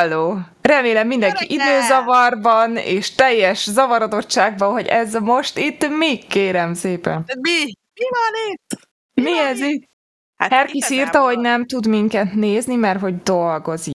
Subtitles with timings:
[0.00, 0.38] Halló!
[0.60, 1.70] Remélem mindenki reggelt!
[1.70, 7.24] időzavarban és teljes zavarodottságban, hogy ez most itt mi, kérem szépen.
[7.40, 7.64] Mi?
[7.94, 8.88] Mi van itt?
[9.14, 9.88] Mi van ez itt?
[10.36, 13.94] Hát Herkis írta, igazából- hogy nem tud minket nézni, mert hogy dolgozik.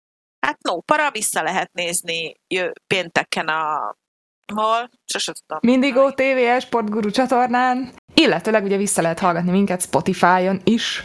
[0.46, 3.94] Hát no, para vissza lehet nézni jö, pénteken a...
[4.54, 4.88] Hol?
[5.04, 5.60] Sose tudom.
[5.62, 11.02] Mindigó TV Esportguru csatornán, illetőleg ugye vissza lehet hallgatni minket Spotify-on is.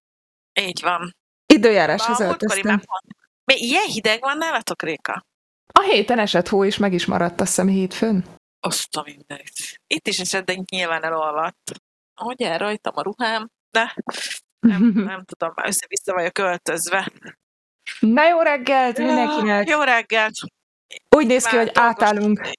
[0.61, 1.11] Így van.
[1.53, 2.81] Időjáráshoz öltöztem.
[3.51, 5.25] Mi, ilyen hideg van nálatok, Réka?
[5.73, 8.25] A héten esett hó, és meg is maradt, azt hiszem, hétfőn.
[8.59, 9.51] Azt a mindenit.
[9.87, 11.71] Itt is esett, de nyilván elolvadt.
[12.15, 13.95] Hogy el rajtam a ruhám, de
[14.59, 17.11] nem, nem tudom, már össze-vissza vagyok öltözve.
[17.99, 19.69] Na jó reggelt mindenkinek!
[19.69, 20.33] Jó reggelt!
[21.15, 22.49] Úgy néz ki, hogy átállunk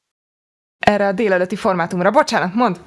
[0.78, 2.10] erre a délelőtti formátumra.
[2.10, 2.80] Bocsánat, mond!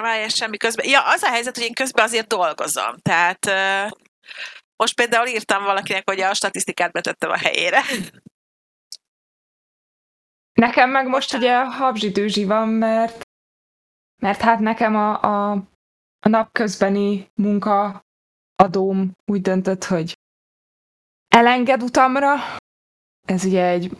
[0.00, 0.88] Várjál semmi közben.
[0.88, 2.96] Ja, az a helyzet, hogy én közben azért dolgozom.
[3.02, 3.46] Tehát
[4.78, 7.80] most például írtam valakinek, hogy a statisztikát betettem a helyére.
[10.52, 13.22] Nekem meg most ugye habzsi van, mert,
[14.22, 15.50] mert hát nekem a, a,
[16.20, 18.02] a napközbeni munka
[18.56, 20.18] adóm úgy döntött, hogy
[21.28, 22.34] elenged utamra.
[23.26, 23.96] Ez ugye egy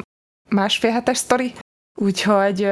[0.48, 1.52] másfél hetes sztori,
[1.94, 2.70] úgyhogy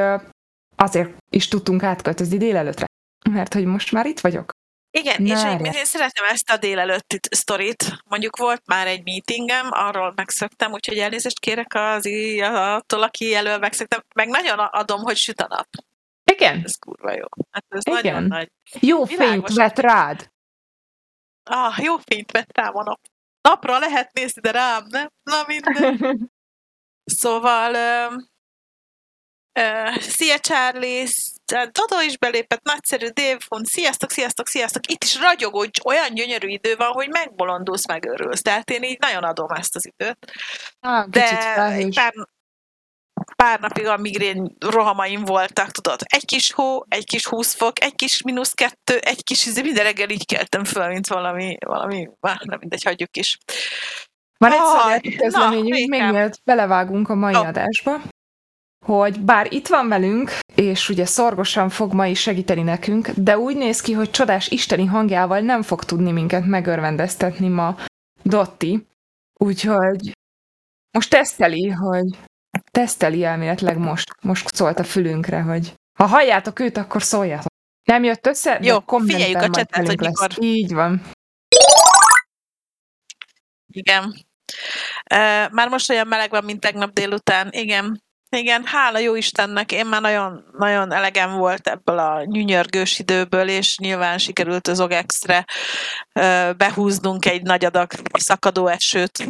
[0.76, 2.86] azért is tudtunk átköltözni délelőtre.
[3.30, 4.55] Mert hogy most már itt vagyok.
[4.96, 5.50] Igen, és Várjál.
[5.50, 7.84] egyébként én szeretem ezt a délelőtti sztorit.
[8.04, 12.06] Mondjuk volt már egy meetingem, arról megszöktem, úgyhogy elnézést kérek az,
[12.40, 14.02] attól, aki elől megszöktem.
[14.14, 15.66] Meg nagyon adom, hogy süt a nap.
[16.32, 17.24] Igen, Ez kurva jó.
[17.50, 18.02] Hát ez Igen.
[18.02, 18.50] nagyon nagy.
[18.80, 19.26] jó Világos.
[19.30, 20.30] fényt vett rád.
[21.42, 23.00] Ah, jó fényt vett rám a nap.
[23.40, 25.08] Napra lehet nézni, de rám nem.
[25.22, 26.30] Na minden.
[27.04, 28.16] Szóval, ö,
[29.60, 31.06] ö, szia Charlie,
[31.52, 34.86] Dodo is belépett, nagyszerű Dévfon, sziasztok, sziasztok, sziasztok.
[34.86, 38.42] Itt is ragyogó, hogy olyan gyönyörű idő van, hogy megbolondulsz, megőrülsz.
[38.42, 40.32] Tehát én így nagyon adom ezt az időt.
[40.80, 41.54] Ah, De
[41.94, 42.12] pár,
[43.36, 47.94] pár napig a migrén rohamaim voltak, tudod, egy kis hó, egy kis 20 fok, egy
[47.94, 52.58] kis mínusz kettő, egy kis, minden reggel így keltem föl, mint valami, valami, már nem
[52.58, 53.38] mindegy, hagyjuk is.
[54.38, 57.38] Van egy Aj, szolgálati közleményünk, még mielőtt belevágunk a mai Ó.
[57.38, 58.00] adásba,
[58.86, 63.56] hogy bár itt van velünk, és ugye szorgosan fog ma is segíteni nekünk, de úgy
[63.56, 67.76] néz ki, hogy csodás isteni hangjával nem fog tudni minket megörvendeztetni ma
[68.22, 68.86] Dotti.
[69.34, 70.12] Úgyhogy
[70.90, 72.06] most teszteli, hogy
[72.70, 74.14] teszteli elméletileg most.
[74.20, 77.52] Most szólt a fülünkre, hogy ha halljátok őt, akkor szóljatok.
[77.84, 78.58] Nem jött össze?
[78.62, 80.20] Jó, figyeljük a csetet, hogy lesz.
[80.20, 81.02] mikor- Így van.
[83.72, 84.04] Igen.
[85.14, 87.48] Uh, már most olyan meleg van, mint tegnap délután.
[87.50, 88.04] Igen.
[88.28, 93.78] Igen, hála jó Istennek, én már nagyon, nagyon elegem volt ebből a nyünyörgős időből, és
[93.78, 95.44] nyilván sikerült az OGEX-re
[96.56, 99.26] behúznunk egy nagy adag szakadó esőt.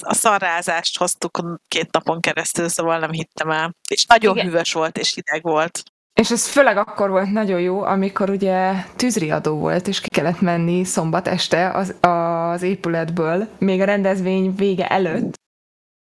[0.00, 3.74] A szarrázást hoztuk két napon keresztül, szóval nem hittem el.
[3.88, 4.46] És nagyon Igen.
[4.46, 5.82] hűvös volt, és hideg volt.
[6.20, 10.84] És ez főleg akkor volt nagyon jó, amikor ugye tűzriadó volt, és ki kellett menni
[10.84, 15.44] szombat este az, az épületből, még a rendezvény vége előtt.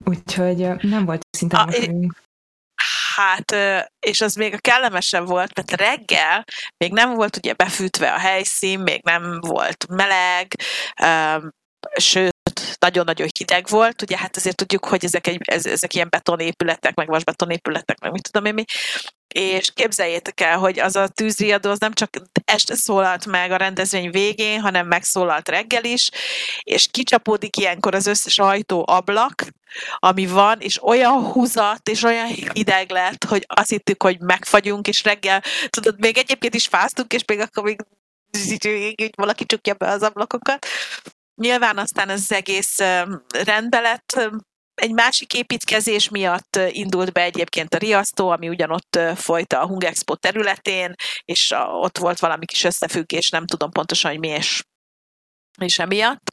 [0.08, 2.26] Úgyhogy nem volt szinte A- mosolyunk.
[3.14, 3.56] Hát,
[4.06, 6.44] és az még a kellemesebb volt, mert reggel
[6.76, 10.54] még nem volt ugye befűtve a helyszín, még nem volt meleg,
[11.96, 16.94] sőt, nagyon-nagyon hideg volt, ugye hát azért tudjuk, hogy ezek, egy, ez, ezek ilyen betonépületek,
[16.94, 18.64] meg vasbetonépületek, meg mit tudom én mi,
[19.34, 22.10] és képzeljétek el, hogy az a tűzriadó az nem csak
[22.44, 26.08] este szólalt meg a rendezvény végén, hanem megszólalt reggel is,
[26.62, 29.44] és kicsapódik ilyenkor az összes ajtó, ablak,
[29.96, 35.02] ami van, és olyan húzat, és olyan hideg lett, hogy azt hittük, hogy megfagyunk, és
[35.02, 37.80] reggel, tudod, még egyébként is fáztunk, és még akkor még
[39.16, 40.66] valaki csukja be az ablakokat.
[41.34, 42.78] Nyilván aztán az egész
[43.44, 44.30] rendbe lett,
[44.80, 50.16] egy másik építkezés miatt indult be egyébként a riasztó, ami ugyanott folyt a Hung Expo
[50.16, 50.94] területén,
[51.24, 54.62] és a, ott volt valami kis összefüggés, nem tudom pontosan, hogy mi és
[55.60, 56.30] és emiatt.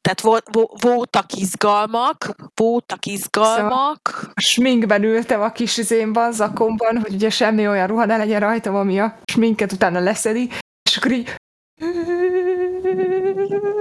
[0.00, 4.30] Tehát volt, vo- voltak izgalmak, voltak izgalmak.
[4.34, 8.74] A sminkben ültem a kis izémban, zakomban, hogy ugye semmi olyan ruha ne legyen rajtam,
[8.74, 10.48] ami a sminket utána leszedi,
[10.90, 11.34] és akkor így...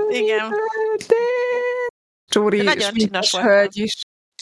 [0.10, 0.54] Igen.
[2.32, 4.02] Csóri nagyon csinos hölgy is.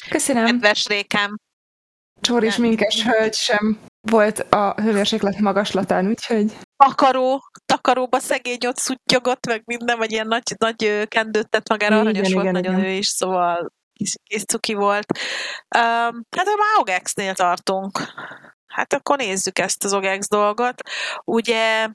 [0.09, 0.45] Köszönöm.
[0.45, 1.35] Kedves Rékám.
[2.21, 2.55] Csóri Nem.
[2.55, 9.97] sminkes hölgy sem volt a hőmérséklet magaslatán, úgyhogy Takaró, takaróba szegény ott szuttyogott, meg minden,
[9.97, 12.85] vagy ilyen nagy, nagy kendőt tett magára, Igen, aranyos volt igen, nagyon igen.
[12.85, 15.05] ő is, szóval kis, kis cuki volt.
[15.75, 17.99] Um, hát a Maugex-nél tartunk.
[18.67, 20.81] Hát akkor nézzük ezt az OGEX dolgot.
[21.25, 21.89] Ugye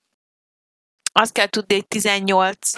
[1.12, 2.70] azt kell tudni, hogy 18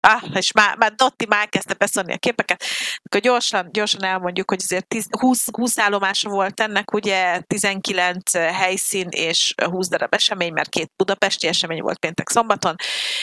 [0.00, 2.62] Ah, és már, már Dotti már kezdte beszélni a képeket.
[2.96, 9.06] Akkor gyorsan, gyorsan elmondjuk, hogy azért 10, 20, 20 állomása volt ennek, ugye 19 helyszín
[9.10, 12.74] és 20 darab esemény, mert két budapesti esemény volt péntek szombaton.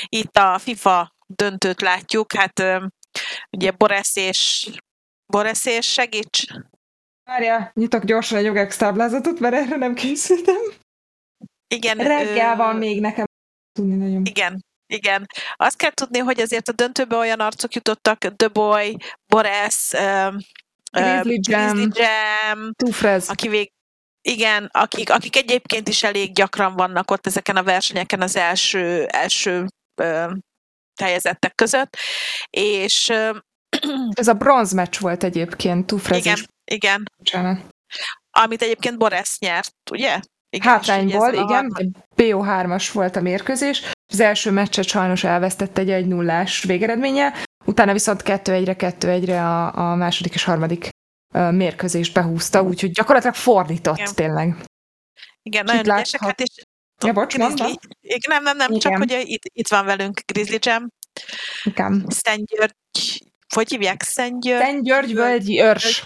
[0.05, 2.63] Itt a FIFA döntőt látjuk, hát
[3.49, 4.69] ugye Boresz és
[5.25, 6.45] Boresz és segíts!
[7.23, 10.61] Várja, nyitok gyorsan egy jogex táblázatot, mert erre nem készültem.
[11.67, 11.97] Igen.
[11.97, 13.25] Reggel van még nekem
[13.71, 14.25] tudni nagyon.
[14.25, 15.25] Igen, igen.
[15.55, 18.97] Azt kell tudni, hogy azért a döntőbe olyan arcok jutottak, The Boy,
[19.27, 20.37] Boris, um,
[20.91, 23.29] Grizzly Jam, Grizzly Jam Tufrez.
[23.29, 23.71] aki vég,
[24.21, 29.65] igen, akik, akik egyébként is elég gyakran vannak ott ezeken a versenyeken az első, első
[30.01, 30.31] ö,
[31.01, 31.97] helyezettek között,
[32.49, 33.37] és ö,
[34.13, 36.45] Ez a bronz meccs volt egyébként, Tufrez igen, is.
[36.71, 37.65] igen, Bocsánat.
[38.31, 40.19] amit egyébként Boris nyert, ugye?
[40.49, 43.81] Igen, Hátrányból, ezen a igen, BO3-as volt a mérkőzés.
[44.11, 47.33] Az első meccset sajnos elvesztette egy 1 0 végeredménye,
[47.65, 50.89] utána viszont 2-1-re, 2-1-re a, a második és harmadik
[51.51, 54.15] mérkőzést behúzta, úgyhogy gyakorlatilag fordított Igen.
[54.15, 54.55] tényleg.
[55.41, 56.63] Igen, Itt nagyon ügyesek, hát és
[57.05, 57.35] Ja, bocs.
[57.35, 57.77] Grizzly,
[58.27, 58.97] nem, nem, nem, csak Igen.
[58.97, 60.87] hogy itt, itt van velünk Grizzly Jam,
[61.63, 62.05] Igen.
[62.07, 62.75] Szentgyörgy,
[63.53, 64.03] hogy hívják?
[64.03, 64.65] Szentgyörgy?
[64.65, 66.05] Szent György völgyi őrs.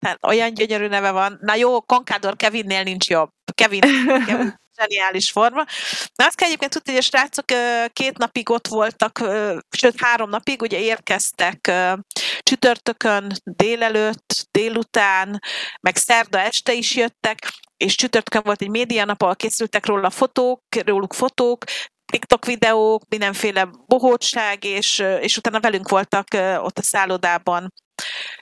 [0.00, 1.38] Hát olyan gyönyörű neve van.
[1.40, 3.28] Na jó, Konkádor Kevinnél nincs jobb.
[3.54, 3.80] Kevin,
[4.26, 5.64] Kevin zseniális forma.
[6.14, 7.44] Na azt kell egyébként tudni, hogy a srácok
[7.92, 9.18] két napig ott voltak,
[9.76, 11.72] sőt három napig, ugye érkeztek
[12.40, 15.40] csütörtökön délelőtt, délután,
[15.80, 17.38] meg szerda este is jöttek,
[17.76, 21.64] és csütörtökön volt egy médianap, ahol készültek róla fotók, róluk fotók,
[22.12, 26.26] TikTok videók, mindenféle bohótság, és, és utána velünk voltak
[26.58, 27.72] ott a szállodában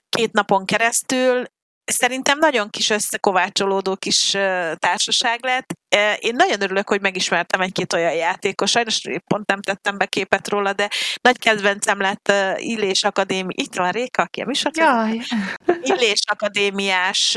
[0.09, 1.45] két napon keresztül.
[1.85, 4.31] Szerintem nagyon kis összekovácsolódó kis
[4.77, 5.73] társaság lett.
[6.19, 8.71] Én nagyon örülök, hogy megismertem egy-két olyan játékos.
[8.71, 10.91] Sajnos pont nem tettem be képet róla, de
[11.23, 13.53] nagy kedvencem lett Illés Akadémi.
[13.57, 14.47] Itt van Réka, aki a.
[14.73, 15.19] Jaj.
[15.91, 17.33] Illés Akadémiás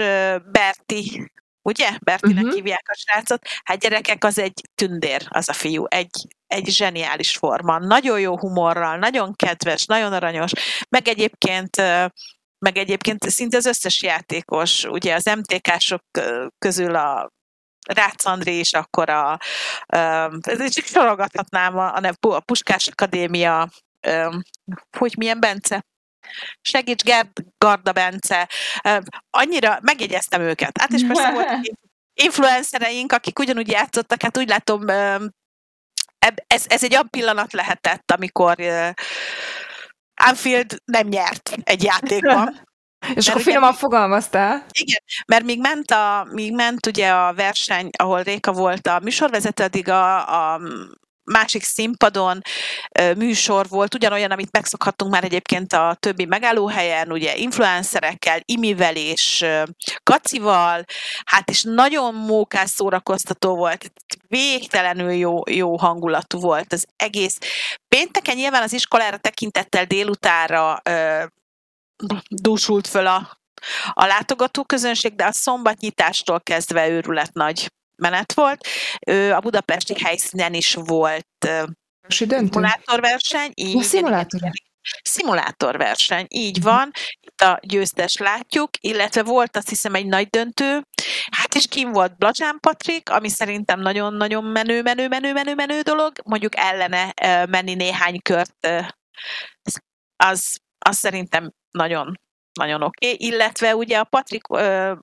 [0.52, 1.32] Berti,
[1.62, 1.90] ugye?
[2.04, 2.54] Bertinek Mhm.
[2.54, 3.48] hívják a srácot.
[3.64, 5.86] Hát gyerekek, az egy tündér, az a fiú.
[5.88, 7.78] Egy, egy zseniális forma.
[7.80, 10.52] Nagyon jó humorral, nagyon kedves, nagyon aranyos.
[10.90, 11.82] Meg egyébként
[12.60, 16.04] meg egyébként szinte az összes játékos, ugye az MTK-sok
[16.58, 17.34] közül a
[17.86, 19.40] Rácz André is akkor a,
[20.42, 23.70] ez csak sorogathatnám a, a, a Puskás Akadémia,
[24.02, 24.38] ö,
[24.98, 25.86] hogy milyen Bence?
[26.62, 28.50] Segíts, Gerd, Garda Bence.
[28.84, 28.98] Ö,
[29.30, 30.78] Annyira megjegyeztem őket.
[30.78, 31.60] Hát és persze voltak
[32.24, 34.90] influencereink, akik ugyanúgy játszottak, hát úgy látom,
[36.20, 38.90] eb- ez, ez egy olyan pillanat lehetett, amikor ö,
[40.28, 42.56] Anfield nem nyert egy játékban.
[43.16, 44.66] És akkor ugye- finoman fogalmaztál.
[44.72, 49.64] Igen, mert míg ment, a, míg ment ugye a verseny, ahol Réka volt a műsorvezető,
[49.64, 50.62] addig a, a
[51.26, 52.42] másik színpadon
[53.18, 59.46] műsor volt, ugyanolyan, amit megszokhattunk már egyébként a többi megállóhelyen, ugye influencerekkel, Imivel és
[60.04, 60.86] Kacival,
[61.26, 63.92] hát és nagyon mókás szórakoztató volt,
[64.28, 67.38] végtelenül jó, jó hangulatú volt az egész.
[67.88, 71.24] Pénteken nyilván az iskolára tekintettel délutára ö,
[72.30, 73.40] dúsult föl a,
[73.94, 78.68] a látogató közönség, de a szombatnyitástól kezdve őrület nagy menet volt.
[79.34, 81.48] A budapesti helyszínen is volt
[82.08, 83.52] szimulátorverseny.
[83.54, 84.40] Így, Ja, szimulátor.
[84.40, 84.52] igen,
[85.04, 86.66] Szimulátorverseny, így Mhm.
[86.68, 86.92] van.
[87.22, 90.82] Itt a győztes látjuk, illetve volt azt hiszem egy nagy döntő.
[91.32, 96.12] Hát és kim volt Blacsán Patrik, ami szerintem nagyon-nagyon menő, menő, menő, menő, menő dolog.
[96.24, 97.14] Mondjuk ellene
[97.46, 98.68] menni néhány kört,
[100.16, 102.20] az, az szerintem nagyon
[102.60, 103.28] nagyon oké, okay.
[103.28, 104.44] illetve ugye a Patrik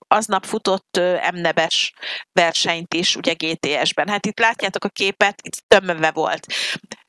[0.08, 1.92] aznap futott ö, MNEBes
[2.32, 4.08] versenyt is, ugye GTS-ben.
[4.08, 6.46] Hát itt látjátok a képet, itt tömve volt.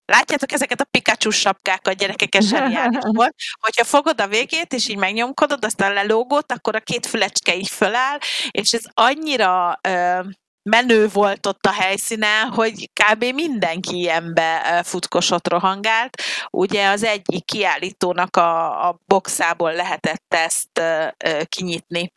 [0.06, 3.36] Látjátok ezeket a Pikachu sapkákat, gyerekek, ez zseniális volt.
[3.60, 8.18] Hogyha fogod a végét, és így megnyomkodod, aztán lelógott, akkor a két fülecske így föláll,
[8.52, 10.20] és ez annyira ö,
[10.64, 13.24] menő volt ott a helyszínen, hogy kb.
[13.24, 16.22] mindenki ilyenbe futkosott, rohangált.
[16.52, 20.82] Ugye az egyik kiállítónak a, a boxából lehetett ezt
[21.46, 22.12] kinyitni.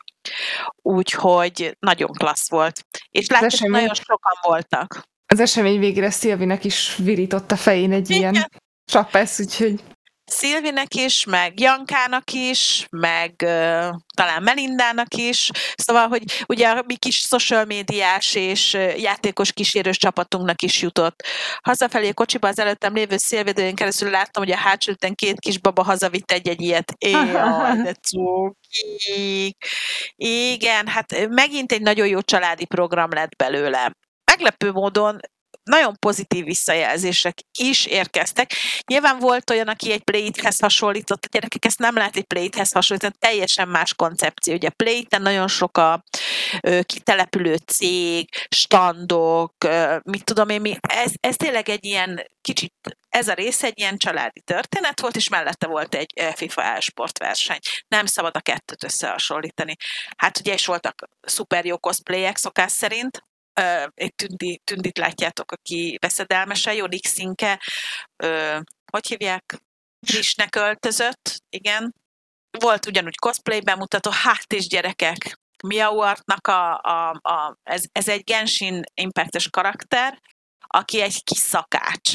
[0.82, 2.84] Úgyhogy nagyon klassz volt.
[3.10, 5.02] És látjátok, esemény- nagyon sokan voltak.
[5.26, 8.32] Az esemény végére Szilvinek is virított a fején egy Igen.
[8.32, 8.50] ilyen
[8.84, 9.82] csapesz, úgyhogy
[10.38, 15.50] Szilvinek is, meg Jankának is, meg uh, talán Melindának is.
[15.74, 21.22] Szóval, hogy ugye a mi kis social médiás és játékos kísérős csapatunknak is jutott.
[21.62, 26.30] Hazafelé kocsiba az előttem lévő szélvédőjén keresztül láttam, hogy a hátsó két kis baba hazavitt
[26.30, 26.92] egy-egy ilyet.
[26.98, 29.56] Éjjaj, de cukik.
[30.16, 33.92] Igen, hát megint egy nagyon jó családi program lett belőle.
[34.24, 35.20] Meglepő módon
[35.70, 38.52] nagyon pozitív visszajelzések is érkeztek.
[38.86, 43.14] Nyilván volt olyan, aki egy Play-hez hasonlított, a gyerekek ezt nem lehet egy Play-hez hasonlítani,
[43.18, 44.54] teljesen más koncepció.
[44.54, 46.04] Ugye Play-ten nagyon sok a
[46.60, 52.74] ö, kitelepülő cég, standok, ö, mit tudom én, mi, ez, ez tényleg egy ilyen kicsit,
[53.08, 57.58] ez a rész egy ilyen családi történet volt, és mellette volt egy FIFA e-sportverseny.
[57.88, 59.76] Nem szabad a kettőt összehasonlítani.
[60.16, 63.24] Hát ugye is voltak szuper jó cosplayek szokás szerint,
[63.94, 67.60] egy tündi, tündit látjátok, aki veszedelmesen, jó Nixinke,
[68.92, 69.60] hogy hívják?
[70.06, 71.94] Krisnek öltözött, igen.
[72.58, 78.82] Volt ugyanúgy cosplay bemutató, hát és gyerekek, Miauartnak a, a, a ez, ez egy Genshin
[78.94, 80.20] Impactes karakter,
[80.66, 82.12] aki egy kis szakács.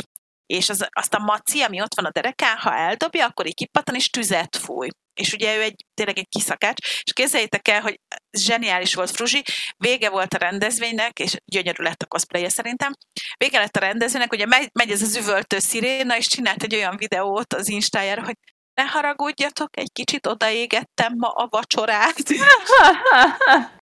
[0.51, 3.95] És az, azt a maci, ami ott van a derekán, ha eldobja, akkor így kipattan,
[3.95, 4.87] és tüzet fúj.
[5.13, 7.99] És ugye ő egy, tényleg egy kiszakács, és képzeljétek el, hogy
[8.31, 9.43] zseniális volt Fruzsi,
[9.77, 12.91] vége volt a rendezvénynek, és gyönyörű lett a cosplay szerintem,
[13.37, 16.97] vége lett a rendezvénynek, ugye megy, megy ez az üvöltő sziréna, és csinált egy olyan
[16.97, 18.35] videót az Instájára, hogy
[18.73, 22.15] ne haragudjatok, egy kicsit odaégettem ma a vacsorát.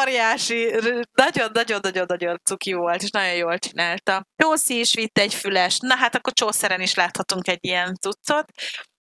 [0.00, 0.70] óriási,
[1.12, 4.26] nagyon-nagyon-nagyon-nagyon cuki volt, és nagyon jól csinálta.
[4.36, 8.44] Csószi is vitt egy füles, na hát akkor Csószeren is láthatunk egy ilyen cuccot.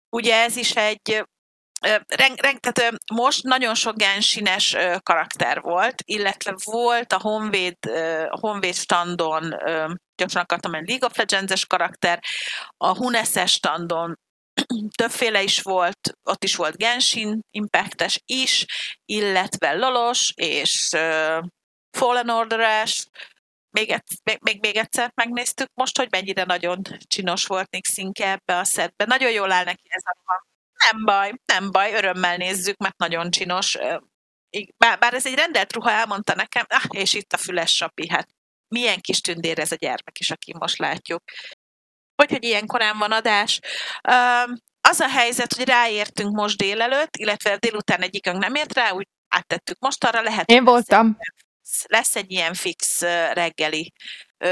[0.09, 1.25] Ugye ez is egy
[2.07, 7.77] Reng, reng, tehát most nagyon sok gensines karakter volt, illetve volt a Honvéd,
[8.29, 9.55] a Honvéd standon,
[10.15, 12.19] gyorsan akartam egy League of Legends-es karakter,
[12.77, 14.19] a Huneses standon
[14.97, 18.65] többféle is volt, ott is volt Genshin Impactes is,
[19.05, 20.89] illetve Lolos és
[21.97, 23.07] Fallen Order-es,
[23.71, 28.63] még, még, még, még egyszer megnéztük most, hogy mennyire nagyon csinos volt Nixinke ebbe a
[28.63, 29.05] szedbe.
[29.05, 30.45] Nagyon jól áll neki ez a.
[30.91, 33.77] Nem baj, nem baj, örömmel nézzük, mert nagyon csinos.
[34.77, 38.27] Bár, bár ez egy rendelt ruha, elmondta nekem, ah, és itt a füles sapi, hát
[38.67, 41.23] milyen kis tündér ez a gyermek is, aki most látjuk.
[42.21, 43.59] Hogy, hogy ilyen korán van adás.
[44.81, 49.79] Az a helyzet, hogy ráértünk most délelőtt, illetve délután egyikünk nem ért rá, úgy áttettük
[49.79, 50.49] most arra, lehet.
[50.49, 51.17] Én voltam.
[51.87, 53.01] Lesz egy ilyen fix
[53.33, 53.93] reggeli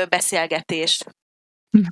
[0.10, 1.04] beszélgetés.
[1.70, 1.88] Hm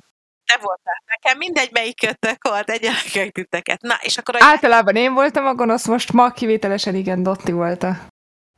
[0.52, 1.02] te voltál.
[1.06, 3.80] Nekem mindegy, melyik kötök volt, egyenlően titeket.
[3.80, 4.34] Na, és akkor...
[4.38, 7.96] Általában én voltam a gonosz, most ma kivételesen igen, Dotti volt a,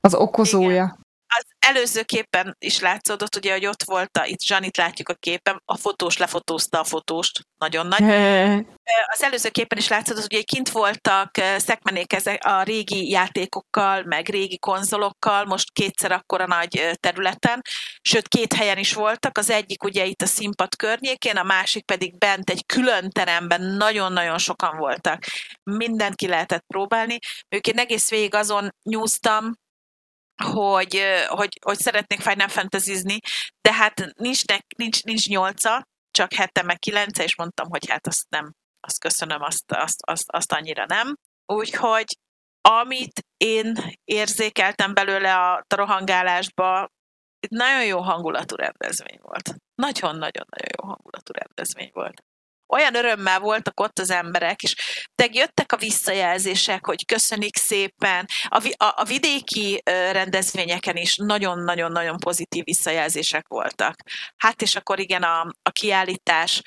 [0.00, 0.68] az okozója.
[0.70, 0.99] Igen
[1.60, 5.76] előző képen is látszódott, ugye, hogy ott volt, a, itt Zsanit látjuk a képen, a
[5.76, 8.02] fotós lefotózta a fotóst, nagyon nagy.
[9.06, 14.58] Az előző képen is látszódott, hogy kint voltak szekmenék ezek a régi játékokkal, meg régi
[14.58, 17.62] konzolokkal, most kétszer akkora nagy területen,
[18.02, 22.18] sőt két helyen is voltak, az egyik ugye itt a színpad környékén, a másik pedig
[22.18, 25.24] bent egy külön teremben nagyon-nagyon sokan voltak.
[25.62, 27.18] Mindent ki lehetett próbálni.
[27.48, 29.54] Ők én egész végig azon nyúztam,
[30.44, 33.20] hogy, hogy, hogy szeretnék Final fantasy
[33.60, 34.42] de hát nincs,
[34.76, 39.42] nincs, nincs nyolca, csak hete meg kilence, és mondtam, hogy hát azt nem, azt köszönöm,
[39.42, 41.16] azt, azt, azt, azt annyira nem.
[41.46, 42.16] Úgyhogy
[42.68, 46.88] amit én érzékeltem belőle a rohangálásba,
[47.48, 49.54] nagyon jó hangulatú rendezvény volt.
[49.74, 52.22] Nagyon-nagyon-nagyon jó hangulatú rendezvény volt
[52.70, 54.74] olyan örömmel voltak ott az emberek, és
[55.14, 58.26] de jöttek a visszajelzések, hogy köszönik szépen.
[58.48, 63.94] A, a, a vidéki rendezvényeken is nagyon-nagyon-nagyon pozitív visszajelzések voltak.
[64.36, 66.62] Hát és akkor igen, a, a kiállítás,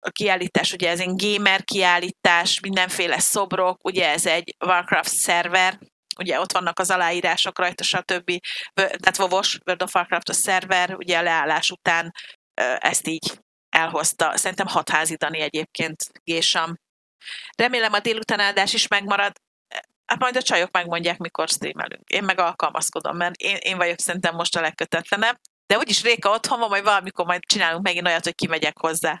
[0.00, 5.78] a kiállítás, ugye ez egy gamer kiállítás, mindenféle szobrok, ugye ez egy Warcraft szerver,
[6.18, 8.32] ugye ott vannak az aláírások rajta, stb.
[8.74, 12.12] Tehát Vovos, World of Warcraft a szerver, ugye a leállás után
[12.78, 13.38] ezt így
[13.70, 14.36] elhozta.
[14.36, 16.78] Szerintem hatházítani egyébként Gésam.
[17.56, 19.32] Remélem a délután áldás is megmarad.
[20.06, 22.08] Hát majd a csajok megmondják, mikor streamelünk.
[22.08, 25.40] Én meg alkalmazkodom, mert én, én vagyok szerintem most a legkötetlenebb.
[25.66, 29.20] De úgyis Réka otthon van, majd valamikor majd csinálunk megint olyat, hogy kimegyek hozzá.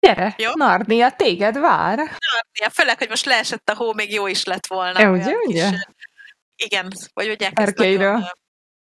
[0.00, 0.50] Gyere, Jó?
[0.54, 1.96] Narnia, téged vár.
[1.96, 4.98] Narnia, főleg, hogy most leesett a hó, még jó is lett volna.
[4.98, 5.70] E, ugye, ugye?
[5.70, 5.80] Kis,
[6.56, 8.24] igen, vagy mondják ezt nagyon,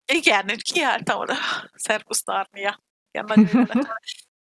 [0.06, 1.36] Igen, kiálltam oda.
[1.74, 2.80] Szervusz Narnia.
[3.12, 3.88] Igen, nagyon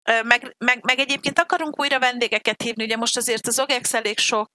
[0.04, 4.52] meg, meg, meg egyébként akarunk újra vendégeket hívni, ugye most azért az OGEX elég sok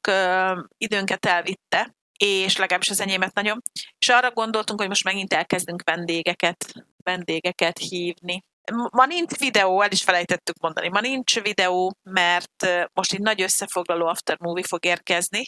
[0.76, 3.60] időnket elvitte, és legalábbis az enyémet nagyon,
[3.98, 6.72] és arra gondoltunk, hogy most megint elkezdünk vendégeket,
[7.02, 8.44] vendégeket hívni.
[8.90, 14.06] Ma nincs videó, el is felejtettük mondani, ma nincs videó, mert most egy nagy összefoglaló
[14.06, 15.46] after movie fog érkezni.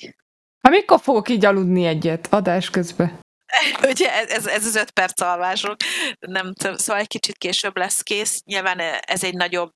[0.61, 3.19] Ha mikor fogok így aludni egyet adás közben?
[3.91, 5.77] Ugye ez, ez az öt perc alvások,
[6.19, 8.43] nem szóval egy kicsit később lesz kész.
[8.45, 9.73] Nyilván ez egy nagyobb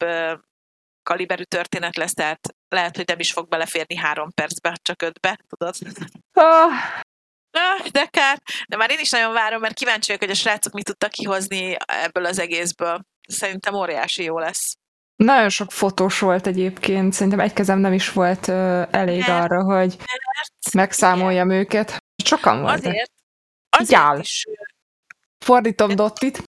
[1.03, 5.75] kaliberű történet lesz, tehát lehet, hogy nem is fog beleférni három percbe, csak ötbe, tudod?
[6.35, 6.73] Oh.
[7.53, 8.39] Ah, de kár.
[8.69, 11.77] De már én is nagyon várom, mert kíváncsi vagyok, hogy a srácok mit tudtak kihozni
[11.87, 13.00] ebből az egészből.
[13.29, 14.75] Szerintem óriási jó lesz.
[15.17, 19.62] Nagyon sok fotós volt egyébként, szerintem egy kezem nem is volt ö, elég Mert- arra,
[19.62, 19.97] hogy
[20.73, 21.97] megszámoljam őket.
[22.25, 22.79] Sokan voltak.
[22.79, 23.12] Azért,
[23.81, 24.47] Azért is
[25.45, 26.43] Fordítom Dottit,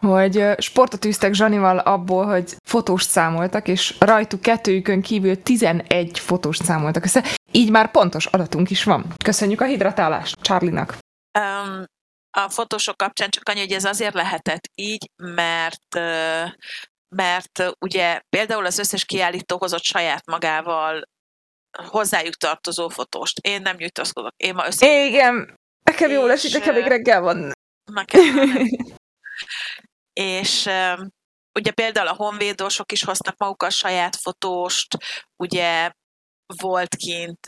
[0.00, 7.04] hogy sportot űztek Zsanival abból, hogy fotóst számoltak, és rajtuk kettőjükön kívül 11 fotóst számoltak
[7.04, 7.24] össze.
[7.52, 9.06] Így már pontos adatunk is van.
[9.24, 10.96] Köszönjük a hidratálást Charlie-nak.
[11.38, 11.84] Um,
[12.30, 15.94] a fotósok kapcsán csak annyi, hogy ez azért lehetett így, mert
[17.16, 21.02] mert ugye például az összes kiállító hozott saját magával
[21.86, 23.38] hozzájuk tartozó fotóst.
[23.38, 24.32] Én nem nyújtózkodok.
[24.36, 25.04] Én ma össze...
[25.06, 25.58] Igen,
[25.94, 27.52] nekem jól És, esik, nekem még reggel van.
[27.92, 28.66] Nekem nem.
[30.12, 30.68] És
[31.58, 34.96] ugye például a honvédosok is hoztak magukkal saját fotóst,
[35.36, 35.90] ugye
[36.60, 37.46] volt kint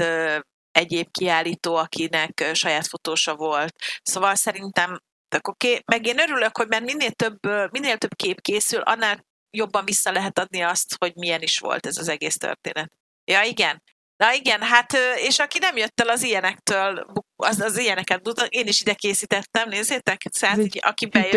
[0.70, 3.76] egyéb kiállító, akinek saját fotósa volt.
[4.02, 5.80] Szóval szerintem tök oké.
[5.84, 7.38] Meg én örülök, hogy mert minél több,
[7.70, 11.98] minél több kép készül, annál jobban vissza lehet adni azt, hogy milyen is volt ez
[11.98, 12.92] az egész történet.
[13.24, 13.82] Ja, igen.
[14.16, 17.06] Na igen, hát és aki nem jött el az ilyenektől,
[17.36, 20.22] az, az ilyeneket, mutat- én is ide készítettem, nézzétek,
[20.54, 21.32] hogy aki bejött,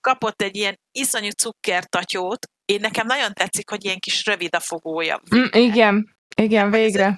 [0.00, 5.22] kapott egy ilyen iszonyú cukkertatyót, én nekem nagyon tetszik, hogy ilyen kis rövid a fogója.
[5.34, 7.16] Mm, igen, igen, végre.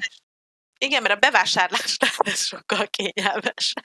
[0.78, 3.84] Igen, mert a bevásárlásnál ez sokkal kényelmesebb.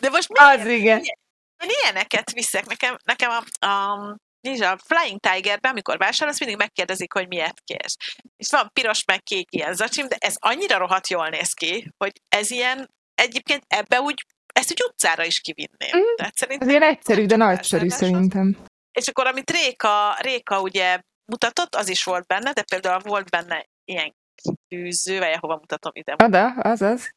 [0.00, 0.98] De most Az igen.
[0.98, 2.66] Én ilyeneket viszek.
[2.66, 7.96] Nekem, nekem a, a, nincs a Flying Tigerben, amikor vásárolsz, mindig megkérdezik, hogy miért kérsz.
[8.36, 12.12] És van piros meg kék ilyen zacsim, de ez annyira rohadt jól néz ki, hogy
[12.28, 15.96] ez ilyen, egyébként ebbe úgy, ezt úgy utcára is kivinném.
[15.96, 16.16] Mm.
[16.16, 18.56] Tehát szerintem Ez ilyen egyszerű, de nagyszerű szerintem.
[18.92, 23.66] És akkor, amit Réka, Réka ugye mutatott, az is volt benne, de például volt benne
[23.84, 26.12] ilyen kitűző, vagy hova mutatom ide.
[26.12, 27.10] Ada, az az.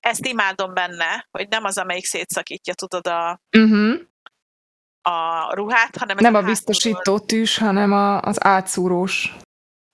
[0.00, 4.00] Ezt imádom benne, hogy nem az, amelyik szétszakítja, tudod, a, Uh-huh.
[5.08, 9.36] A ruhát, hanem Nem a biztosító tűs, hanem a, az átszúrós.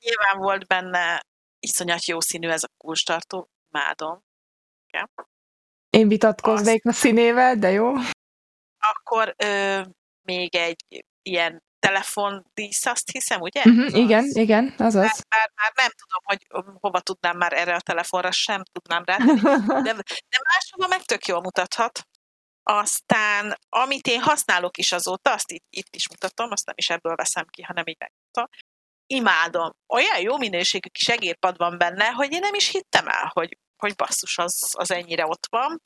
[0.01, 1.23] Nyilván volt benne
[1.59, 4.21] iszonyat jó színű ez a kulcstartó, imádom.
[5.91, 7.93] Én vitatkoznék a színével, de jó.
[8.79, 9.81] Akkor ö,
[10.23, 13.63] még egy ilyen telefondísz, azt hiszem, ugye?
[13.65, 14.37] Uh-huh, Az igen, az.
[14.37, 15.25] igen, az Már, az.
[15.29, 16.47] már, már nem tudom, hogy
[16.81, 19.17] hova tudnám már erre a telefonra, sem tudnám rá.
[19.87, 19.93] De,
[20.29, 22.07] de máshova meg tök jól mutathat.
[22.63, 27.15] Aztán, amit én használok is azóta, azt itt, itt is mutatom, azt nem is ebből
[27.15, 28.47] veszem ki, hanem így megmutatom.
[29.07, 29.71] Imádom.
[29.87, 33.95] Olyan jó minőségű kis egérpad van benne, hogy én nem is hittem el, hogy, hogy
[33.95, 35.83] basszus, az, az ennyire ott van.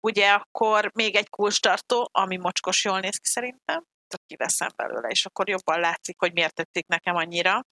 [0.00, 5.26] Ugye akkor még egy kulcstartó, ami mocskos jól néz ki szerintem, csak kiveszem belőle, és
[5.26, 7.62] akkor jobban látszik, hogy miért tették nekem annyira.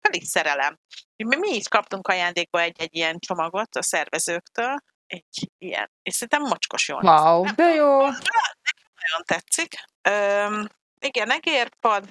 [0.00, 0.78] Elég szerelem.
[1.16, 5.90] Mi, mi is kaptunk ajándékba egy-egy ilyen csomagot a szervezőktől, egy ilyen.
[6.02, 7.10] És szerintem mocskos jól néz.
[7.10, 8.00] Wow, Nem de jó.
[8.00, 9.84] nagyon tetszik.
[10.02, 10.68] Öm,
[10.98, 12.08] igen, egérpad.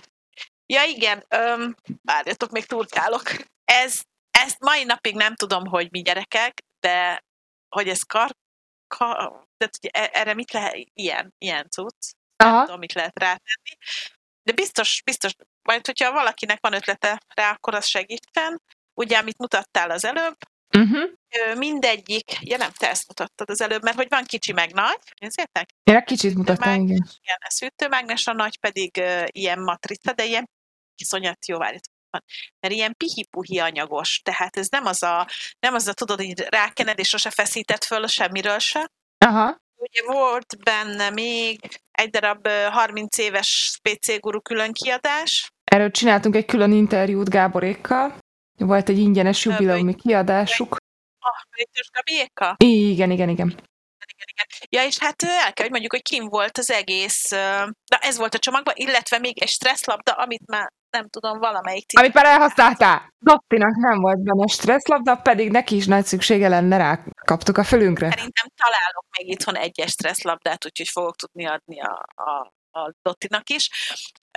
[0.65, 3.23] Ja igen, öm, várjatok, még turkálok.
[3.65, 7.23] Ez, ezt mai napig nem tudom, hogy mi gyerekek, de
[7.69, 8.35] hogy ez kar,
[8.87, 9.15] kar
[9.57, 13.77] tehát hogy e- erre mit lehet, ilyen, ilyen cucc, nem Aha, tudom, mit lehet rátenni.
[14.43, 15.31] De biztos, biztos,
[15.61, 18.61] majd hogyha valakinek van ötlete rá, akkor az segítsen.
[18.93, 20.37] Ugye, amit mutattál az előbb,
[20.81, 21.57] uh-huh.
[21.57, 25.69] mindegyik, ja nem, te ezt mutattad az előbb, mert hogy van kicsi meg nagy, nézzétek?
[25.83, 27.07] Egy kicsit mutattam, Meg- igen.
[27.21, 30.49] ilyen szűrtőmágnes, a nagy pedig uh, ilyen matrica, de ilyen
[30.95, 32.23] iszonyat jó várjatok, van.
[32.59, 35.27] Mert ilyen pihi-puhi anyagos, tehát ez nem az a,
[35.59, 38.87] nem az a tudod, hogy rákened és sose feszített föl semmiről se.
[39.25, 41.59] Aha, Ugye volt benne még
[41.91, 48.17] egy darab ö, 30 éves PC Guru külön kiadás, erről csináltunk egy külön interjút Gáborékkal.
[48.57, 50.75] Volt egy ingyenes jubileumi kiadásuk.
[51.19, 52.55] a Rétős Gabiéka.
[52.57, 53.47] Igen, igen, igen.
[54.15, 54.47] Igen, igen.
[54.69, 57.29] Ja, és hát el kell, hogy mondjuk, hogy kim volt az egész,
[57.91, 61.99] na ez volt a csomagban, illetve még egy stresszlabda, amit már nem tudom, valamelyik cikk-
[62.01, 63.13] Amit már elhasználtál.
[63.19, 66.99] Dottinak nem volt benne stresszlabda, pedig neki is nagy szüksége lenne rá.
[67.25, 68.09] Kaptuk a fölünkre.
[68.09, 73.69] Szerintem találok még itthon egyes stresszlabdát, úgyhogy fogok tudni adni a, a, a Dottinak is.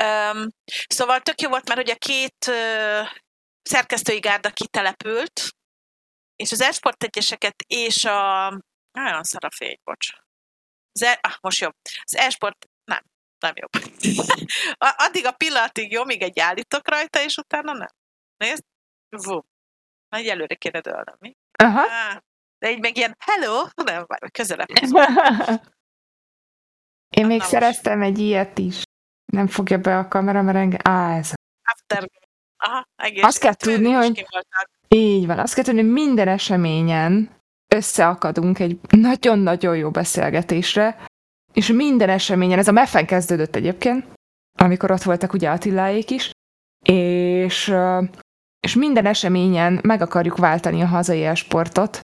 [0.02, 0.46] Um,
[0.88, 3.09] szóval tök jó volt, mert hogy a két uh,
[3.62, 5.51] szerkesztői gárda kitelepült,
[6.37, 8.49] és az Esport egyeseket és a...
[8.92, 10.09] Nagyon szar a fény, bocs.
[10.92, 11.75] Az e, ah, most jobb.
[12.03, 12.66] Az Esport...
[12.85, 13.03] Nem,
[13.38, 13.70] nem jobb.
[15.07, 17.88] Addig a pillanatig jó, míg egy állítok rajta, és utána nem.
[18.37, 18.64] Nézd?
[19.09, 19.42] Vum.
[20.09, 21.37] Nagy előre kéne dőlnem, mi?
[21.59, 21.90] Aha.
[21.90, 22.23] Á,
[22.59, 24.68] de így meg ilyen hello, nem, várj, közelebb.
[27.16, 27.49] Én még Na most.
[27.49, 28.83] szereztem egy ilyet is.
[29.33, 30.81] Nem fogja be a kamera, mert engem...
[30.83, 31.33] Á, ez.
[31.62, 32.09] After.
[32.62, 33.23] Aha, egész.
[33.23, 34.27] Azt kell tudni, hogy-.
[34.88, 35.38] Így van.
[35.38, 37.31] Azt kell tudni, hogy minden eseményen
[37.75, 41.05] összeakadunk egy nagyon-nagyon jó beszélgetésre,
[41.53, 44.07] és minden eseményen, ez a meffen kezdődött egyébként,
[44.59, 46.31] amikor ott voltak ugye Attiláék is,
[46.85, 47.75] és,
[48.61, 52.01] és minden eseményen meg akarjuk váltani a hazai esportot,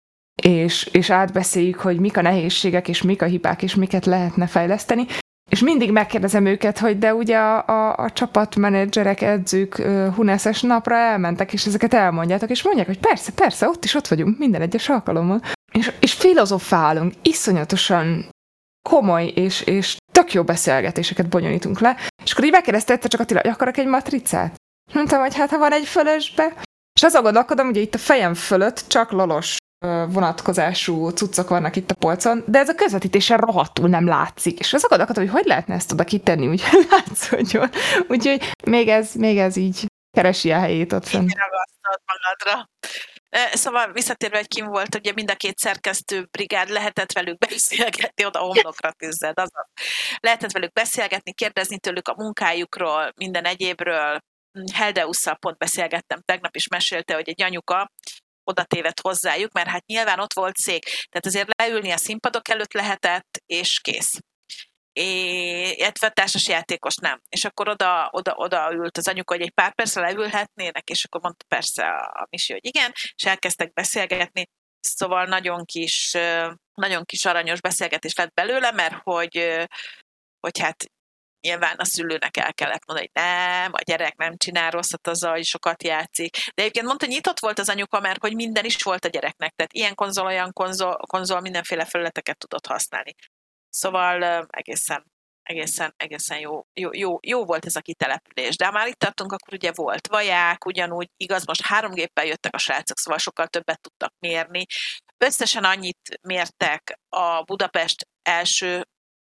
[0.42, 5.06] és, és átbeszéljük, hogy mik a nehézségek, és mik a hibák, és miket lehetne fejleszteni.
[5.52, 9.74] És mindig megkérdezem őket, hogy de ugye a, a, a csapatmenedzserek, edzők
[10.14, 14.38] Huneszes napra elmentek, és ezeket elmondjátok, és mondják, hogy persze, persze, ott is ott vagyunk
[14.38, 15.40] minden egyes alkalommal.
[15.72, 18.28] És, és filozofálunk, iszonyatosan
[18.88, 21.96] komoly és, és tök jó beszélgetéseket bonyolítunk le.
[22.24, 24.54] És akkor így megkérdezte egyszer csak Attila, hogy akarok egy matricát?
[24.92, 26.52] Mondtam, hogy hát ha van egy fölösbe.
[26.94, 29.56] És az gondolkodom, hogy itt a fejem fölött csak lolos
[30.08, 34.58] vonatkozású cuccok vannak itt a polcon, de ez a közvetítésen rohadtul nem látszik.
[34.58, 37.70] És az gondolkodom, hogy hogy lehetne ezt oda kitenni, úgy látszódjon.
[38.08, 41.34] Úgyhogy még ez, még ez így keresi a helyét ott fent.
[42.06, 42.68] magadra.
[43.52, 48.38] Szóval visszatérve, hogy kim volt, ugye mind a két szerkesztő brigád lehetett velük beszélgetni, oda
[48.38, 49.66] homlokra tűzed, azaz.
[50.20, 54.18] Lehetett velük beszélgetni, kérdezni tőlük a munkájukról, minden egyébről.
[54.72, 57.90] Heldeusszal pont beszélgettem tegnap, is mesélte, hogy egy anyuka
[58.52, 60.84] oda tévedt hozzájuk, mert hát nyilván ott volt szék.
[60.84, 64.18] Tehát azért leülni a színpadok előtt lehetett, és kész
[64.94, 67.20] illetve társas játékos nem.
[67.28, 71.20] És akkor oda, oda, oda ült az anyuka, hogy egy pár percre leülhetnének, és akkor
[71.20, 74.44] mondta persze a Misi, hogy igen, és elkezdtek beszélgetni.
[74.80, 76.12] Szóval nagyon kis,
[76.74, 79.66] nagyon kis aranyos beszélgetés lett belőle, mert hogy,
[80.40, 80.84] hogy hát
[81.42, 85.44] nyilván a szülőnek el kellett mondani, hogy nem, a gyerek nem csinál rosszat azzal, hogy
[85.44, 86.36] sokat játszik.
[86.36, 89.54] De egyébként mondta, hogy nyitott volt az anyuka, mert hogy minden is volt a gyereknek,
[89.54, 93.14] tehát ilyen konzol, olyan konzol, konzol mindenféle felületeket tudott használni.
[93.68, 98.56] Szóval egészen, egészen, egészen jó, jó, jó, jó volt ez a kitelepülés.
[98.56, 102.58] De már itt tartunk, akkor ugye volt vaják, ugyanúgy, igaz, most három géppel jöttek a
[102.58, 104.66] srácok, szóval sokkal többet tudtak mérni.
[105.18, 108.86] Összesen annyit mértek a Budapest első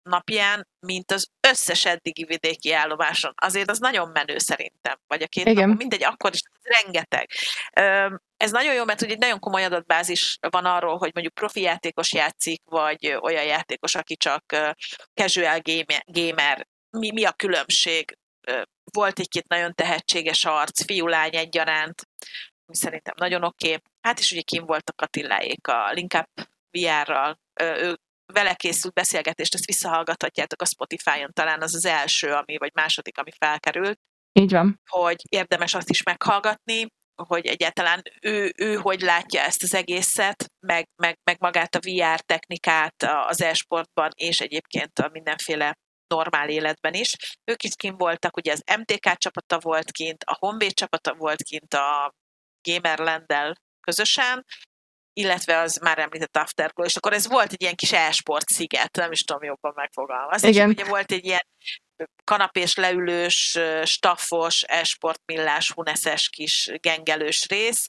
[0.04, 3.32] napján, mint az összes eddigi vidéki állomáson.
[3.36, 4.98] Azért az nagyon menő szerintem.
[5.06, 5.54] Vagy a két Igen.
[5.54, 7.30] napon, mindegy, akkor is rengeteg.
[8.36, 12.12] Ez nagyon jó, mert ugye egy nagyon komoly adatbázis van arról, hogy mondjuk profi játékos
[12.12, 14.44] játszik, vagy olyan játékos, aki csak
[15.14, 15.60] casual
[16.04, 16.66] gamer.
[16.90, 18.18] Mi, mi a különbség?
[18.92, 22.02] Volt egy-két nagyon tehetséges arc, fiú-lány egyaránt,
[22.66, 23.66] ami szerintem nagyon oké.
[23.66, 23.80] Okay.
[24.00, 27.98] Hát is ugye kim voltak Attiláék a Link Up VR-ral, ő
[28.34, 33.30] vele készült beszélgetést, ezt visszahallgathatjátok a Spotify-on, talán az az első, ami, vagy második, ami
[33.38, 33.98] felkerült.
[34.32, 34.80] Így van.
[34.90, 36.86] Hogy érdemes azt is meghallgatni,
[37.22, 42.20] hogy egyáltalán ő, ő hogy látja ezt az egészet, meg, meg, meg magát a VR
[42.20, 45.74] technikát az e-sportban, és egyébként a mindenféle
[46.06, 47.16] normál életben is.
[47.44, 51.74] Ők is kint voltak, ugye az MTK csapata volt kint, a Honvéd csapata volt kint
[51.74, 52.14] a
[52.68, 54.44] Gamerland-del közösen,
[55.16, 59.12] illetve az már említett Afterglow, és akkor ez volt egy ilyen kis e-sport sziget, nem
[59.12, 60.48] is tudom jobban megfogalmazni.
[60.48, 60.68] Igen.
[60.68, 61.46] És ugye volt egy ilyen
[62.24, 67.88] kanapés leülős, staffos, e-sport millás, huneszes kis gengelős rész.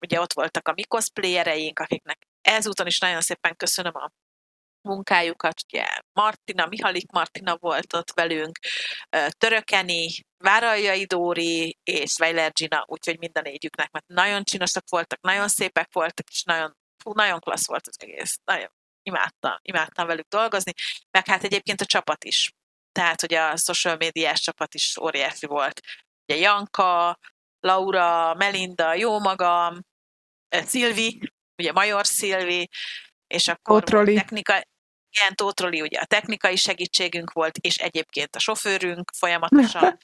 [0.00, 4.10] Ugye ott voltak a mi cosplayereink, akiknek ezúton is nagyon szépen köszönöm a
[4.86, 8.58] munkájukat, ugye Martina, Mihalik Martina volt ott velünk,
[9.28, 10.08] Törökeni,
[10.44, 15.88] Váraljai Dóri és Weiler Gina, úgyhogy mind a négyüknek, mert nagyon csinosak voltak, nagyon szépek
[15.92, 18.38] voltak, és nagyon, fú, nagyon klassz volt az egész.
[18.44, 18.70] Nagyon
[19.02, 20.72] imádtam, imádtam velük dolgozni,
[21.10, 22.52] meg hát egyébként a csapat is.
[22.92, 25.80] Tehát, hogy a social médiás csapat is óriási volt.
[26.28, 27.18] Ugye Janka,
[27.60, 29.80] Laura, Melinda, jó magam,
[30.48, 32.68] Szilvi, ugye Major Szilvi,
[33.26, 34.62] és akkor technika,
[35.20, 39.98] ilyen Tótroli ugye a technikai segítségünk volt, és egyébként a sofőrünk folyamatosan.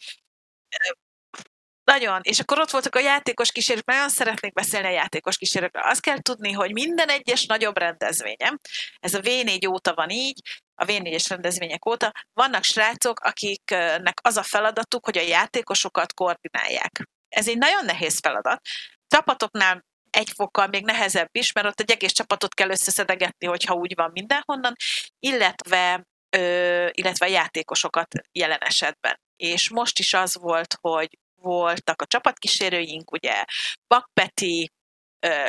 [1.84, 2.20] Nagyon.
[2.22, 5.82] És akkor ott voltak a játékos kísérők, nagyon szeretnék beszélni a játékos kísérőkről.
[5.82, 8.58] Azt kell tudni, hogy minden egyes nagyobb rendezvényem,
[9.00, 10.40] ez a V4 óta van így,
[10.74, 17.08] a V4-es rendezvények óta, vannak srácok, akiknek az a feladatuk, hogy a játékosokat koordinálják.
[17.28, 18.60] Ez egy nagyon nehéz feladat.
[19.06, 23.94] Csapatoknál egy fokkal még nehezebb is, mert ott egy egész csapatot kell összeszedegetni, hogyha úgy
[23.94, 24.74] van mindenhonnan,
[25.18, 29.20] illetve, ö, illetve a játékosokat jelen esetben.
[29.36, 33.44] És most is az volt, hogy voltak a csapatkísérőink, ugye
[33.86, 34.70] Bakpeti,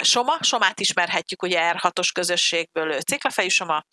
[0.01, 3.85] Soma, Somát ismerhetjük, ugye R6-os közösségből, Ciklafejű Soma,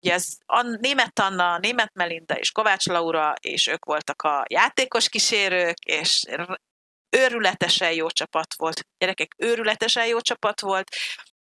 [0.00, 5.08] ugye ez a német Anna, német Melinda és Kovács Laura, és ők voltak a játékos
[5.08, 6.22] kísérők, és
[7.14, 8.86] őrületesen jó csapat volt.
[8.98, 10.96] Gyerekek, őrületesen jó csapat volt.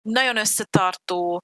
[0.01, 1.43] Nagyon összetartó,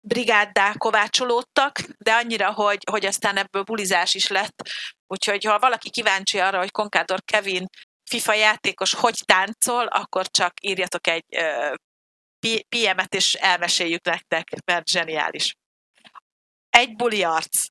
[0.00, 4.68] brigáddá kovácsolódtak, de annyira, hogy, hogy aztán ebből bulizás is lett.
[5.06, 7.66] Úgyhogy ha valaki kíváncsi arra, hogy Konkádor Kevin
[8.10, 11.74] FIFA játékos hogy táncol, akkor csak írjatok egy uh,
[12.68, 15.54] PM-et, és elmeséljük nektek, mert zseniális.
[16.70, 17.66] Egy buli arc.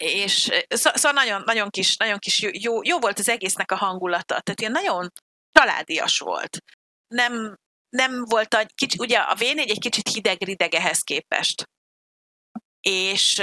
[0.00, 4.40] És szó- szóval nagyon, nagyon kis, nagyon kis jó, jó, volt az egésznek a hangulata,
[4.40, 5.12] tehát ilyen nagyon
[5.52, 6.58] családias volt.
[7.06, 7.56] Nem,
[7.88, 11.68] nem volt a, kicsi, ugye a V4 egy kicsit hideg-rideg ehhez képest.
[12.80, 13.42] És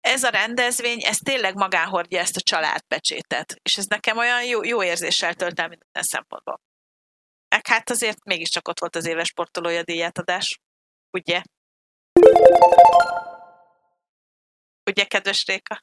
[0.00, 3.54] ez a rendezvény, ez tényleg magán hordja ezt a családpecsétet.
[3.62, 6.60] És ez nekem olyan jó, jó érzéssel tölt el minden szempontból.
[7.48, 10.60] Meg hát azért mégiscsak ott volt az éves sportolója díjátadás.
[11.10, 11.42] Ugye?
[14.90, 15.82] Ugye, kedves Réka?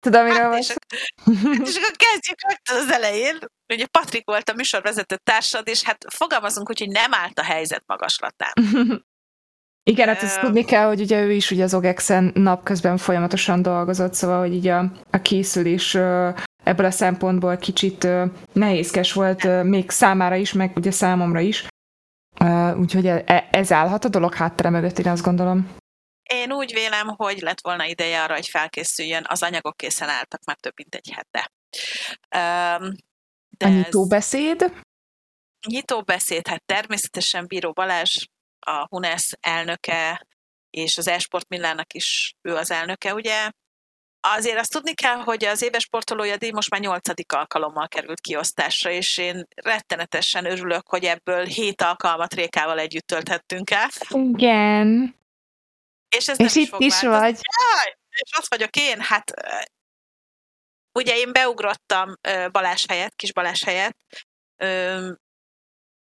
[0.00, 0.74] Tudom, miről Hát, van és, szó?
[0.74, 3.38] ak- és akkor kezdjük rögtön az elején.
[3.72, 7.82] Ugye Patrik volt a műsorvezető társad, és hát fogalmazunk úgy, hogy nem állt a helyzet
[7.86, 8.52] magaslatán.
[9.90, 14.14] Igen, hát ezt tudni kell, hogy ugye ő is ugye az OGEX-en napközben folyamatosan dolgozott,
[14.14, 15.94] szóval, hogy így a, a készülés
[16.64, 18.06] ebből a szempontból kicsit
[18.52, 21.66] nehézkes volt még számára is, meg ugye számomra is.
[22.76, 25.68] Úgyhogy e- e- ez állhat a dolog háttere mögött, én azt gondolom.
[26.30, 29.24] Én úgy vélem, hogy lett volna ideje arra, hogy felkészüljön.
[29.28, 31.50] Az anyagok készen álltak már több mint egy hete.
[32.36, 32.94] Um,
[33.58, 34.72] A nyitóbeszéd,
[35.66, 38.26] nyitóbeszéd, hát természetesen Bíró Balázs,
[38.66, 40.26] a HUNESZ elnöke,
[40.70, 43.50] és az Esport Millának is ő az elnöke, ugye?
[44.20, 48.90] Azért azt tudni kell, hogy az éves sportolója díj most már nyolcadik alkalommal került kiosztásra,
[48.90, 53.88] és én rettenetesen örülök, hogy ebből hét alkalmat Rékával együtt tölthettünk el.
[54.10, 55.22] igen.
[56.16, 57.18] És ez És nem is itt fog is változni.
[57.18, 57.40] vagy.
[57.58, 59.32] Jaj, és ott vagyok én, hát
[60.98, 62.14] ugye én beugrottam
[62.50, 63.98] Balázs helyett, kis Balázs helyett,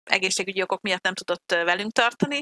[0.03, 2.39] egészségügyi okok miatt nem tudott velünk tartani,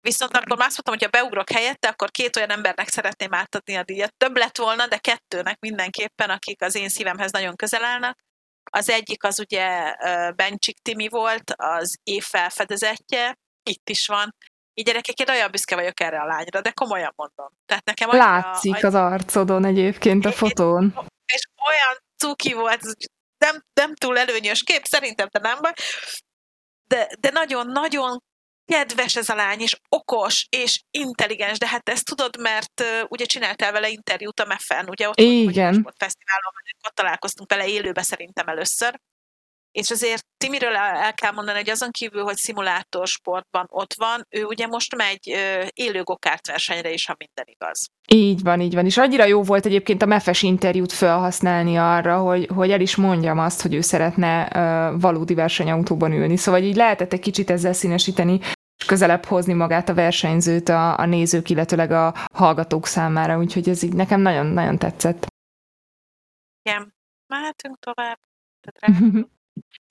[0.00, 3.82] viszont akkor azt mondtam, hogy ha beugrok helyette, akkor két olyan embernek szeretném átadni a
[3.82, 4.14] díjat.
[4.16, 8.18] Több lett volna, de kettőnek mindenképpen, akik az én szívemhez nagyon közel állnak.
[8.70, 9.94] Az egyik az ugye
[10.34, 14.34] Bencsik Timi volt, az év felfedezetje, itt is van.
[14.74, 17.48] Így gyerekek, én olyan büszke vagyok erre a lányra, de komolyan mondom.
[17.66, 20.94] Tehát nekem annyira, Látszik az arcodon egyébként a fotón.
[21.32, 22.80] és olyan cuki volt,
[23.38, 25.72] nem, nem túl előnyös kép, szerintem te nem baj,
[26.86, 28.22] de, de nagyon-nagyon
[28.64, 33.24] kedves ez a lány, és okos, és intelligens, de hát ezt tudod, mert uh, ugye
[33.24, 35.82] csináltál vele interjút a MEF-en, ugye ott Igen.
[35.82, 36.52] volt fesztiválon,
[36.86, 39.00] ott találkoztunk vele élőbe szerintem először,
[39.72, 44.44] és azért Timiről el, el kell mondani, hogy azon kívül, hogy szimulátorsportban ott van, ő
[44.44, 45.26] ugye most megy
[45.74, 47.88] élő gokárt versenyre is, ha minden igaz.
[48.08, 48.84] Így van, így van.
[48.84, 53.38] És annyira jó volt egyébként a mefes interjút felhasználni arra, hogy, hogy el is mondjam
[53.38, 56.36] azt, hogy ő szeretne uh, valódi versenyautóban ülni.
[56.36, 58.40] Szóval így lehetett egy kicsit ezzel színesíteni,
[58.80, 63.38] és közelebb hozni magát a versenyzőt a, a nézők, illetőleg a hallgatók számára.
[63.38, 65.26] Úgyhogy ez így nekem nagyon-nagyon tetszett.
[66.62, 66.94] Igen,
[67.26, 68.18] mehetünk tovább.
[68.60, 69.00] Tehát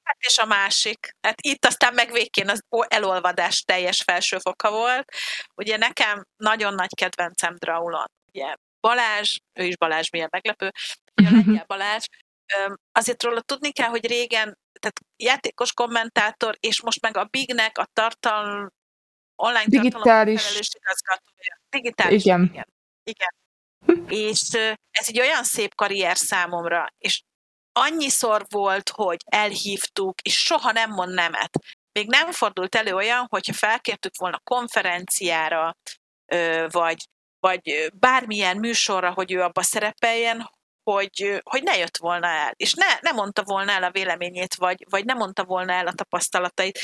[0.04, 1.16] Hát és a másik.
[1.22, 5.12] Hát itt aztán meg végén az elolvadás teljes felsőfoka volt.
[5.56, 8.06] Ugye nekem nagyon nagy kedvencem Draulon.
[8.34, 10.72] Ugye Balázs, ő is Balázs, milyen meglepő,
[11.16, 12.06] ugye a lengyel Balázs.
[12.92, 17.88] Azért róla tudni kell, hogy régen, tehát játékos kommentátor, és most meg a Bignek a
[17.94, 18.70] tartalom,
[19.36, 20.42] online Digitális.
[20.42, 21.62] tartalom igazgatója.
[21.70, 22.44] Digitális, Igen.
[22.44, 22.68] igen.
[23.04, 23.34] igen.
[24.08, 24.42] És
[24.92, 27.22] ez egy olyan szép karrier számomra, és
[27.74, 31.58] annyiszor volt, hogy elhívtuk, és soha nem mond nemet.
[31.92, 35.76] Még nem fordult elő olyan, hogyha felkértük volna konferenciára,
[36.68, 37.08] vagy,
[37.40, 40.50] vagy bármilyen műsorra, hogy ő abba szerepeljen,
[40.84, 44.86] hogy, hogy ne jött volna el, és ne, ne mondta volna el a véleményét, vagy,
[44.90, 46.80] vagy ne mondta volna el a tapasztalatait.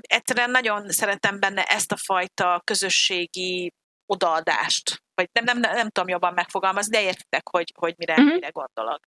[0.00, 3.72] Egyszerűen nagyon szeretem benne ezt a fajta közösségi
[4.06, 8.26] odaadást, vagy nem, nem, nem, nem tudom jobban megfogalmazni, de értitek, hogy, hogy mire, Mhm.
[8.26, 9.00] mire gondolok.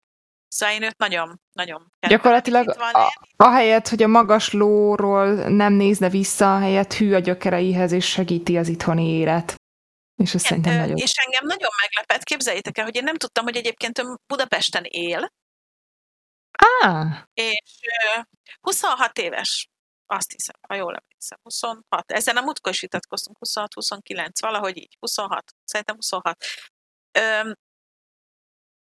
[0.53, 1.91] Szóval én őt nagyon, nagyon.
[1.99, 8.09] Gyakorlatilag a, ahelyett, hogy a magas lóról nem nézne vissza, helyett hű a gyökereihez, és
[8.09, 9.55] segíti az itthoni élet.
[10.15, 11.03] És ez szerintem Igen, ö, nagyon...
[11.03, 15.31] És engem nagyon meglepett, képzeljétek el, hogy én nem tudtam, hogy egyébként ő Budapesten él,
[16.81, 17.79] Á, és
[18.15, 18.21] ö,
[18.61, 19.69] 26 éves,
[20.05, 22.11] azt hiszem, ha jól emlékszem, 26.
[22.11, 26.43] Ezen a múltkor is vitatkoztunk, 26-29, valahogy így, 26, szerintem 26.
[27.11, 27.53] Öm,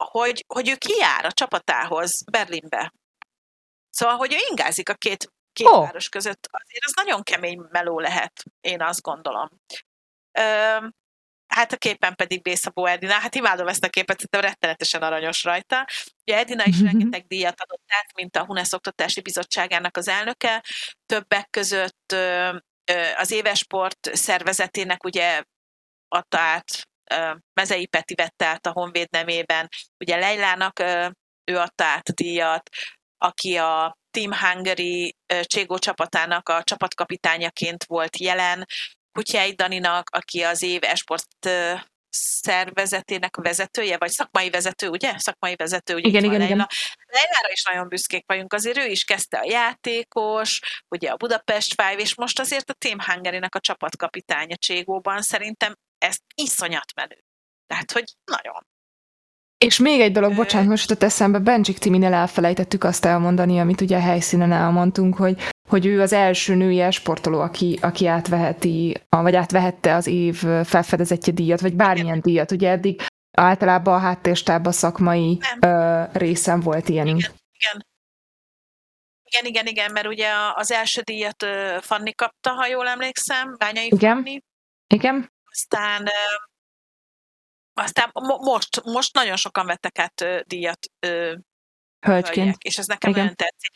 [0.04, 2.92] hogy, hogy ő kijár a csapatához Berlinbe.
[3.90, 5.82] Szóval, hogy ő ingázik a két, két oh.
[5.82, 9.48] város között, azért az nagyon kemény meló lehet, én azt gondolom.
[10.32, 10.94] Öm,
[11.46, 15.86] hát a képen pedig Bészabó Edina, hát imádom ezt a képet, szerintem rettenetesen aranyos rajta.
[16.24, 20.64] Ugye Edina is rengeteg díjat adott át, mint a HUNESZ Oktatási Bizottságának az elnöke,
[21.06, 22.14] többek között
[23.16, 25.42] az évesport szervezetének ugye
[26.08, 26.88] adta át,
[27.52, 29.68] Mezei Peti vette át a Honvéd nemében,
[29.98, 30.80] ugye Leilának
[31.44, 32.68] ő adta át a díjat,
[33.18, 38.66] aki a Team Hungary Cségó csapatának a csapatkapitányaként volt jelen,
[39.12, 41.48] Kutyái Daninak, aki az év esport
[42.10, 45.18] szervezetének a vezetője, vagy szakmai vezető, ugye?
[45.18, 46.56] Szakmai vezető, ugye Igen, igen, igen.
[46.56, 46.68] Leila.
[47.06, 52.02] Leilára is nagyon büszkék vagyunk, azért ő is kezdte a játékos, ugye a Budapest Five,
[52.02, 57.24] és most azért a Team Hungary-nek a csapatkapitánya Cségóban szerintem ez iszonyat menő.
[57.66, 58.66] Tehát, hogy nagyon.
[59.58, 63.96] És még egy dolog, bocsánat, most jutott eszembe, Bencsik Timinél elfelejtettük azt elmondani, amit ugye
[63.96, 69.94] a helyszínen elmondtunk, hogy, hogy ő az első női sportoló, aki, aki átveheti, vagy átvehette
[69.94, 72.50] az év felfedezetje díjat, vagy bármilyen díjat.
[72.50, 73.02] Ugye eddig
[73.36, 77.06] általában a háttérstáb szakmai ö, részen volt ilyen.
[77.06, 77.18] Igen.
[77.52, 77.86] Igen.
[79.24, 81.46] Igen, igen, igen, mert ugye az első díjat
[81.80, 84.14] Fanni kapta, ha jól emlékszem, Bányai Igen.
[84.14, 84.40] Fanni,
[84.94, 85.30] Igen?
[85.58, 86.08] Aztán
[87.74, 90.86] aztán mo- most, most nagyon sokan vettek át díjat
[92.06, 92.36] Hölgyként.
[92.36, 93.22] hölgyek, és ez nekem Igen.
[93.22, 93.72] nagyon tetszik.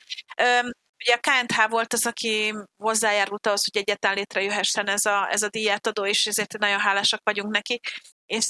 [1.05, 5.49] Ugye a KNH volt az, aki hozzájárult ahhoz, hogy egyáltalán létrejöhessen ez a, ez a
[5.49, 7.81] díjátadó, és ezért nagyon hálásak vagyunk neki.
[8.27, 8.47] És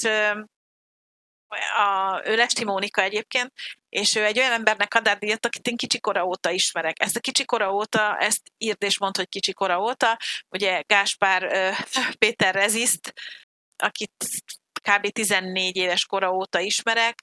[1.59, 3.51] a, ő Lesti Mónika egyébként,
[3.89, 7.01] és ő egy olyan embernek ad át díjat, akit én kicsikora óta ismerek.
[7.01, 10.17] Ezt a kicsikora óta, ezt írd és mondd, hogy kicsikora óta,
[10.49, 11.73] ugye Gáspár
[12.19, 13.13] Péter Reziszt,
[13.75, 14.25] akit
[14.81, 15.07] kb.
[15.07, 17.19] 14 éves kora óta ismerek,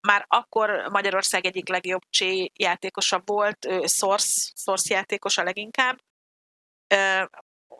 [0.00, 5.98] már akkor Magyarország egyik legjobb csé játékosa volt, ő Source, Source játékosa leginkább.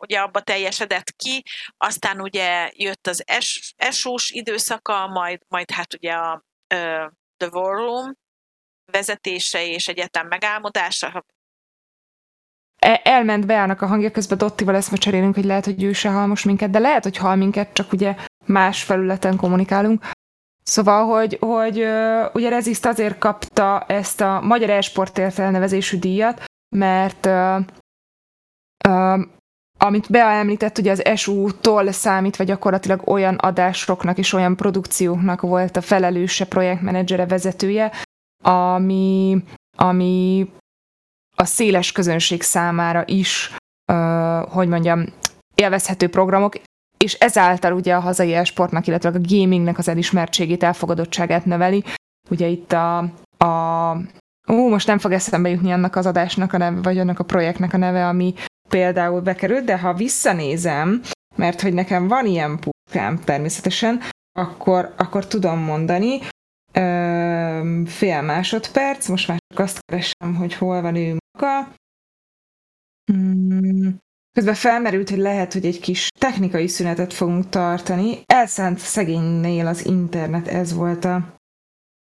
[0.01, 1.43] Ugye abba teljesedett ki,
[1.77, 7.05] aztán ugye jött az es, esós időszaka, majd, majd hát ugye a ö,
[7.37, 8.17] The War Room
[8.91, 11.25] vezetése és egyetem megálmodása.
[12.75, 16.25] E- elment Beának a hangja, közben Dottival ezt cserélünk, hogy lehet, hogy ő se hall
[16.25, 20.05] most minket, de lehet, hogy hall minket, csak ugye más felületen kommunikálunk.
[20.63, 21.77] Szóval, hogy, hogy
[22.33, 26.43] ugye Reziszt azért kapta ezt a Magyar Esportért elnevezésű díjat,
[26.75, 27.59] mert ö,
[28.87, 29.21] ö,
[29.83, 35.81] amit Bea említett, ugye az SU-tól számítva gyakorlatilag olyan adásoknak és olyan produkcióknak volt a
[35.81, 37.91] felelőse, projektmenedzsere, vezetője,
[38.43, 39.43] ami,
[39.77, 40.49] ami
[41.35, 43.55] a széles közönség számára is,
[43.93, 45.05] uh, hogy mondjam,
[45.55, 46.55] élvezhető programok,
[46.97, 51.83] és ezáltal ugye a hazai esportnak, illetve a gamingnek az elismertségét, elfogadottságát növeli.
[52.29, 52.97] Ugye itt a,
[53.37, 53.97] a
[54.51, 57.73] Ó, most nem fog eszembe jutni annak az adásnak a neve, vagy annak a projektnek
[57.73, 58.33] a neve, ami
[58.71, 61.01] például bekerült, de ha visszanézem,
[61.35, 64.01] mert hogy nekem van ilyen puskám természetesen,
[64.39, 66.19] akkor, akkor tudom mondani,
[66.73, 71.73] Ö, fél másodperc, most már csak azt keresem, hogy hol van ő maga.
[73.13, 73.89] Mm,
[74.31, 78.21] Közben felmerült, hogy lehet, hogy egy kis technikai szünetet fogunk tartani.
[78.25, 81.35] Elszánt szegénynél az internet, ez volt a,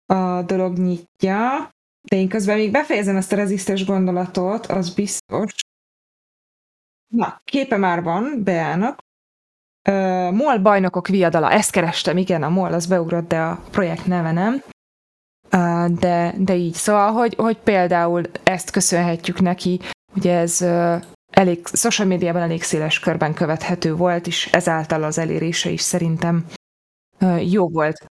[0.06, 1.70] a dolog nyitja.
[2.10, 5.54] De én közben még befejezem ezt a rezisztes gondolatot, az biztos.
[7.08, 8.98] Na, képe már van, beállnak.
[9.90, 14.32] Uh, MOL bajnokok viadala, ezt kerestem, igen, a MOL az beugrott, de a projekt neve
[14.32, 14.64] nem.
[16.00, 19.80] De, de így, szóval, hogy, hogy például ezt köszönhetjük neki,
[20.16, 25.70] ugye ez uh, elég, social médiában elég széles körben követhető volt, és ezáltal az elérése
[25.70, 26.46] is szerintem
[27.40, 28.06] jó volt.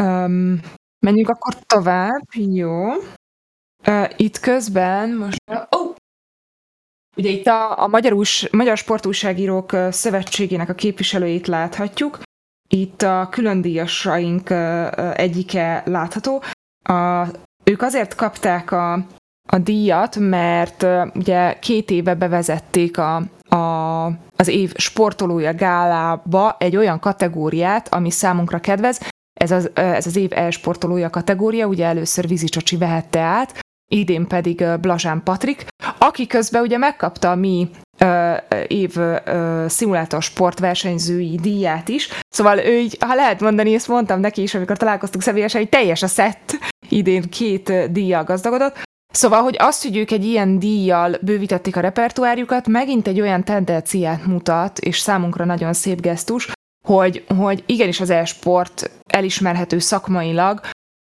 [0.00, 0.60] Um,
[1.06, 2.88] menjünk akkor tovább, jó.
[3.86, 5.38] Uh, itt közben most...
[5.68, 5.87] Oh!
[7.18, 12.18] Ugye itt a, a Magyar, Ús, Magyar Sportújságírók Szövetségének a képviselőjét láthatjuk.
[12.68, 16.42] Itt a különdíjasaink ö, ö, egyike látható.
[16.82, 17.26] A,
[17.64, 18.92] ők azért kapták a,
[19.48, 23.16] a díjat, mert ugye két éve bevezették a,
[23.54, 24.04] a,
[24.36, 29.00] az év sportolója gálába egy olyan kategóriát, ami számunkra kedvez.
[29.40, 35.22] Ez az, ez az év e-sportolója kategória, ugye először Vizicsocsi vehette át, idén pedig Blazsán
[35.22, 35.66] Patrik,
[35.98, 38.34] aki közben ugye megkapta a mi ö,
[38.66, 42.08] év ö, szimulátor sportversenyzői díját is.
[42.28, 46.02] Szóval ő így, ha lehet mondani, ezt mondtam neki is, amikor találkoztunk személyesen, hogy teljes
[46.02, 48.86] a szett idén két díjjal gazdagodott.
[49.12, 54.26] Szóval, hogy azt, hogy ők egy ilyen díjjal bővítették a repertoárjukat, megint egy olyan tendenciát
[54.26, 56.50] mutat, és számunkra nagyon szép gesztus,
[56.86, 60.60] hogy, hogy igenis az e-sport elismerhető szakmailag,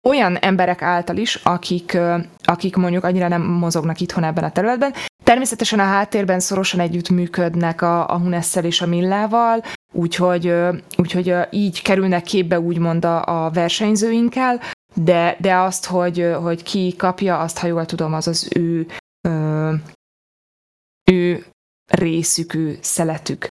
[0.09, 1.97] olyan emberek által is, akik,
[2.43, 4.93] akik mondjuk annyira nem mozognak itthon ebben a területben.
[5.23, 10.53] Természetesen a háttérben szorosan együttműködnek a, a Hunesszel és a Millával, úgyhogy,
[10.97, 14.61] úgyhogy így kerülnek képbe úgymond a, a versenyzőinkkel,
[14.93, 18.87] de, de azt, hogy, hogy ki kapja, azt, ha jól tudom, az az ő,
[21.11, 21.45] ő
[21.85, 23.47] részük, ő szeletük.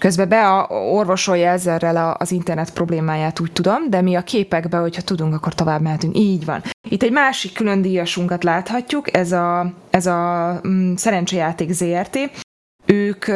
[0.00, 4.76] Közben be a orvosolja ezerrel a- az internet problémáját, úgy tudom, de mi a képekbe,
[4.76, 6.16] hogyha tudunk, akkor tovább mehetünk.
[6.16, 6.62] Így van.
[6.88, 12.18] Itt egy másik külön díjasunkat láthatjuk, ez a, ez a mm, Szerencsejáték ZRT.
[12.86, 13.26] Ők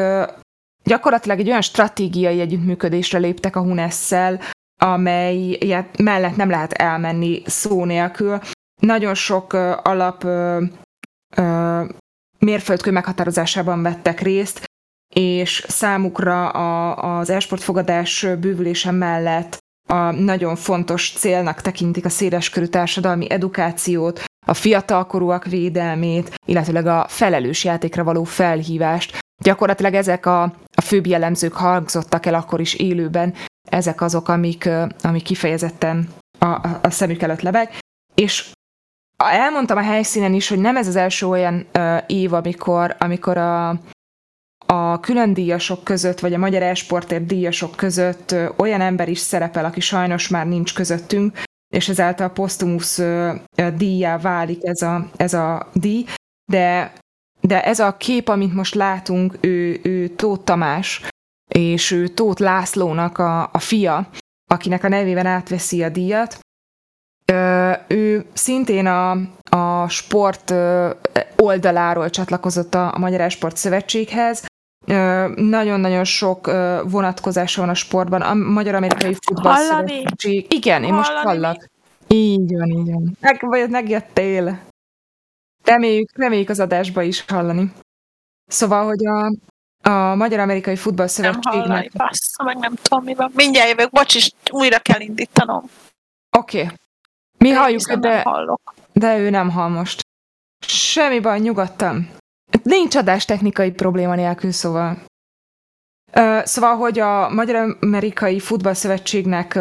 [0.84, 4.40] gyakorlatilag egy olyan stratégiai együttműködésre léptek a Hunesszel,
[4.82, 5.58] amely
[5.98, 8.38] mellett nem lehet elmenni szó nélkül.
[8.80, 9.52] Nagyon sok
[9.82, 10.26] alap
[12.38, 14.64] mérföldkő meghatározásában vettek részt,
[15.14, 19.58] és számukra a, az esportfogadás bővülése mellett
[19.88, 27.64] a nagyon fontos célnak tekintik a széleskörű társadalmi edukációt, a fiatalkorúak védelmét, illetőleg a felelős
[27.64, 29.18] játékra való felhívást.
[29.42, 30.42] Gyakorlatilag ezek a,
[30.76, 33.34] a főbb jellemzők hangzottak el akkor is élőben,
[33.68, 34.68] ezek azok, amik,
[35.02, 36.08] amik kifejezetten
[36.38, 37.76] a, a, a szemük előtt lebeg.
[38.14, 38.50] És
[39.16, 43.80] elmondtam a helyszínen is, hogy nem ez az első olyan uh, év, amikor, amikor a,
[44.74, 49.80] a külön díjasok között, vagy a magyar esportért díjasok között olyan ember is szerepel, aki
[49.80, 51.42] sajnos már nincs közöttünk,
[51.74, 53.00] és ezáltal posztumusz
[53.76, 56.04] díjá válik ez a, ez a díj,
[56.52, 56.92] de,
[57.40, 61.08] de ez a kép, amit most látunk, ő, ő Tóth Tamás,
[61.48, 64.08] és ő Tóth Lászlónak a, a fia,
[64.50, 66.38] akinek a nevében átveszi a díjat,
[67.88, 69.10] ő szintén a,
[69.50, 70.54] a sport
[71.36, 74.44] oldaláról csatlakozott a, a Magyar Sport Szövetséghez.
[75.34, 76.46] Nagyon-nagyon sok
[76.84, 78.22] vonatkozása van a sportban.
[78.22, 80.52] A Magyar Amerikai Futball Szövetség.
[80.52, 81.70] Igen, én most hallak.
[82.08, 83.16] Így van, így van.
[83.20, 84.60] Meg, vagy megjöttél.
[85.64, 87.72] Reméljük, reméljük az adásba is hallani.
[88.46, 89.32] Szóval, hogy a,
[89.90, 91.52] a Magyar Amerikai Futball Szövetségnek...
[91.52, 93.30] Nem hallani, bassza, meg nem tudom mi van.
[93.34, 95.64] Mindjárt jövök, bocs, is újra kell indítanom.
[96.38, 96.62] Oké.
[96.62, 96.76] Okay.
[97.38, 98.24] Mi Én halljuk, de,
[98.92, 100.02] de ő nem hall most.
[100.66, 102.08] Semmi baj, nyugodtan.
[102.62, 104.98] Nincs adás technikai probléma nélkül, szóval.
[106.44, 109.58] Szóval, hogy a Magyar Amerikai Futballszövetségnek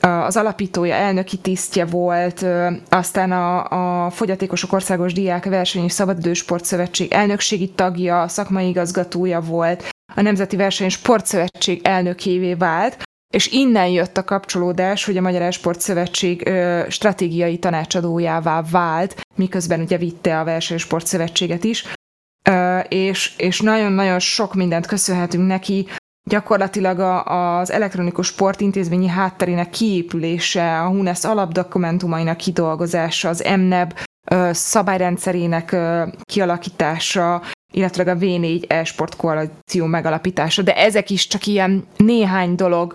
[0.00, 6.44] az alapítója, elnöki tisztje volt, uh, aztán a, a Fogyatékosok Országos Diák Verseny és Szabadidős
[7.08, 13.02] elnökségi tagja, szakmai igazgatója volt, a Nemzeti Verseny Sportszövetség elnökévé vált,
[13.34, 19.96] és innen jött a kapcsolódás, hogy a Magyar Szövetség ö, stratégiai tanácsadójává vált, miközben ugye
[19.96, 21.88] vitte a Versenysport Szövetséget is, ö,
[22.88, 25.86] és, és nagyon-nagyon sok mindent köszönhetünk neki,
[26.28, 33.98] gyakorlatilag a, az elektronikus sportintézményi hátterének kiépülése, a HUNESZ alapdokumentumainak kidolgozása, az MNEB
[34.50, 35.76] szabályrendszerének
[36.22, 37.42] kialakítása,
[37.72, 42.94] illetve a V4 e-sport koalíció megalapítása, de ezek is csak ilyen néhány dolog,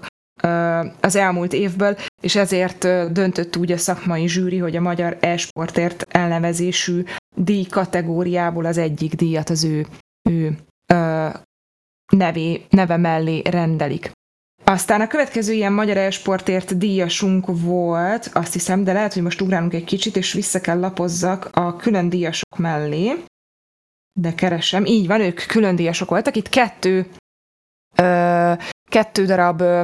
[1.00, 7.04] az elmúlt évből, és ezért döntött úgy a szakmai zsűri, hogy a magyar e-sportért elnevezésű
[7.36, 9.88] díj kategóriából az egyik díjat az ő,
[10.30, 11.30] ő ö,
[12.12, 14.12] nevé, neve mellé rendelik.
[14.64, 19.74] Aztán a következő ilyen magyar e-sportért díjasunk volt, azt hiszem, de lehet, hogy most ugrálunk
[19.74, 23.24] egy kicsit, és vissza kell lapozzak a külön díjasok mellé.
[24.20, 24.86] De keresem.
[24.86, 26.36] Így van, ők külön díjasok voltak.
[26.36, 27.08] Itt kettő,
[27.96, 28.54] ö,
[28.90, 29.84] kettő darab ö,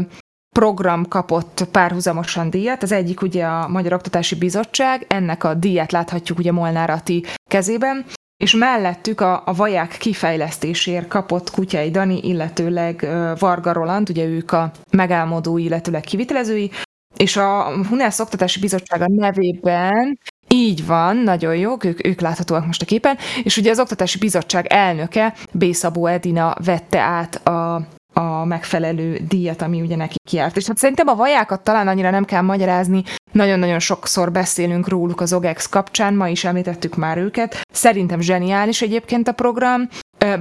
[0.50, 2.84] program kapott párhuzamosan díjat.
[2.84, 8.06] Az egyik ugye a Magyar Oktatási Bizottság, ennek a díját láthatjuk ugye Molnár Ati kezében,
[8.44, 13.08] és mellettük a, a vaják kifejlesztésért kapott Kutyai Dani, illetőleg
[13.40, 16.72] Varga Roland, ugye ők a megálmodói, illetőleg kivitelezői,
[17.18, 22.86] és a Hunász Oktatási Bizottsága nevében így van, nagyon jó, ők, ők láthatóak most a
[22.86, 29.62] képen, és ugye az Oktatási Bizottság elnöke, Bészabó Edina vette át a a megfelelő díjat,
[29.62, 30.58] ami ugye neki kiárt.
[30.58, 35.34] És hát szerintem a vajákat talán annyira nem kell magyarázni, nagyon-nagyon sokszor beszélünk róluk az
[35.34, 37.62] OGEX kapcsán, ma is említettük már őket.
[37.74, 39.90] Szerintem zseniális egyébként a program,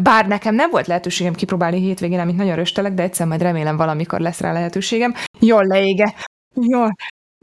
[0.02, 4.20] bár nekem nem volt lehetőségem kipróbálni hétvégén, amit nagyon röstelek, de egyszer majd remélem valamikor
[4.20, 5.14] lesz rá lehetőségem.
[5.38, 6.14] Jól leége,
[6.54, 6.94] jól,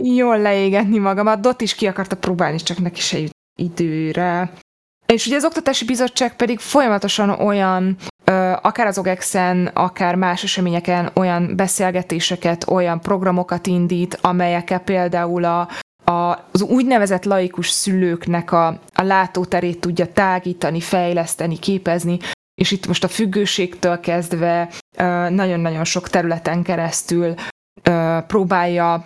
[0.04, 1.42] jól leégetni magamat.
[1.42, 4.52] Dot is ki akarta próbálni, csak neki se jut időre.
[5.06, 7.98] És ugye az Oktatási Bizottság pedig folyamatosan olyan,
[8.62, 15.70] akár az OGEX-en, akár más eseményeken olyan beszélgetéseket, olyan programokat indít, amelyekkel például a,
[16.12, 22.18] a, az úgynevezett laikus szülőknek a, a látóterét tudja tágítani, fejleszteni, képezni,
[22.62, 24.70] és itt most a függőségtől kezdve
[25.30, 27.34] nagyon-nagyon sok területen keresztül
[28.28, 29.06] próbálja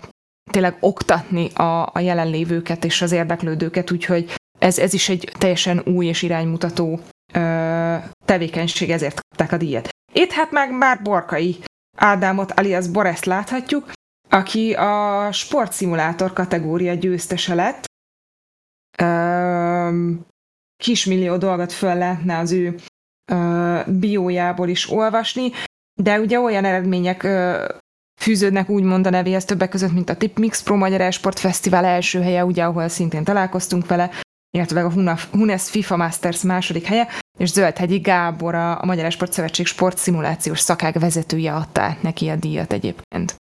[0.50, 6.06] tényleg oktatni a, a jelenlévőket és az érdeklődőket, úgyhogy ez, ez is egy teljesen új
[6.06, 7.00] és iránymutató
[8.30, 9.88] tevékenység, ezért kapták a díjat.
[10.12, 11.58] Itt hát meg már Borkai
[11.96, 13.92] Ádámot alias Boreszt láthatjuk,
[14.28, 17.84] aki a sportszimulátor kategória győztese lett.
[18.98, 20.12] Ö,
[20.76, 22.74] kismillió dolgot föl lehetne az ő
[23.32, 25.50] ö, biójából is olvasni,
[26.00, 27.64] de ugye olyan eredmények ö,
[28.20, 32.44] fűződnek úgymond a nevéhez többek között, mint a Tipmix Pro Magyar Esport Fesztivál első helye,
[32.44, 34.10] ugye, ahol szintén találkoztunk vele,
[34.50, 37.08] illetve a Hunes FIFA Masters második helye.
[37.38, 43.36] és Zöldhegyi Gábor, a, Magyar Sportszövetség sportszimulációs szakák vezetője adta neki a díjat egyébként.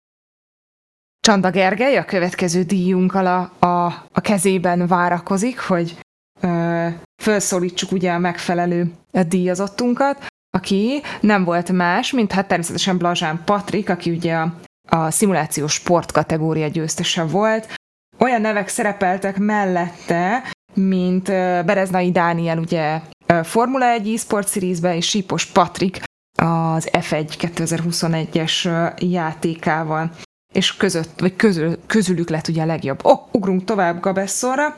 [1.20, 5.98] Csanda Gergely a következő díjunkkal a, a, a kezében várakozik, hogy
[6.40, 6.88] ö,
[7.22, 8.92] felszólítsuk ugye a megfelelő
[9.28, 14.54] díjazottunkat, aki nem volt más, mint hát természetesen Blazsán Patrik, aki ugye a,
[14.88, 17.74] a szimulációs sport kategória győztese volt.
[18.18, 20.42] Olyan nevek szerepeltek mellette,
[20.74, 21.24] mint
[21.64, 23.00] Bereznai Dániel ugye
[23.42, 26.00] Formula 1 e-sport series és Sípos Patrik
[26.42, 28.62] az F1 2021-es
[29.10, 30.10] játékával
[30.52, 33.04] és között, vagy közül, közülük lett ugye a legjobb.
[33.04, 34.76] Oh, ugrunk tovább Gabesszorra.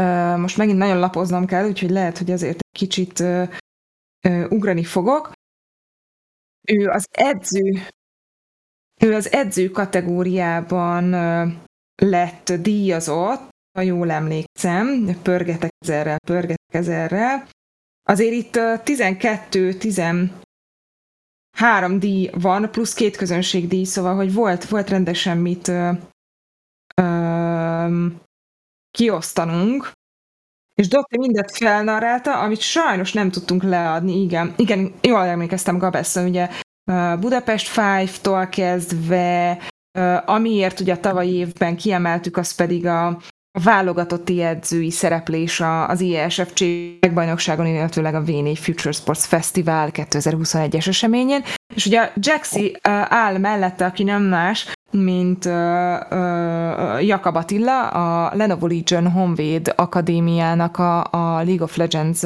[0.00, 3.24] Uh, most megint nagyon lapoznom kell, úgyhogy lehet, hogy azért egy kicsit
[4.48, 5.32] ugrani fogok.
[6.68, 7.86] Ő az edző,
[9.00, 11.10] ő az edző kategóriában
[11.94, 17.48] lett díjazott, ha jól emlékszem, pörgetek ezerrel, pörgetek ezerrel.
[18.08, 20.30] Azért itt 12-13
[21.98, 25.90] díj van, plusz két közönségdíj, szóval, hogy volt, volt rendesen mit ö,
[26.96, 28.06] ö,
[28.90, 29.92] kiosztanunk,
[30.74, 34.54] és Dotti mindet felnarálta, amit sajnos nem tudtunk leadni, igen.
[34.56, 36.48] Igen, jól emlékeztem Gabessa, ugye
[37.20, 39.58] Budapest Five-tól kezdve,
[40.24, 43.20] amiért ugye a tavalyi évben kiemeltük, az pedig a
[43.58, 46.60] a válogatotti edzői szereplés az IESFC
[47.00, 51.42] megbajnokságon, illetőleg a V4 Future Sports Festival 2021-es eseményén.
[51.74, 52.76] És ugye a Jaxi
[53.08, 60.78] áll mellette, aki nem más, mint uh, uh, Jakab Attila, a Lenovo Legion Honvéd Akadémiának
[60.78, 62.22] a, a League of Legends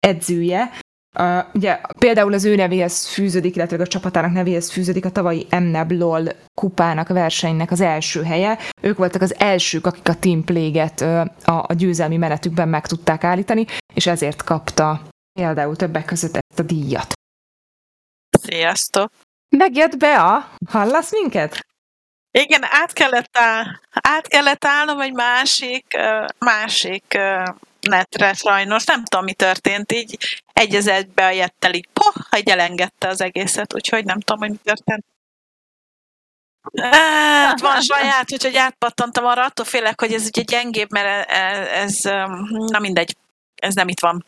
[0.00, 0.70] edzője,
[1.18, 5.90] Uh, ugye például az ő nevéhez fűződik, illetve a csapatának nevéhez fűződik a tavalyi MNEB
[5.90, 8.58] LOL kupának, versenynek az első helye.
[8.82, 13.24] Ők voltak az elsők, akik a Team Plague-et uh, a, a győzelmi menetükben meg tudták
[13.24, 15.00] állítani, és ezért kapta
[15.32, 17.12] például többek között ezt a díjat.
[18.42, 19.10] Sziasztok!
[19.56, 20.48] Megjött Bea!
[20.68, 21.66] Hallasz minket?
[22.30, 25.86] Igen, át kellett, áll, át kellett állnom egy másik,
[26.38, 27.18] másik
[27.88, 28.84] netre sajnos.
[28.84, 33.20] Nem tudom, mi történt, így egy az egybe a jettel így poh, hogy elengedte az
[33.20, 35.04] egészet, úgyhogy nem tudom, hogy mi történt.
[36.80, 42.00] Hát van saját, úgyhogy átpattantam arra, attól félek, hogy ez ugye gyengébb, mert ez, ez
[42.48, 43.16] na mindegy,
[43.54, 44.26] ez nem itt van.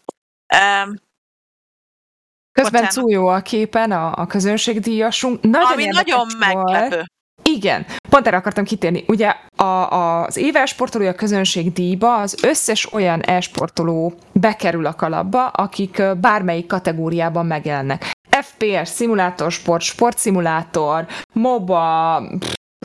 [2.53, 5.43] Közben Cújó a képen, a, a közönségdíjasunk.
[5.43, 6.97] Nagyon Ami nagyon meglepő.
[6.97, 7.11] Volt.
[7.57, 9.05] Igen, pont erre akartam kitérni.
[9.07, 15.47] Ugye a, a, az éves sportolója közönség díjba az összes olyan e-sportoló bekerül a kalapba,
[15.47, 18.11] akik bármelyik kategóriában megjelennek.
[18.31, 22.23] FPS, szimulátor, sport, sportszimulátor, MOBA,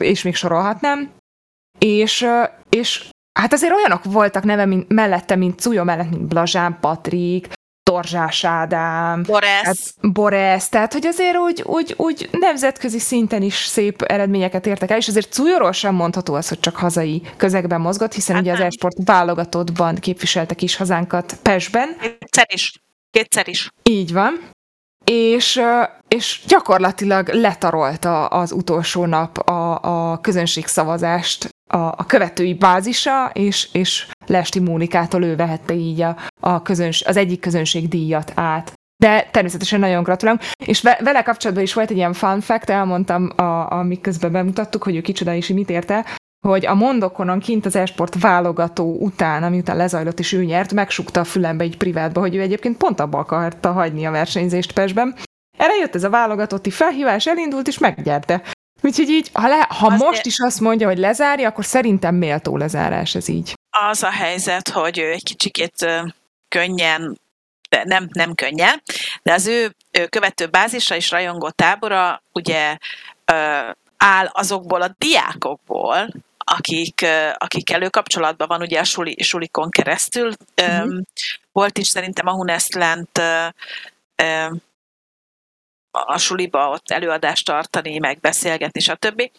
[0.02, 1.10] és még sorolhatnám.
[1.78, 2.26] És,
[2.68, 3.08] és
[3.38, 7.48] hát azért olyanok voltak neve mint, mellette, mint Cujo mellett, mint Blazsán Patrik,
[7.90, 9.62] Torzsás Ádám, Boresz.
[9.62, 9.76] Hát
[10.12, 15.08] Boresz, tehát hogy azért úgy, úgy, úgy nemzetközi szinten is szép eredményeket értek el, és
[15.08, 18.96] azért Cújóról sem mondható az, hogy csak hazai közegben mozgott, hiszen hát ugye az esport
[19.04, 21.96] válogatottban képviseltek is hazánkat Pesben.
[22.00, 22.72] Kétszer is.
[23.10, 23.70] Kétszer is.
[23.82, 24.50] Így van.
[25.04, 25.60] És,
[26.08, 29.78] és gyakorlatilag letarolta az utolsó nap a,
[30.12, 36.62] a közönségszavazást a, a követői bázisa, és, és Lesti Mónikától ő vehette így a, a
[36.62, 38.72] közöns, az egyik közönség díjat át.
[39.02, 40.42] De természetesen nagyon gratulálunk.
[40.64, 44.96] És vele kapcsolatban is volt egy ilyen fun fact, elmondtam, a, amik közben bemutattuk, hogy
[44.96, 46.04] ő kicsoda is mit érte,
[46.46, 51.20] hogy a mondokonon kint az esport válogató után, ami után lezajlott és ő nyert, megsukta
[51.20, 55.14] a fülembe egy privátba, hogy ő egyébként pont abba akarta hagyni a versenyzést Pesben.
[55.58, 58.42] Erre jött ez a válogatotti felhívás, elindult és megnyerte.
[58.84, 60.02] Úgyhogy így, ha, le, ha Azért...
[60.02, 63.54] most is azt mondja, hogy lezárja, akkor szerintem méltó lezárás ez így.
[63.70, 65.86] Az a helyzet, hogy ő egy kicsikét
[66.48, 67.20] könnyen,
[67.68, 68.82] de nem, nem könnyen,
[69.22, 72.76] de az ő, ő követő bázisra és rajongó tábora ugye
[73.96, 76.08] áll azokból a diákokból,
[76.38, 80.32] akik, akik előkapcsolatban van ugye a suli, sulikon keresztül.
[80.62, 80.98] Mm-hmm.
[81.52, 83.20] Volt is szerintem a Hunestlant
[86.06, 89.30] a suliba ott előadást tartani, meg beszélgetni, stb.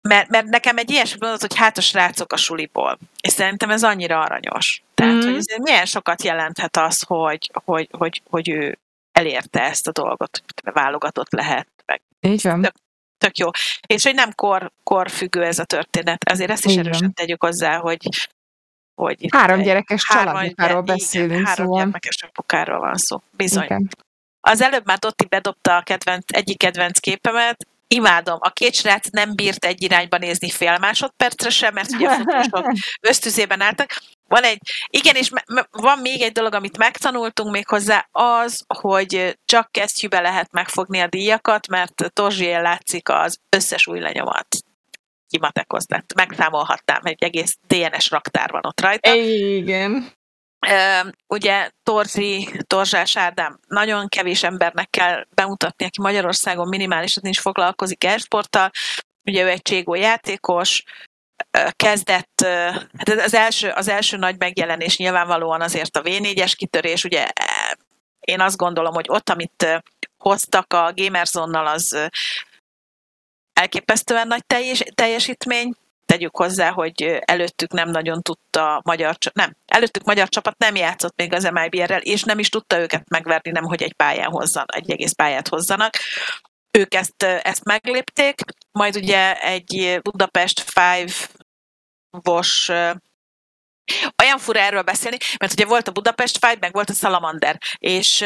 [0.00, 2.98] Mert, mert nekem egy ilyesmi mondott, hogy hát a srácok a suliból.
[3.20, 4.82] És szerintem ez annyira aranyos.
[4.94, 5.20] Tehát, mm.
[5.20, 8.78] hogy ez milyen sokat jelenthet az, hogy, hogy, hogy, hogy ő
[9.12, 11.68] elérte ezt a dolgot, hogy válogatott lehet.
[11.86, 12.00] Meg.
[12.20, 12.62] Így van.
[12.62, 12.74] Tök,
[13.18, 13.48] tök jó.
[13.86, 16.30] És hogy nem kor, korfüggő ez a történet.
[16.30, 18.08] Azért ezt is erősen tegyük hozzá, hogy
[18.94, 21.80] hogy három gyerekes családjáról beszélünk, igen, három szóval.
[21.80, 23.22] gyermekes apukáról van szó.
[23.30, 23.64] Bizony.
[23.64, 23.88] Igen.
[24.44, 28.38] Az előbb már Dotti bedobta a kedvenc, egyik kedvenc képemet, imádom.
[28.40, 32.72] A két srác nem bírt egy irányba nézni fél másodpercre sem, mert ugye a fotósok
[33.10, 33.90] ösztüzében álltak.
[34.28, 35.30] van egy, igen, és
[35.70, 41.06] van még egy dolog, amit megtanultunk még hozzá, az, hogy csak kesztyűbe lehet megfogni a
[41.06, 44.46] díjakat, mert Torzsién látszik az összes új lenyomat
[45.28, 46.14] kimatekoztat.
[46.14, 49.14] Megszámolhatnám, egy egész DNS raktár van ott rajta.
[49.14, 50.12] Igen.
[51.26, 58.70] Ugye Torzi, Torzsás Ádám nagyon kevés embernek kell bemutatni, aki Magyarországon minimálisan is foglalkozik e-sporttal.
[59.24, 60.82] Ugye ő egy cségó játékos,
[61.76, 62.40] kezdett,
[62.98, 67.76] hát az első, az első nagy megjelenés nyilvánvalóan azért a V4-es kitörés, ugye e,
[68.20, 69.82] én azt gondolom, hogy ott, amit
[70.18, 72.10] hoztak a Gamerzonnal, az
[73.52, 75.74] elképesztően nagy teljes, teljesítmény,
[76.12, 81.32] tegyük hozzá, hogy előttük nem nagyon tudta magyar, nem, előttük magyar csapat nem játszott még
[81.32, 85.12] az MIBR-rel, és nem is tudta őket megverni, nem hogy egy pályán hozzanak, egy egész
[85.12, 85.94] pályát hozzanak.
[86.78, 88.40] Ők ezt, ezt meglépték,
[88.72, 91.30] majd ugye egy Budapest 5
[92.08, 92.68] vos
[94.22, 98.24] olyan fura erről beszélni, mert ugye volt a Budapest Fight, meg volt a Salamander, és,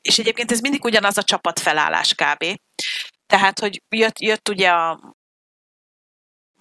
[0.00, 2.44] és egyébként ez mindig ugyanaz a csapat felállás kb.
[3.26, 5.16] Tehát, hogy jött, jött ugye a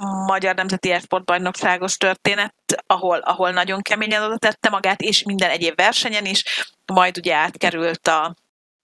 [0.05, 2.53] Magyar Nemzeti Esportbajnokságos történet,
[2.85, 6.43] ahol, ahol nagyon keményen oda tette magát, és minden egyéb versenyen is,
[6.85, 8.35] majd ugye átkerült a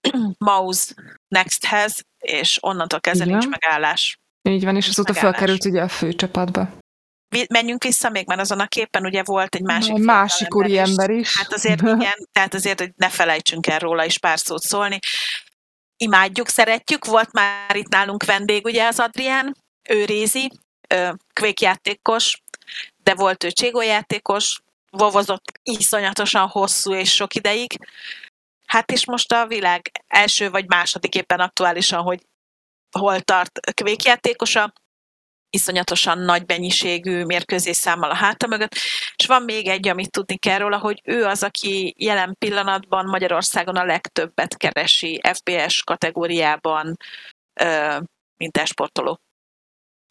[0.38, 0.93] Mouse
[1.28, 4.20] Nexthez, és onnantól kezdve nincs megállás.
[4.49, 6.70] Így van, és azóta felkerült ugye a főcsapatba.
[7.49, 10.78] Menjünk vissza még, mert azon a képen ugye volt egy másik másik úri is.
[10.78, 11.38] ember is.
[11.38, 14.99] Hát azért igen, tehát azért, hogy ne felejtsünk el róla is pár szót szólni.
[15.97, 19.55] Imádjuk, szeretjük, volt már itt nálunk vendég, ugye az Adrián,
[19.89, 20.51] ő Rézi,
[21.34, 22.41] Quake játékos,
[23.04, 27.78] de volt ő Cségó játékos, vovozott iszonyatosan hosszú és sok ideig.
[28.66, 32.20] Hát és most a világ első vagy második éppen aktuálisan, hogy
[32.91, 34.74] hol tart Quake játékosa,
[35.50, 38.74] iszonyatosan nagy mennyiségű mérkőzés számmal a háta mögött,
[39.16, 43.76] és van még egy, amit tudni kell róla, hogy ő az, aki jelen pillanatban Magyarországon
[43.76, 46.98] a legtöbbet keresi FBS kategóriában,
[48.38, 49.20] mint esportoló.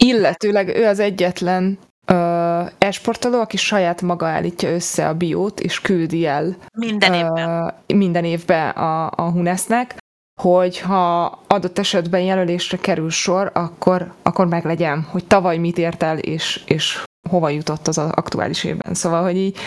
[0.04, 6.26] Illetőleg ő az egyetlen ö, esportoló, aki saját maga állítja össze a biót, és küldi
[6.26, 7.48] el Minden évben.
[7.88, 9.96] ö, minden évben a, a Hunesznek,
[10.40, 16.18] hogy ha adott esetben jelölésre kerül sor, akkor, akkor meglegyen, hogy tavaly mit ért el,
[16.18, 18.94] és, és hova jutott az az aktuális évben.
[18.94, 19.66] Szóval, hogy így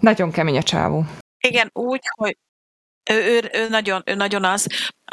[0.00, 1.04] nagyon kemény a csávó.
[1.48, 2.36] Igen, úgy, hogy
[3.10, 4.66] ő, ő, ő, nagyon, ő nagyon az.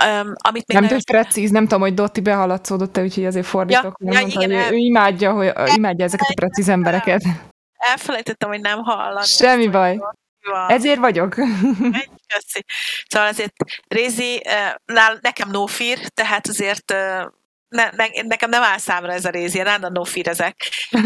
[0.03, 3.97] Um, amit még Nem nagyon precíz, nem tudom, hogy Dotti behaladszódott-e, úgyhogy azért fordítok.
[3.99, 7.21] Ja, ja, mondta, igen, hogy el- ő, ő imádja, hogy imádja ezeket a precíz embereket.
[7.77, 9.25] elfelejtettem, hogy nem hallani.
[9.25, 9.97] Semmi baj.
[9.97, 10.69] van.
[10.69, 11.33] Ezért vagyok.
[12.33, 12.65] Köszi.
[13.07, 13.53] Szóval azért
[13.87, 14.43] Rézi,
[15.21, 16.93] nekem no fear, tehát azért
[17.75, 20.55] ne, ne, nekem nem áll számra ez a Rézi, én állandóan no fear ezek.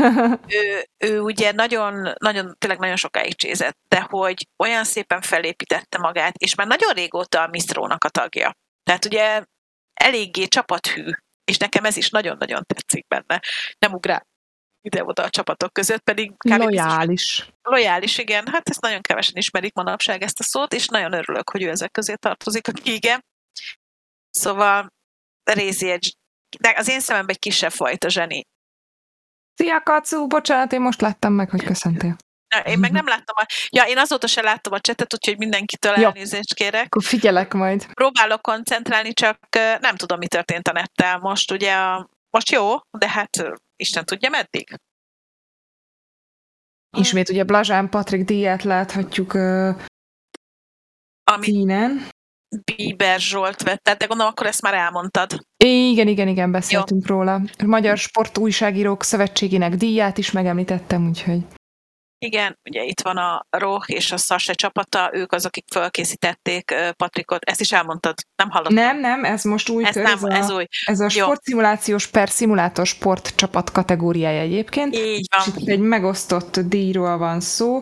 [0.61, 6.35] Ő, ő ugye nagyon, nagyon, tényleg nagyon sokáig csézett, de hogy olyan szépen felépítette magát,
[6.37, 8.53] és már nagyon régóta a Mistrónak a tagja.
[8.83, 9.43] Tehát ugye
[9.93, 11.11] eléggé csapathű,
[11.43, 13.41] és nekem ez is nagyon-nagyon tetszik benne.
[13.79, 14.27] Nem ugrál
[14.81, 16.37] ide-oda a csapatok között, pedig kb.
[16.37, 17.49] biztos, Lojális.
[17.61, 18.47] Lojális, igen.
[18.47, 21.91] Hát ezt nagyon kevesen ismerik manapság ezt a szót, és nagyon örülök, hogy ő ezek
[21.91, 23.25] közé tartozik, aki igen.
[24.29, 24.93] Szóval
[25.43, 26.15] Rézi egy,
[26.59, 28.45] de az én szememben egy kisebb fajta zseni.
[29.53, 30.27] Szia, Kacu!
[30.27, 32.15] Bocsánat, én most láttam meg, hogy köszöntél.
[32.55, 33.45] Na, Én meg nem láttam a...
[33.69, 36.07] Ja, én azóta se láttam a csetet, úgyhogy mindenkitől Ja.
[36.07, 36.85] elnézést kérek.
[36.85, 37.93] Akkor figyelek majd.
[37.93, 39.39] Próbálok koncentrálni, csak
[39.79, 41.51] nem tudom, mi történt a nettel most.
[41.51, 42.09] Ugye a...
[42.29, 43.29] most jó, de hát
[43.75, 44.79] Isten tudja meddig.
[46.97, 49.81] Ismét ugye Blazsán Patrik díját láthatjuk uh,
[51.23, 52.09] Amit színen.
[52.63, 55.45] Bieber Zsolt vett, tehát de gondolom, akkor ezt már elmondtad.
[55.63, 57.15] Igen, igen, igen, beszéltünk Jó.
[57.15, 57.33] róla.
[57.33, 61.39] A Magyar Sportújságírók Szövetségének díját is megemlítettem, úgyhogy
[62.25, 67.43] Igen, ugye itt van a Roh és a Sase csapata, ők az, akik fölkészítették Patrikot.
[67.43, 68.75] Ezt is elmondtad, nem hallottam.
[68.75, 70.65] nem, nem, ez most új ez kör, nem, ez, ez a, új.
[70.85, 74.95] ez a sportszimulációs per szimulátor sport csapat kategóriája egyébként.
[74.95, 75.55] Így És van.
[75.57, 77.81] itt egy megosztott díjról van szó.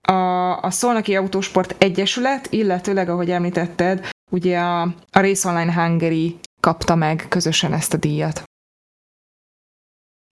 [0.00, 6.94] A, a Szolnoki Autósport Egyesület, illetőleg, ahogy említetted, ugye a, a Race Online Hungary kapta
[6.94, 8.42] meg közösen ezt a díjat.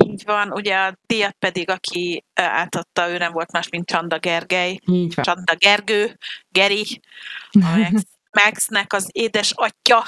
[0.04, 4.78] Így van, ugye a díjat pedig, aki átadta, ő nem volt más, mint Csanda Gergely.
[4.86, 5.24] Így van.
[5.24, 7.00] Csanda Gergő, Geri,
[7.50, 8.02] a Max,
[8.44, 10.04] Maxnek az édes atya,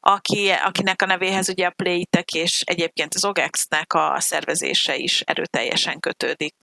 [0.00, 6.00] aki, akinek a nevéhez ugye a Playtek és egyébként az OGEX-nek a szervezése is erőteljesen
[6.00, 6.54] kötődik.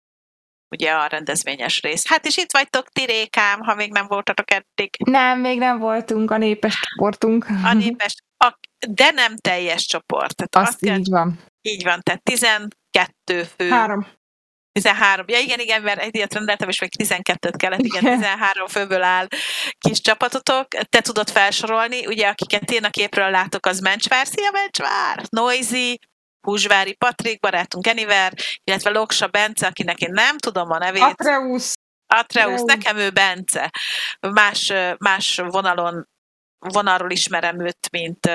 [0.73, 2.09] Ugye a rendezvényes rész.
[2.09, 4.91] Hát és itt vagytok ti Rékám, ha még nem voltatok eddig.
[5.05, 7.47] Nem, még nem voltunk a népes csoportunk.
[7.65, 8.59] A népes, a,
[8.89, 10.35] de nem teljes csoport.
[10.37, 11.41] Tehát Azt azt kell, így van.
[11.63, 14.07] így van, tehát 12 fő Három.
[14.73, 15.25] 13.
[15.29, 19.27] Ja igen, igen, mert egy ilyet rendeltem, és még 12-t kellett, igen, 13 főből áll
[19.79, 20.69] kis csapatotok.
[20.69, 25.25] Te tudod felsorolni, ugye akiket én a képről látok, az Mencsvár, szia Mencsvár!
[25.29, 25.99] Noisy,
[26.43, 28.33] Húsvári Patrik, barátunk Eniver,
[28.65, 31.03] illetve Loksa Bence, akinek én nem tudom a nevét.
[31.03, 31.73] Atreus.
[32.07, 33.71] Atreus, nekem ő Bence.
[34.21, 36.09] Más, más vonalon,
[36.59, 38.31] vonalról ismerem őt, mint,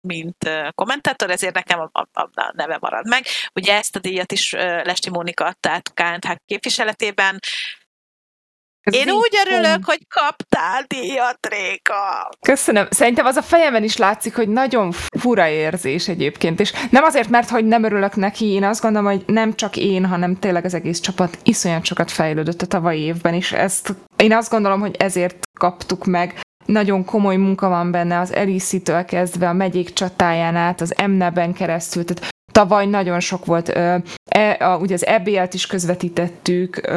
[0.00, 3.24] mint kommentátor, ezért nekem a, a, a neve marad meg.
[3.54, 7.38] Ugye ezt a díjat is Lesti Mónika adta át KNH képviseletében,
[8.88, 12.30] ez Én úgy örülök, hogy kaptál díjat, Réka.
[12.40, 12.86] Köszönöm.
[12.90, 16.60] Szerintem az a fejemben is látszik, hogy nagyon fura érzés egyébként.
[16.60, 20.06] És nem azért, mert hogy nem örülök neki, én azt gondolom, hogy nem csak én,
[20.06, 24.50] hanem tényleg az egész csapat iszonyat sokat fejlődött a tavalyi évben, és ezt én azt
[24.50, 26.40] gondolom, hogy ezért kaptuk meg.
[26.66, 32.04] Nagyon komoly munka van benne az Eliszi-től kezdve a megyék csatáján át, az Emneben keresztül,
[32.04, 33.68] tehát tavaly nagyon sok volt.
[33.68, 36.90] E, a, ugye az EBL-t is közvetítettük,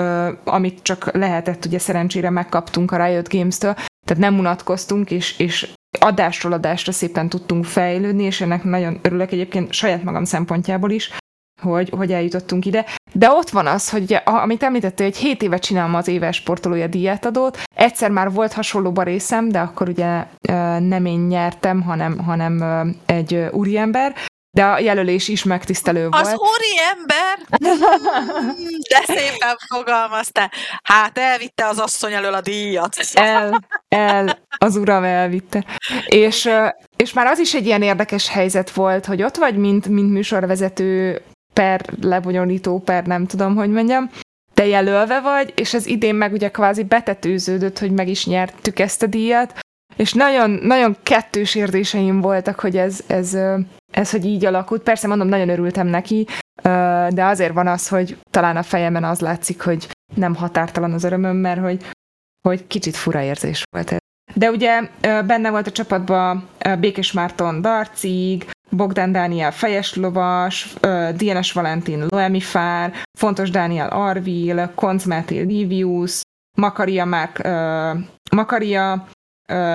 [0.43, 3.73] amit csak lehetett, ugye szerencsére megkaptunk a Riot Games-től,
[4.07, 9.73] tehát nem unatkoztunk, és, és adásról adásra szépen tudtunk fejlődni, és ennek nagyon örülök egyébként
[9.73, 11.11] saját magam szempontjából is,
[11.61, 12.85] hogy, hogy eljutottunk ide.
[13.13, 16.87] De ott van az, hogy ugye, amit említettél, hogy 7 éve csinálom az éves sportolója
[16.87, 20.25] díjátadót, egyszer már volt hasonlóba részem, de akkor ugye
[20.79, 22.63] nem én nyertem, hanem, hanem
[23.05, 24.15] egy úriember,
[24.51, 26.25] de a jelölés is megtisztelő volt.
[26.25, 26.39] Az
[26.91, 27.37] ember!
[28.89, 30.49] De szépen fogalmazta.
[30.83, 32.95] Hát elvitte az asszony elől a díjat.
[33.13, 35.65] El, el, az uram elvitte.
[36.05, 36.49] És,
[36.95, 41.21] és már az is egy ilyen érdekes helyzet volt, hogy ott vagy, mint, mint műsorvezető
[41.53, 44.09] per lebonyolító, per nem tudom, hogy mondjam,
[44.53, 49.03] te jelölve vagy, és ez idén meg ugye kvázi betetőződött, hogy meg is nyertük ezt
[49.03, 49.59] a díjat,
[50.01, 53.37] és nagyon, nagyon kettős érzéseim voltak, hogy ez, ez,
[53.91, 54.81] ez, hogy így alakult.
[54.81, 56.27] Persze mondom, nagyon örültem neki,
[57.09, 61.35] de azért van az, hogy talán a fejemen az látszik, hogy nem határtalan az örömöm,
[61.35, 61.85] mert hogy,
[62.47, 63.97] hogy kicsit fura érzés volt ez.
[64.33, 66.47] De ugye benne volt a csapatban
[66.79, 70.73] Békés Márton Darcig, Bogdan Dániel Fejes Lovas,
[71.15, 76.21] DNS Valentin Loemi Fár, Fontos Dániel Arvil, Konc Máté Livius,
[76.57, 77.41] Makaria Márk,
[78.31, 79.07] Makaria,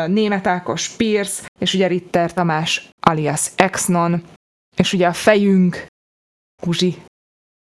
[0.08, 4.24] Német Ákos Pierce, és ugye Ritter Tamás alias Exnon,
[4.76, 5.86] és ugye a fejünk,
[6.62, 7.02] Huzsi,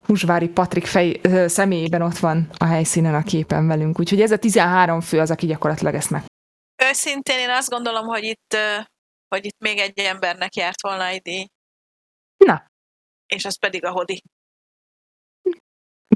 [0.07, 3.99] Húsvári Patrik fej, személyében ott van a helyszínen a képen velünk.
[3.99, 6.25] Úgyhogy ez a 13 fő az, aki gyakorlatilag ezt meg.
[6.83, 8.57] Őszintén én azt gondolom, hogy itt,
[9.29, 11.47] hogy itt még egy embernek járt volna idé.
[12.37, 12.67] Na.
[13.27, 14.23] És az pedig a Hodi.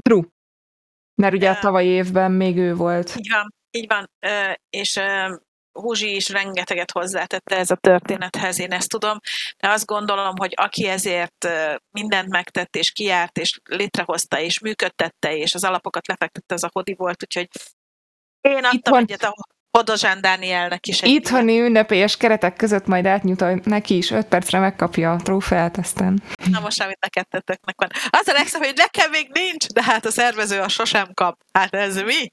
[0.01, 0.27] True.
[1.21, 3.15] Mert ugye a tavalyi évben még ő volt.
[3.15, 4.09] Így van, így van.
[4.69, 4.99] És
[5.71, 9.19] Húzsi is rengeteget hozzátette ez a történethez, én ezt tudom,
[9.57, 11.47] de azt gondolom, hogy aki ezért
[11.91, 16.93] mindent megtett, és kiárt, és létrehozta, és működtette, és az alapokat lefektette, az a Hodi
[16.93, 17.47] volt, úgyhogy
[18.41, 19.01] én adtam Itthon...
[19.01, 19.33] egyet a
[19.71, 21.01] Hodozsán Dánielnek is.
[21.01, 21.65] Egy Itthoni ilyen.
[21.65, 26.23] ünnepélyes keretek között majd átnyújt, neki is 5 percre megkapja a trófeát, aztán...
[26.51, 27.89] Na most, amit neked tetteknek van.
[28.09, 31.39] Az a legszebb, hogy nekem még nincs, de hát a szervező a sosem kap.
[31.51, 32.29] Hát ez mi?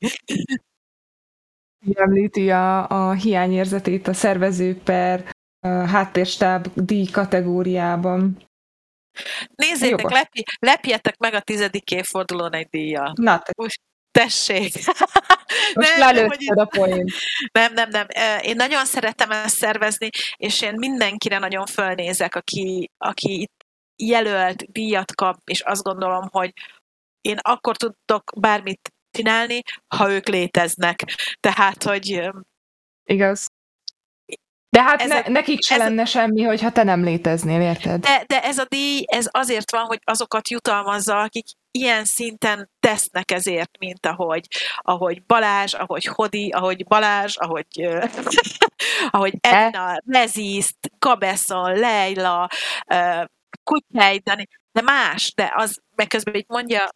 [1.95, 8.45] Említi a, a hiányérzetét a szervező per a háttérstáb díj kategóriában.
[9.55, 13.13] Nézzétek, lepi, lepjetek meg a tizedik évfordulón egy díjjal.
[13.15, 13.53] Na, te.
[13.57, 13.81] Most
[14.11, 14.73] tessék.
[15.75, 17.05] Most nem, lelőtted a poén.
[17.53, 18.07] Nem, nem, nem.
[18.41, 23.65] Én nagyon szeretem ezt szervezni, és én mindenkire nagyon fölnézek, aki, aki itt
[24.03, 26.53] jelölt, díjat kap, és azt gondolom, hogy
[27.21, 29.63] én akkor tudok bármit csinálni,
[29.97, 31.05] ha ők léteznek.
[31.41, 32.31] Tehát, hogy...
[33.05, 33.47] Igaz.
[34.77, 38.01] De hát ez ne, nekik se lenne a, semmi, hogyha te nem léteznél, érted?
[38.01, 43.31] De, de ez a díj, ez azért van, hogy azokat jutalmazza, akik ilyen szinten tesznek
[43.31, 44.47] ezért, mint ahogy,
[44.77, 47.67] ahogy Balázs, ahogy Hodi, ahogy Balázs, ahogy,
[49.11, 52.49] ahogy Edna, Reziszt, Kabeszon, Leila,
[53.65, 54.19] Kutyáj,
[54.73, 56.89] de más, de az meg közben így mondja,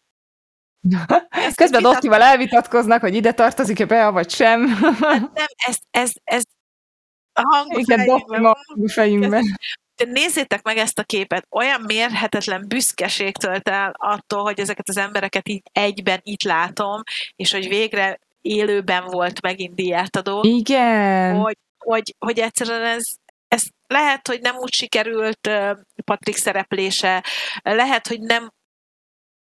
[1.29, 4.67] ezt Közben Dottival elvitatkoznak, hogy ide tartozik-e be, vagy sem.
[4.67, 6.41] Hát nem, ez, ez, ez
[7.33, 8.09] a hang Igen,
[8.45, 8.55] a
[8.87, 9.43] fejünkben.
[9.95, 14.97] De nézzétek meg ezt a képet, olyan mérhetetlen büszkeség tölt el attól, hogy ezeket az
[14.97, 17.01] embereket így egyben itt látom,
[17.35, 20.43] és hogy végre élőben volt megint díjátadó.
[20.43, 21.35] Igen.
[21.35, 23.09] Hogy, hogy, hogy egyszerűen ez,
[23.47, 25.49] ez lehet, hogy nem úgy sikerült
[26.05, 27.23] Patrik szereplése,
[27.63, 28.51] lehet, hogy nem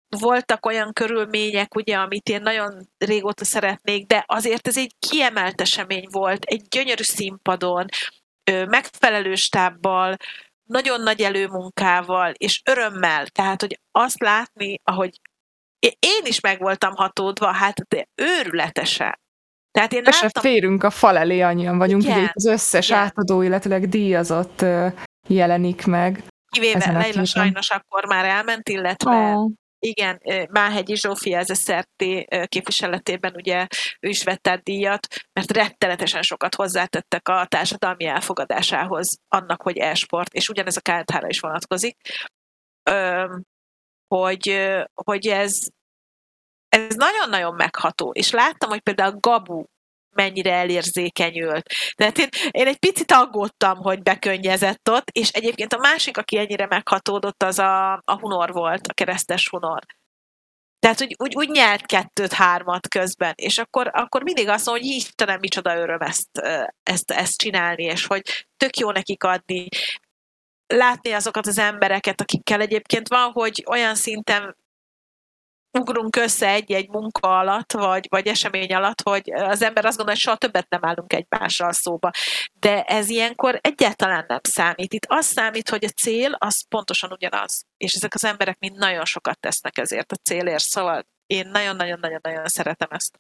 [0.10, 6.08] voltak olyan körülmények, ugye, amit én nagyon régóta szeretnék, de azért ez egy kiemelt esemény
[6.12, 7.86] volt, egy gyönyörű színpadon,
[8.52, 10.16] megfelelő stábbal,
[10.64, 13.28] nagyon nagy előmunkával, és örömmel.
[13.28, 15.20] Tehát, hogy azt látni, ahogy
[16.00, 19.20] én is meg voltam hatódva, hát de őrületesen.
[19.72, 20.44] Tehát én láttam...
[20.44, 23.02] férünk a fal elé, annyian vagyunk, igen, ugye az összes igen.
[23.02, 24.66] átadó, illetőleg díjazott
[25.28, 26.24] jelenik meg.
[26.50, 29.52] Kivéve Leila sajnos akkor már elment, illetve oh.
[29.80, 33.68] Igen, Máhegyi Zsófi ez a szerti képviseletében ugye
[34.00, 40.34] ő is vette a díjat, mert rettenetesen sokat hozzátettek a társadalmi elfogadásához annak, hogy e-sport,
[40.34, 41.98] és ugyanez a KNH-ra is vonatkozik,
[44.08, 45.60] hogy, hogy ez,
[46.70, 48.12] ez nagyon-nagyon megható.
[48.12, 49.64] És láttam, hogy például Gabu
[50.10, 51.70] mennyire elérzékenyült.
[51.96, 56.66] Tehát én, én egy picit aggódtam, hogy bekönnyezett ott, és egyébként a másik, aki ennyire
[56.66, 59.86] meghatódott, az a, a Hunor volt, a keresztes Hunor.
[60.80, 65.40] Tehát, hogy úgy, úgy nyert kettőt-hármat közben, és akkor, akkor mindig azt mondom, hogy Istenem,
[65.40, 66.30] micsoda öröm ezt,
[66.84, 69.68] ezt, ezt csinálni, és hogy tök jó nekik adni,
[70.68, 74.56] látni azokat az embereket, akikkel egyébként van, hogy olyan szinten
[75.78, 80.20] ugrunk össze egy-egy munka alatt, vagy, vagy esemény alatt, hogy az ember azt gondolja, hogy
[80.20, 82.12] soha többet nem állunk egymással szóba.
[82.60, 84.94] De ez ilyenkor egyáltalán nem számít.
[84.94, 87.66] Itt az számít, hogy a cél az pontosan ugyanaz.
[87.78, 90.64] És ezek az emberek mind nagyon sokat tesznek ezért a célért.
[90.64, 93.20] Szóval én nagyon-nagyon-nagyon-nagyon szeretem ezt.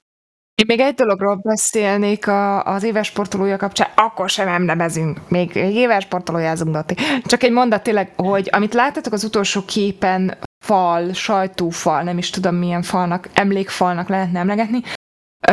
[0.62, 5.76] Én még egy dologról beszélnék a, az éves sportolója kapcsán, akkor sem emlemezünk, még, még
[5.76, 6.95] éves sportolójázunk, Dati.
[7.26, 12.55] Csak egy mondat tényleg, hogy amit láttatok az utolsó képen, fal, sajtófal, nem is tudom
[12.55, 14.82] milyen falnak, emlékfalnak lehetne emlegetni,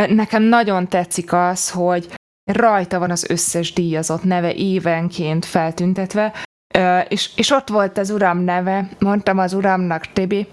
[0.08, 2.14] nekem nagyon tetszik az, hogy
[2.52, 6.32] rajta van az összes díjazott neve évenként feltüntetve,
[7.08, 10.46] és, és ott volt az uram neve, mondtam az uramnak, Tibi,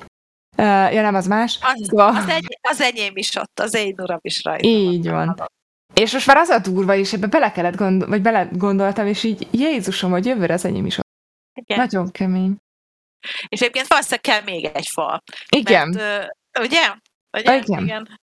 [0.57, 1.59] ja, nem, az más.
[1.61, 2.15] Az, szóval...
[2.15, 4.67] az, egy, az enyém is ott, az én uram is rajta.
[4.67, 5.33] Így van.
[5.37, 5.47] van.
[5.93, 9.23] És most már az a durva is, ebbe bele kellett gondol, vagy bele gondoltam, és
[9.23, 11.07] így Jézusom, hogy jövőre az enyém is ott.
[11.53, 11.77] Igen.
[11.77, 12.55] Nagyon kemény.
[13.47, 15.23] És egyébként valószínűleg kell még egy fal.
[15.49, 15.89] Igen.
[15.89, 16.93] Mert, uh, ugye?
[17.37, 17.57] ugye?
[17.57, 17.83] Igen.
[17.83, 18.19] Igen.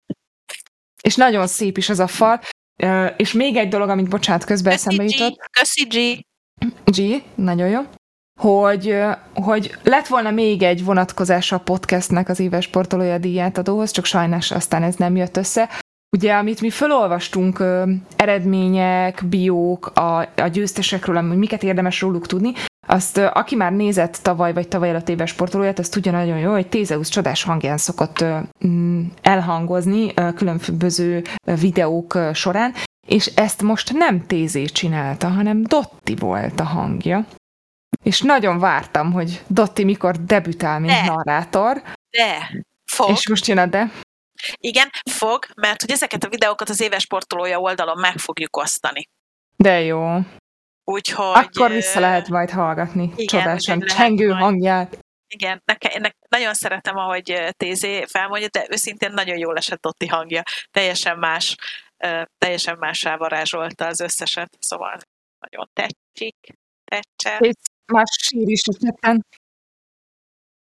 [1.01, 2.41] És nagyon szép is az a fal.
[2.83, 5.49] Uh, és még egy dolog, amit bocsánat, közben Köszi eszembe jutott.
[5.51, 6.25] Köszi G.
[6.85, 7.81] G, nagyon jó
[8.37, 8.95] hogy,
[9.33, 14.51] hogy lett volna még egy vonatkozása a podcastnek az éves sportolója díját adóhoz, csak sajnos
[14.51, 15.69] aztán ez nem jött össze.
[16.17, 22.53] Ugye, amit mi felolvastunk, ö, eredmények, biók a, a győztesekről, hogy miket érdemes róluk tudni,
[22.87, 26.67] azt aki már nézett tavaly vagy tavaly előtt éves sportolóját, azt tudja nagyon jó, hogy
[26.67, 28.23] Tézeusz csodás hangján szokott
[28.67, 31.23] mm, elhangozni különböző
[31.59, 32.73] videók során,
[33.07, 37.25] és ezt most nem Tézé csinálta, hanem Dotti volt a hangja.
[38.03, 41.05] És nagyon vártam, hogy Dotti mikor debütál, mint de.
[41.05, 41.81] narrátor.
[42.09, 42.63] De.
[42.85, 43.09] Fog.
[43.09, 43.91] És most jön a de.
[44.55, 49.03] Igen, fog, mert hogy ezeket a videókat az éves sportolója oldalon meg fogjuk osztani.
[49.55, 50.19] De jó.
[50.91, 51.31] Úgyhogy...
[51.33, 54.41] Akkor vissza lehet majd hallgatni igen, csodásan csengő majd.
[54.41, 54.99] hangját.
[55.27, 60.43] Igen, nekem, nek, nagyon szeretem, ahogy Tézé felmondja, de őszintén nagyon jól esett Dotti hangja.
[60.71, 61.55] Teljesen más,
[62.37, 64.97] teljesen mássá varázsolta az összeset, szóval
[65.39, 66.35] nagyon tetszik,
[66.85, 67.59] tetszett.
[67.85, 69.25] Már sír is a cseten.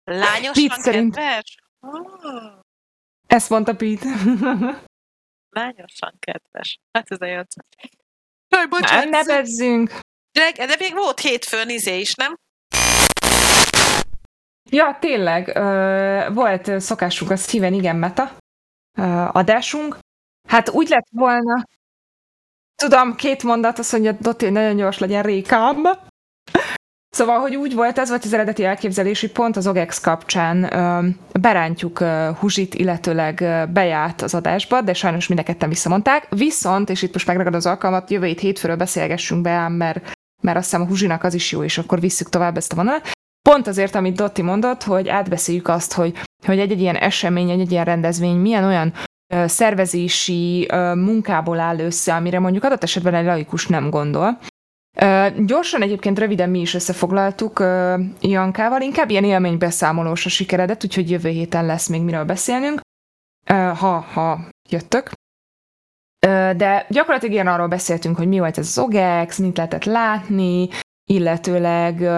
[0.03, 1.15] Lányosan szerint.
[1.15, 1.55] kedves?
[1.79, 2.59] Oh.
[3.27, 4.09] Ezt mondta Pete.
[5.59, 6.79] Lányosan kedves.
[6.91, 7.41] Hát ez jó.
[8.49, 9.03] Jaj, bocsánat.
[9.03, 10.05] Ne nevezzünk.
[10.37, 12.35] De, de még volt hétfőn izé is, nem?
[14.69, 15.45] Ja, tényleg.
[16.33, 18.37] Volt szokásunk a szíven igen meta
[19.31, 19.97] adásunk.
[20.47, 21.63] Hát úgy lett volna,
[22.75, 25.83] tudom, két mondat, azt mondja, Dotti, nagyon gyors legyen rékám.
[27.09, 30.59] Szóval, hogy úgy volt, ez volt az eredeti elképzelési pont az OGEX kapcsán.
[31.39, 31.99] Berántjuk
[32.39, 33.35] Huzsit, illetőleg
[33.71, 36.27] bejárt az adásba, de sajnos mind a ketten visszamondták.
[36.29, 40.65] Viszont, és itt most megragad az alkalmat, jövő hét hétfőről beszélgessünk be, mert, mert azt
[40.69, 43.09] hiszem a Huzsinak az is jó, és akkor visszük tovább ezt a vonalat.
[43.49, 47.85] Pont azért, amit Dotti mondott, hogy átbeszéljük azt, hogy, hogy egy-egy ilyen esemény, egy-egy ilyen
[47.85, 48.93] rendezvény milyen olyan
[49.45, 54.39] szervezési munkából áll össze, amire mondjuk adott esetben egy laikus nem gondol.
[55.45, 57.59] Gyorsan egyébként röviden mi is összefoglaltuk
[58.21, 62.79] Jankával, inkább ilyen élménybeszámolós a sikeredet, úgyhogy jövő héten lesz még miről beszélnünk,
[63.53, 65.11] ha, ha jöttök.
[66.57, 70.69] De gyakorlatilag ilyen arról beszéltünk, hogy mi volt ez az OGEX, mit lehetett látni,
[71.09, 72.09] illetőleg,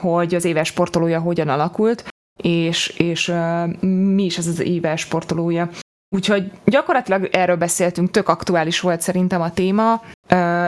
[0.00, 2.08] hogy az éves sportolója hogyan alakult,
[2.42, 3.32] és, és
[3.80, 5.68] mi is az az éves sportolója.
[6.14, 10.02] Úgyhogy gyakorlatilag erről beszéltünk, tök aktuális volt szerintem a téma,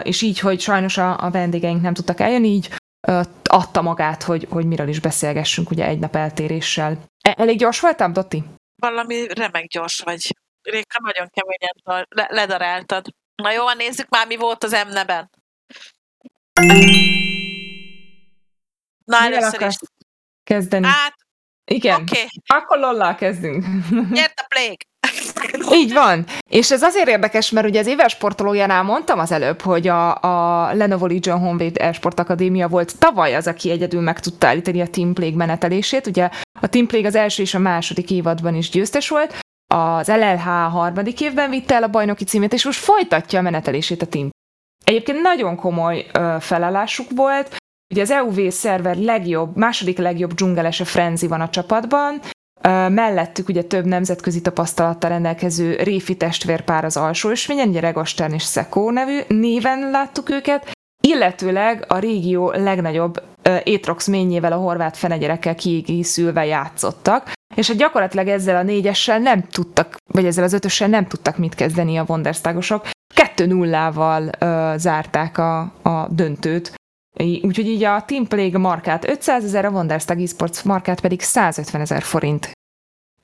[0.03, 2.71] és így, hogy sajnos a, a vendégeink nem tudtak eljönni, így
[3.45, 6.99] adta magát, hogy, hogy miről is beszélgessünk ugye egy nap eltéréssel.
[7.21, 8.45] E, elég gyors voltam, Dotti?
[8.83, 10.37] Valami remek gyors vagy.
[10.71, 13.07] Réka nagyon keményen le- ledaráltad.
[13.35, 15.31] Na jó, nézzük már, mi volt az emneben.
[19.05, 19.77] Na, először is.
[20.45, 20.87] kezdeni?
[20.87, 21.15] Hát,
[21.65, 22.01] Igen.
[22.01, 22.27] Oké, okay.
[22.47, 23.65] Akkor lollal kezdünk.
[24.11, 24.77] nyert a Plague!
[25.81, 26.25] Így van.
[26.51, 30.73] És ez azért érdekes, mert ugye az éves sportolójánál mondtam az előbb, hogy a, a
[30.75, 35.15] Lenovo Legion Honvéd Esport Akadémia volt tavaly az, aki egyedül meg tudta állítani a Team
[35.15, 36.07] Plague menetelését.
[36.07, 40.45] Ugye a Team Plague az első és a második évadban is győztes volt, az LLH
[40.71, 44.31] harmadik évben vitte el a bajnoki címét, és most folytatja a menetelését a Team.
[44.85, 47.57] Egyébként nagyon komoly ö, felállásuk volt,
[47.91, 52.21] Ugye az EUV szerver legjobb, második legjobb dzsungelese Frenzy van a csapatban,
[52.89, 58.91] mellettük ugye több nemzetközi tapasztalattal rendelkező Réfi testvérpár az alsó ösvényen, ugye Regostern és Szekó
[58.91, 60.71] nevű néven láttuk őket,
[61.03, 63.23] illetőleg a régió legnagyobb
[63.63, 69.97] Étrox ményével a horvát fenegyerekkel kiegészülve játszottak, és hát gyakorlatilag ezzel a négyessel nem tudtak,
[70.13, 72.89] vagy ezzel az ötössel nem tudtak mit kezdeni a Wonderstagosok.
[73.15, 76.75] 2-0-val zárták a, a döntőt
[77.19, 82.03] Úgyhogy így a Team Plague markát 500 ezer, a Wonderstag Esports markát pedig 150 ezer
[82.03, 82.51] forint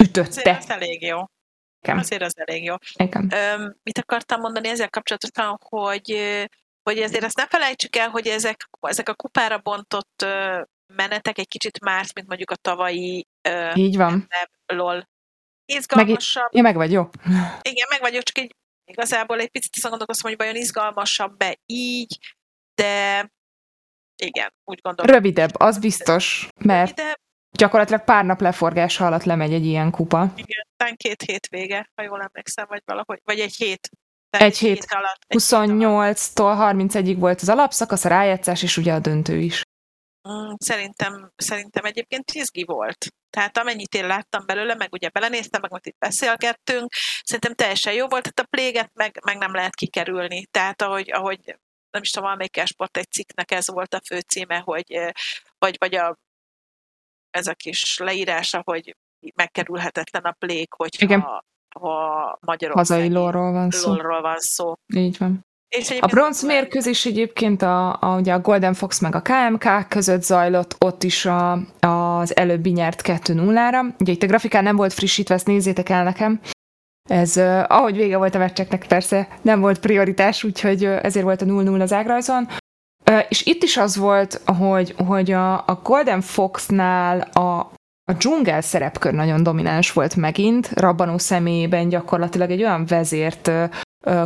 [0.03, 0.29] ütötte.
[0.29, 1.19] Azért az elég jó.
[1.81, 1.99] Igen.
[1.99, 2.75] Azért az elég jó.
[2.95, 3.33] Igen.
[3.35, 6.19] Öm, mit akartam mondani ezzel kapcsolatosan, hogy,
[6.83, 10.27] hogy ezért azt ne felejtsük el, hogy ezek, ezek a kupára bontott
[10.97, 13.27] menetek egy kicsit más, mint mondjuk a tavalyi
[13.75, 14.29] Így van.
[14.67, 15.09] LOL.
[15.65, 16.43] Izgalmasabb.
[16.43, 17.09] Meg, ja, meg vagy, jó.
[17.71, 22.19] Igen, meg vagyok, csak egy igazából egy picit azon gondolkozom, hogy vajon izgalmasabb-e így,
[22.75, 23.27] de
[24.23, 25.15] igen, úgy gondolom.
[25.15, 27.19] Rövidebb, az biztos, mert Rövidebb.
[27.51, 30.33] gyakorlatilag pár nap leforgása alatt lemegy egy ilyen kupa.
[30.37, 33.89] Igen, talán két hét vége, ha jól emlékszem, vagy valahogy, vagy egy hét.
[34.31, 35.25] Egy hét, hét alatt.
[35.29, 39.63] 28-tól 31-ig volt az alapszakasz, a rájátszás, és ugye a döntő is.
[40.29, 43.07] Mm, szerintem, szerintem egyébként izgi volt.
[43.31, 46.93] Tehát amennyit én láttam belőle, meg ugye belenéztem, meg most itt beszélgettünk,
[47.23, 50.47] szerintem teljesen jó volt, tehát a pléget meg, meg nem lehet kikerülni.
[50.47, 51.59] Tehát ahogy, ahogy
[51.91, 55.13] nem is tudom, valamelyik sport egy cikknek ez volt a főcíme, hogy
[55.59, 56.19] vagy, vagy a,
[57.31, 58.97] ez a kis leírása, hogy
[59.35, 61.21] megkerülhetetlen a plék, hogyha Igen.
[61.81, 63.97] ha Magyarország hazai lóról van szó.
[63.97, 64.75] van szó.
[64.95, 65.47] Így van.
[65.77, 70.23] És a bronz mérkőzés egyébként a, a, ugye a Golden Fox meg a KMK között
[70.23, 73.95] zajlott, ott is a, az előbbi nyert 2-0-ra.
[73.99, 76.41] Ugye itt a grafikán nem volt frissítve, ezt nézzétek el nekem.
[77.11, 81.81] Ez, ahogy vége volt a meccseknek, persze nem volt prioritás, úgyhogy ezért volt a 0-0
[81.81, 82.49] az ágrajzon.
[83.29, 87.59] És itt is az volt, hogy, hogy a, a Golden Foxnál a,
[88.05, 93.51] a dzsungel szerepkör nagyon domináns volt megint, Rabbanó személyében gyakorlatilag egy olyan vezért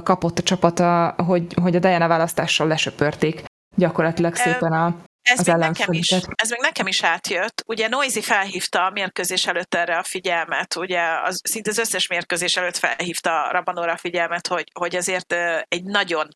[0.02, 3.44] kapott a csapata, hogy, hogy a Diana választással lesöpörték
[3.76, 7.62] gyakorlatilag szépen a, ez az még, nekem is, ez még nekem is átjött.
[7.66, 12.56] Ugye Noisy felhívta a mérkőzés előtt erre a figyelmet, ugye az, szinte az összes mérkőzés
[12.56, 15.32] előtt felhívta Rabanóra a figyelmet, hogy, hogy azért
[15.68, 16.28] egy nagyon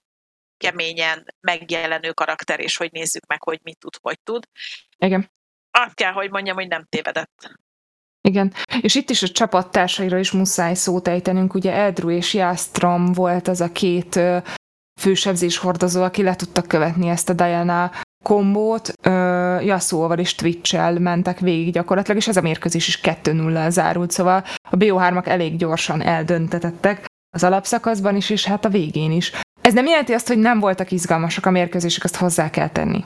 [0.56, 4.44] keményen megjelenő karakter, és hogy nézzük meg, hogy mit tud, hogy tud.
[4.98, 5.32] Igen.
[5.70, 7.50] Azt kell, hogy mondjam, hogy nem tévedett.
[8.28, 13.48] Igen, és itt is a csapattársaira is muszáj szót ejtenünk, ugye Eldru és Jástrom volt
[13.48, 14.20] az a két
[15.00, 17.90] fősebzés hordozó, aki le tudtak követni ezt a Diana
[18.24, 18.92] kombót
[19.62, 24.76] Yasuo-val és Twitch-el mentek végig gyakorlatilag, és ez a mérkőzés is 2-0 zárult, szóval a
[24.76, 27.04] BO3-ak elég gyorsan eldöntetettek
[27.36, 29.32] az alapszakaszban is, és hát a végén is.
[29.60, 33.04] Ez nem jelenti azt, hogy nem voltak izgalmasak a mérkőzések, azt hozzá kell tenni.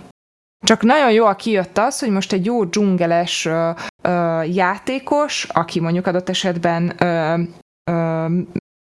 [0.65, 3.71] Csak nagyon jól kijött az, hogy most egy jó dzsungeles ö,
[4.03, 7.43] ö, játékos, aki mondjuk adott esetben ö,
[7.91, 8.27] ö,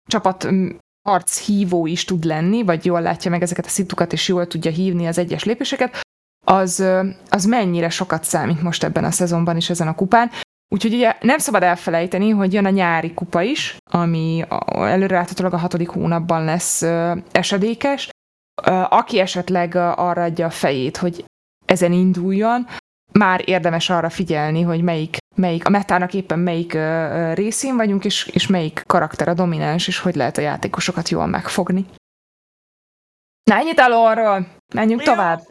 [0.08, 0.48] csapat
[1.08, 4.70] harc hívó is tud lenni, vagy jól látja meg ezeket a szitukat, és jól tudja
[4.70, 6.00] hívni az egyes lépéseket,
[6.46, 6.84] az,
[7.28, 10.30] az mennyire sokat számít most ebben a szezonban is ezen a kupán.
[10.74, 15.88] Úgyhogy ugye nem szabad elfelejteni, hogy jön a nyári kupa is, ami előreláthatólag a hatodik
[15.88, 16.82] hónapban lesz
[17.32, 18.08] esedékes.
[18.88, 21.24] Aki esetleg arra adja a fejét, hogy
[21.66, 22.66] ezen induljon,
[23.12, 28.26] már érdemes arra figyelni, hogy melyik, melyik a metának éppen melyik uh, részén vagyunk, és,
[28.32, 31.86] és melyik karakter a domináns, és hogy lehet a játékosokat jól megfogni.
[33.42, 35.12] Na, ennyit arról, menjünk Jó.
[35.12, 35.42] tovább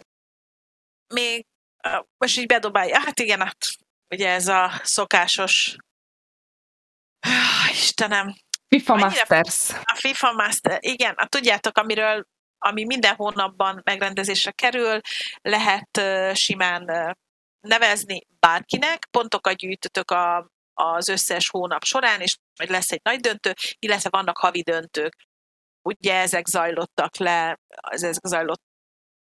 [1.13, 1.45] még
[2.17, 3.57] most így bedobálja, hát igen, hát
[4.09, 5.75] ugye ez a szokásos
[7.71, 8.35] Istenem.
[8.67, 9.69] FIFA Masters.
[9.69, 12.25] A FIFA Master, igen, hát tudjátok, amiről
[12.65, 14.99] ami minden hónapban megrendezésre kerül,
[15.41, 16.01] lehet
[16.33, 17.15] simán
[17.59, 23.53] nevezni bárkinek, pontokat gyűjtötök a, az összes hónap során, és majd lesz egy nagy döntő,
[23.79, 25.15] illetve vannak havi döntők.
[25.81, 27.59] Ugye ezek zajlottak le,
[27.89, 28.61] ezek zajlott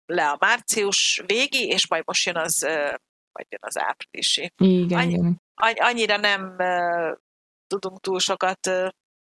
[0.06, 2.58] le a március végi, és majd most jön az,
[3.32, 4.52] majd jön az áprilisi.
[4.56, 6.56] Igen, Annyi, Annyira nem
[7.66, 8.70] tudunk túl sokat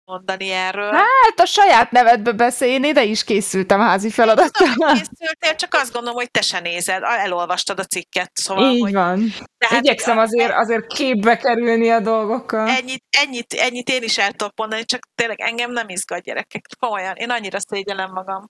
[0.06, 0.92] mondani erről.
[0.92, 4.68] Hát a saját nevedbe beszélj, én ide is készültem házi feladattal.
[4.94, 8.72] Készültél, csak azt gondolom, hogy te se nézed, elolvastad a cikket, szóval...
[8.72, 9.34] Így hogy, van.
[9.58, 12.68] tehát, Igyekszem azért, azért képbe kerülni a dolgokkal.
[12.68, 16.66] Ennyit, ennyit, ennyit én is el tudok mondani, csak tényleg engem nem izgat gyerekek.
[16.80, 18.46] Komolyan, én annyira szégyellem magam.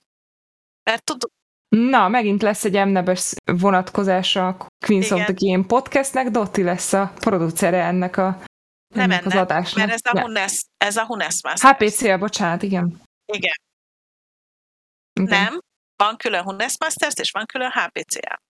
[0.84, 1.30] Mert tudom,
[1.76, 5.18] Na, megint lesz egy emnebes vonatkozása a Queens Igen.
[5.18, 8.38] of the Game podcastnek, Dotti lesz a producere ennek, a,
[8.94, 9.88] nem ennek az adásnak.
[9.88, 10.22] mert ez a.
[10.22, 11.76] Hunes, ez a Hunes Masters.
[11.76, 13.02] HPC, bocsánat, igen.
[13.26, 13.54] Igen.
[15.14, 15.30] igen.
[15.44, 15.60] Nem,
[15.96, 18.42] van külön Hunes Masters, és van külön HPCA.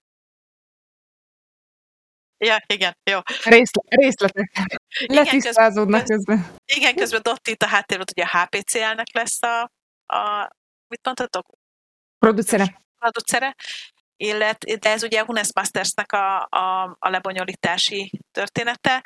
[2.38, 3.20] Ja, igen, jó.
[3.44, 4.52] Részle, részletek
[5.00, 6.56] Igen, letisztázódnak közben- közben.
[6.66, 9.62] Igen, közben Dotti itt a háttérben, hogy a HPCL-nek lesz a,
[10.16, 10.50] a
[10.88, 11.46] mit mondhatok?
[12.20, 12.82] Producere.
[12.98, 13.56] producere,
[14.22, 19.06] illet, de ez ugye a Hunes Mastersnek a, a, a lebonyolítási története.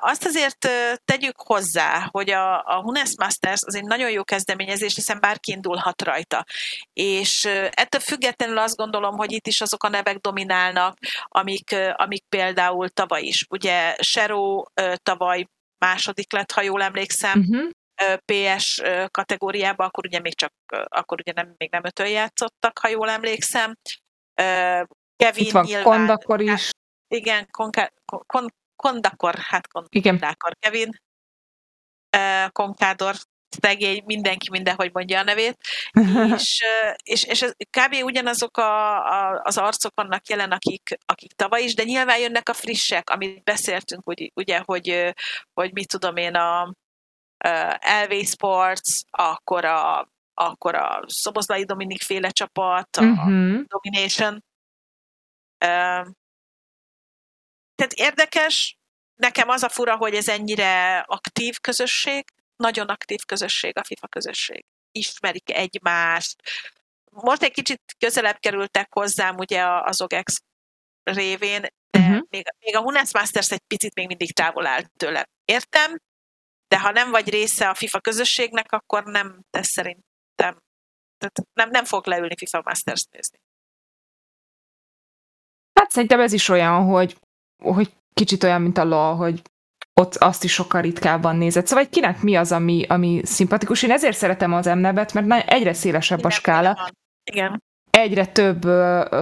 [0.00, 0.68] Azt azért
[1.04, 6.02] tegyük hozzá, hogy a, a Hunes Masters az egy nagyon jó kezdeményezés, hiszen bárki indulhat
[6.02, 6.44] rajta.
[6.92, 12.88] És ettől függetlenül azt gondolom, hogy itt is azok a nevek dominálnak, amik, amik például
[12.88, 13.46] tavaly is.
[13.48, 14.62] Ugye Sero
[15.02, 15.46] tavaly
[15.78, 17.70] második lett, ha jól emlékszem, Uh-huh.
[18.02, 20.52] ö, PS kategóriába, akkor ugye még csak,
[20.88, 23.76] akkor ugye nem, még nem ötön játszottak, ha jól emlékszem.
[25.16, 26.70] Kevin Itt van nyilván, Kondakor is.
[27.08, 27.90] igen, konka,
[28.26, 30.18] kon, Kondakor, hát Igen.
[30.18, 30.90] Kondakor Kevin,
[32.16, 33.14] ö, Konkádor,
[33.60, 35.56] szegény, mindenki mindenhogy mondja a nevét,
[36.34, 36.62] és,
[37.02, 38.04] és, és ez, kb.
[38.04, 42.52] ugyanazok a, a, az arcok vannak jelen, akik, akik tavaly is, de nyilván jönnek a
[42.52, 45.14] frissek, amit beszéltünk, ugye, ugye hogy,
[45.54, 46.74] hogy mit tudom én, a
[47.44, 47.70] ö,
[48.04, 50.08] LV Sports, akkor a,
[50.38, 53.62] akkor a Szobozlai Dominik féle csapat, a Uh-huh.
[53.66, 54.44] Domination.
[57.74, 58.76] Tehát érdekes,
[59.14, 62.24] nekem az a fura, hogy ez ennyire aktív közösség,
[62.56, 64.64] nagyon aktív közösség a FIFA közösség.
[64.92, 66.42] Ismerik egymást.
[67.10, 70.42] Most egy kicsit közelebb kerültek hozzám ugye az OGEX
[71.02, 72.20] révén, de uh-huh.
[72.28, 75.24] még, még a Hunes Masters egy picit még mindig távol áll tőlem.
[75.44, 75.96] Értem,
[76.68, 79.76] de ha nem vagy része a FIFA közösségnek, akkor nem tesz
[80.36, 80.62] szerintem.
[81.18, 83.38] Tehát nem, nem fog leülni FIFA Masters nézni.
[85.80, 87.16] Hát szerintem ez is olyan, hogy,
[87.62, 89.42] hogy kicsit olyan, mint a LOL, hogy
[90.00, 91.66] ott azt is sokkal ritkábban nézett.
[91.66, 93.82] Szóval kinek mi az, ami, ami szimpatikus.
[93.82, 96.90] Én ezért szeretem az emnebet, mert egyre szélesebb a Mindenféle skála.
[97.24, 97.62] Igen.
[97.90, 98.60] egyre több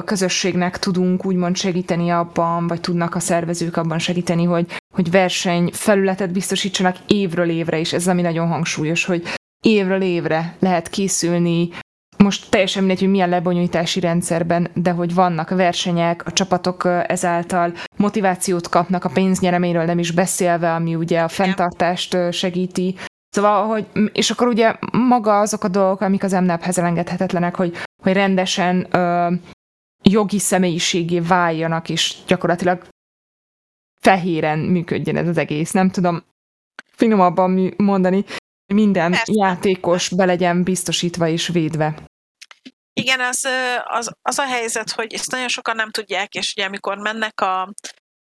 [0.04, 6.96] közösségnek tudunk úgymond segíteni abban, vagy tudnak a szervezők abban segíteni, hogy, hogy versenyfelületet biztosítsanak
[7.06, 7.92] évről évre is.
[7.92, 9.34] Ez ami nagyon hangsúlyos, hogy
[9.64, 11.68] évről évre lehet készülni,
[12.16, 18.68] most teljesen mindegy, hogy milyen lebonyolítási rendszerben, de hogy vannak versenyek, a csapatok ezáltal motivációt
[18.68, 22.96] kapnak a pénznyereményről nem is beszélve, ami ugye a fenntartást segíti.
[23.28, 28.12] Szóval, hogy, és akkor ugye maga azok a dolgok, amik az MNAP-hez elengedhetetlenek, hogy, hogy
[28.12, 29.32] rendesen ö,
[30.02, 32.86] jogi személyiségé váljanak, és gyakorlatilag
[34.00, 35.70] fehéren működjön ez az egész.
[35.70, 36.22] Nem tudom
[36.92, 38.24] finomabban mondani,
[38.66, 39.32] minden Persze.
[39.34, 41.94] játékos be legyen biztosítva és védve.
[42.92, 43.48] Igen, az,
[43.84, 47.74] az, az a helyzet, hogy ezt nagyon sokan nem tudják, és ugye amikor mennek a,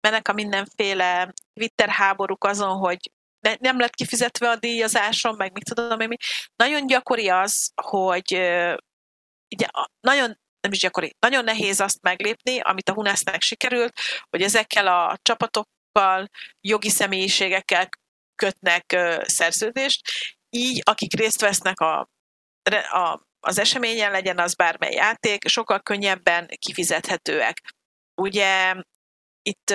[0.08, 5.64] mennek a mindenféle Twitter háborúk azon, hogy ne, nem lett kifizetve a díjazáson, meg mit
[5.64, 6.16] tudom én mi,
[6.56, 8.32] nagyon gyakori az, hogy
[9.56, 9.68] ugye
[10.00, 13.94] nagyon nem is gyakori, nagyon nehéz azt meglépni, amit a Hunesznek sikerült,
[14.30, 16.30] hogy ezekkel a csapatokkal,
[16.62, 17.90] jogi személyiségekkel
[18.36, 20.02] kötnek szerződést,
[20.56, 22.10] így akik részt vesznek a,
[22.92, 27.62] a az eseményen legyen az bármely játék, sokkal könnyebben kifizethetőek.
[28.22, 28.76] Ugye
[29.42, 29.70] itt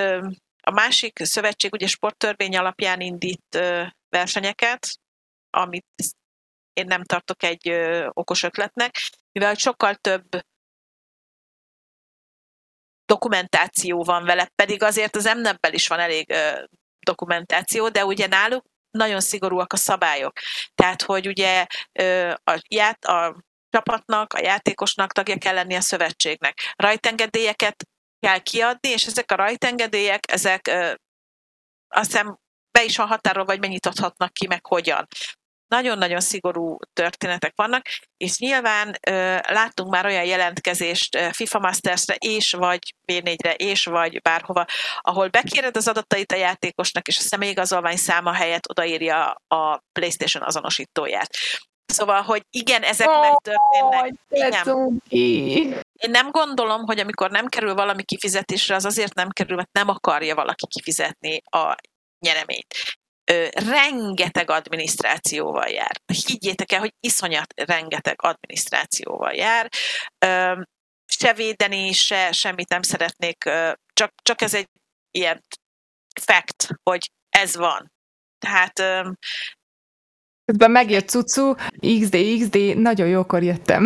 [0.62, 3.58] a másik szövetség ugye sporttörvény alapján indít
[4.08, 4.88] versenyeket,
[5.50, 5.86] amit
[6.72, 7.70] én nem tartok egy
[8.10, 8.96] okos ötletnek,
[9.32, 10.26] mivel sokkal több
[13.04, 16.34] dokumentáció van vele, pedig azért az MNEP-bel is van elég
[16.98, 18.64] dokumentáció, de ugye náluk
[18.96, 20.32] nagyon szigorúak a szabályok.
[20.74, 21.66] Tehát, hogy ugye
[22.44, 23.36] a, ját, a
[23.70, 26.74] csapatnak, a játékosnak tagja kell lenni a szövetségnek.
[26.76, 27.84] Rajtengedélyeket
[28.20, 30.68] kell kiadni, és ezek a rajtengedélyek, ezek
[31.88, 32.38] azt hiszem
[32.70, 35.06] be is van határolva, vagy mennyit adhatnak ki, meg hogyan.
[35.68, 37.86] Nagyon-nagyon szigorú történetek vannak,
[38.16, 44.64] és nyilván ö, láttunk már olyan jelentkezést FIFA Masters-re, és vagy B4-re, és vagy bárhova,
[45.00, 51.36] ahol bekéred az adatait a játékosnak, és a személyigazolvány száma helyett odaírja a PlayStation azonosítóját.
[51.86, 54.14] Szóval, hogy igen, ezek Ó, megtörténnek.
[55.08, 55.84] Igen.
[55.96, 59.88] Én nem gondolom, hogy amikor nem kerül valami kifizetésre, az azért nem kerül, mert nem
[59.88, 61.74] akarja valaki kifizetni a
[62.18, 62.74] nyereményt.
[63.52, 66.00] Rengeteg adminisztrációval jár.
[66.26, 69.68] Higgyétek el, hogy iszonyat rengeteg adminisztrációval jár.
[70.18, 70.62] Ö,
[71.06, 73.44] se védeni, se semmit nem szeretnék,
[73.92, 74.68] csak, csak ez egy
[75.10, 75.42] ilyen
[76.20, 77.92] fact, hogy ez van.
[78.38, 78.78] Tehát
[80.46, 81.54] Közben megjött Cucu,
[82.00, 83.82] XD, XD, nagyon jókor jöttem.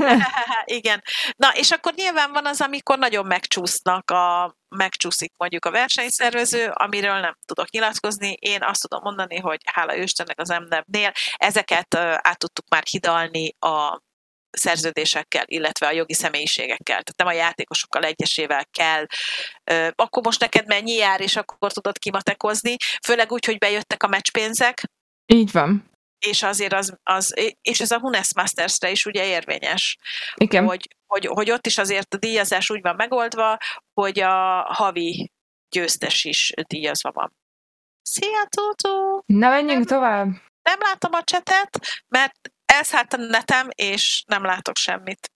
[0.78, 1.02] igen.
[1.36, 7.20] Na, és akkor nyilván van az, amikor nagyon megcsúsznak a, megcsúszik mondjuk a versenyszervező, amiről
[7.20, 8.36] nem tudok nyilatkozni.
[8.40, 14.00] Én azt tudom mondani, hogy hála Istennek az MNEB-nél ezeket át tudtuk már hidalni a
[14.50, 17.02] szerződésekkel, illetve a jogi személyiségekkel.
[17.02, 19.06] Tehát nem a játékosokkal egyesével kell.
[19.94, 22.76] Akkor most neked mennyi jár, és akkor tudod kimatekozni.
[23.04, 24.82] Főleg úgy, hogy bejöttek a meccspénzek,
[25.32, 25.90] Így van.
[26.26, 29.98] és azért az, az és ez a Hunes Masters-re is ugye érvényes,
[30.34, 30.64] Igen.
[30.64, 33.58] hogy, hogy, hogy ott is azért a díjazás úgy van megoldva,
[34.00, 35.32] hogy a havi
[35.68, 37.32] győztes is díjazva van.
[38.02, 39.20] Szia, Tutu!
[39.26, 39.98] Na, menjünk Nem.
[39.98, 40.26] tovább.
[40.62, 41.78] Nem látom a csetet,
[42.08, 42.34] mert
[42.72, 45.30] elszállt a netem, és nem látok semmit.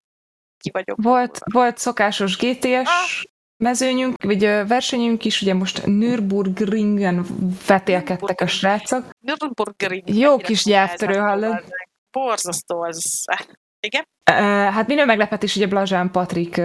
[0.58, 0.98] Ki vagyok.
[1.02, 3.22] Volt, volt szokásos GTS Ah.
[3.58, 7.26] Mezőnyünk, vagy ö, versenyünk is, ugye most Nürburgringen
[7.68, 9.04] vetélkedtek a srácok.
[9.20, 10.10] Nürburgring.
[10.10, 11.64] Jó kis ez hallod?
[12.12, 13.26] Borzasztó az.
[13.80, 14.04] Igen?
[14.72, 16.62] Hát minden meglepetés, ugye Blazsán Patrik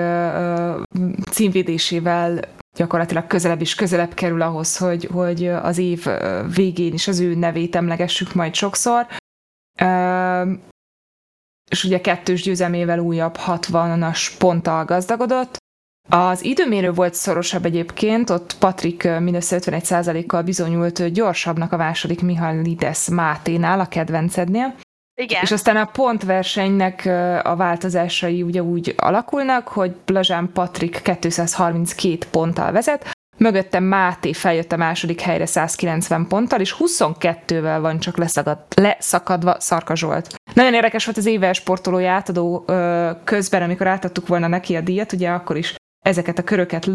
[1.30, 2.40] címvédésével
[2.76, 6.06] gyakorlatilag közelebb és közelebb kerül ahhoz, hogy, hogy az év
[6.54, 9.06] végén is az ő nevét emlegessük majd sokszor.
[11.70, 15.58] És ugye kettős győzelmével újabb 60-as ponttal gazdagodott.
[16.12, 23.80] Az időmérő volt szorosabb egyébként, ott Patrik mindössze 51%-kal bizonyult gyorsabbnak a második Mihálides Máténál,
[23.80, 24.74] a kedvencednél.
[25.20, 25.42] Igen.
[25.42, 27.06] És aztán a pontversenynek
[27.42, 34.76] a változásai ugye úgy alakulnak, hogy Blazsán Patrik 232 ponttal vezet, mögötte Máté feljött a
[34.76, 40.34] második helyre 190 ponttal, és 22-vel van csak leszagad, leszakadva Szarka Zsolt.
[40.54, 45.12] Nagyon érdekes volt az éves sportolói átadó ö, közben, amikor átadtuk volna neki a díjat,
[45.12, 46.88] ugye akkor is ezeket a köröket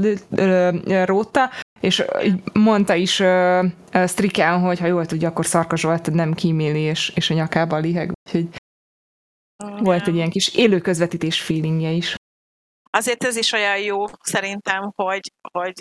[1.06, 1.50] rótta,
[1.80, 3.66] és így mondta is ö,
[4.08, 8.12] Striken, hogy ha jól tudja, akkor Szarka Zsolt nem kíméli, és, és a nyakában liheg.
[8.24, 8.48] Úgyhogy
[9.80, 12.16] volt egy ilyen kis élő közvetítés feelingje is.
[12.90, 15.74] Azért ez is olyan jó szerintem, hogy, hogy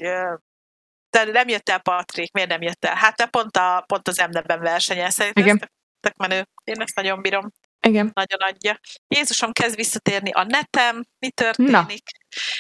[1.11, 2.95] de nem jött el Patrik, miért nem jött el?
[2.95, 5.59] Hát te pont, a, pont az emneben versenyel, szerintem Igen.
[5.61, 5.69] ez
[6.01, 6.47] tök menő.
[6.65, 7.53] Én ezt nagyon bírom,
[7.89, 8.11] Igen.
[8.15, 8.79] nagyon adja.
[9.09, 12.03] Jézusom, kezd visszatérni a netem, mi történik?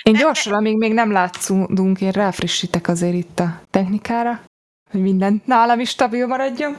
[0.02, 4.44] Én Ne- gyorsan, amíg még nem látszunk, én ráfrissítek azért itt a technikára,
[4.90, 6.76] hogy minden nálam is stabil maradjon.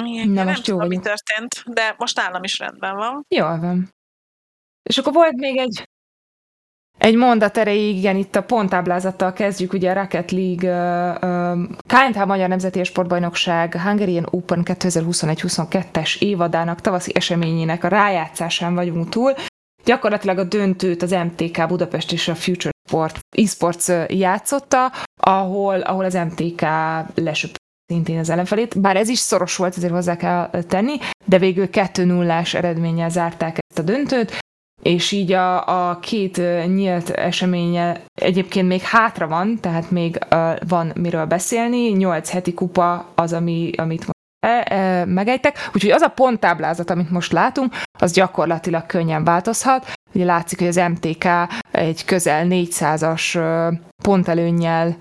[0.00, 3.24] Igen, Na, én nem most jó tudom, mi történt, de most nálam is rendben van.
[3.28, 3.88] Jól van.
[4.82, 5.88] És akkor volt még egy
[6.98, 10.70] egy mondat erejéig, igen, itt a ponttáblázattal kezdjük, ugye a Rocket League,
[11.22, 19.08] uh, uh, KNH Magyar Nemzeti Sportbajnokság Hungarian Open 2021-22-es évadának tavaszi eseményének a rájátszásán vagyunk
[19.08, 19.34] túl.
[19.84, 26.14] Gyakorlatilag a döntőt az MTK Budapest és a Future Sport eSports játszotta, ahol, ahol az
[26.14, 26.60] MTK
[27.14, 31.70] lesöpött szintén az ellenfelét, bár ez is szoros volt, ezért hozzá kell tenni, de végül
[31.70, 34.38] 2 0 eredménnyel zárták ezt a döntőt,
[34.88, 36.36] és így a, a két
[36.66, 43.06] nyílt eseménye egyébként még hátra van, tehát még uh, van miről beszélni, 8 heti kupa
[43.14, 48.12] az, ami, amit most e, e, megejtek, úgyhogy az a ponttáblázat, amit most látunk, az
[48.12, 49.92] gyakorlatilag könnyen változhat.
[50.14, 51.24] Ugye látszik, hogy az MTK
[51.70, 53.68] egy közel 400-as ö,
[54.02, 54.96] pontelőnnyel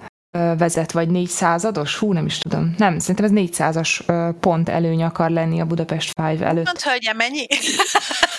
[0.57, 1.95] vezet, vagy 400-ados?
[1.99, 2.75] Hú, nem is tudom.
[2.77, 6.65] Nem, szerintem ez 400-as ö, pont előny akar lenni a Budapest 5 előtt.
[6.65, 7.45] Mondd, hölgyem, mennyi?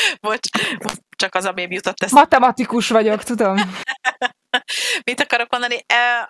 [0.20, 0.48] Bocs,
[1.16, 2.12] csak az a mém jutott ezt.
[2.12, 3.56] Matematikus vagyok, tudom.
[5.08, 5.84] Mit akarok mondani?
[5.86, 6.28] E,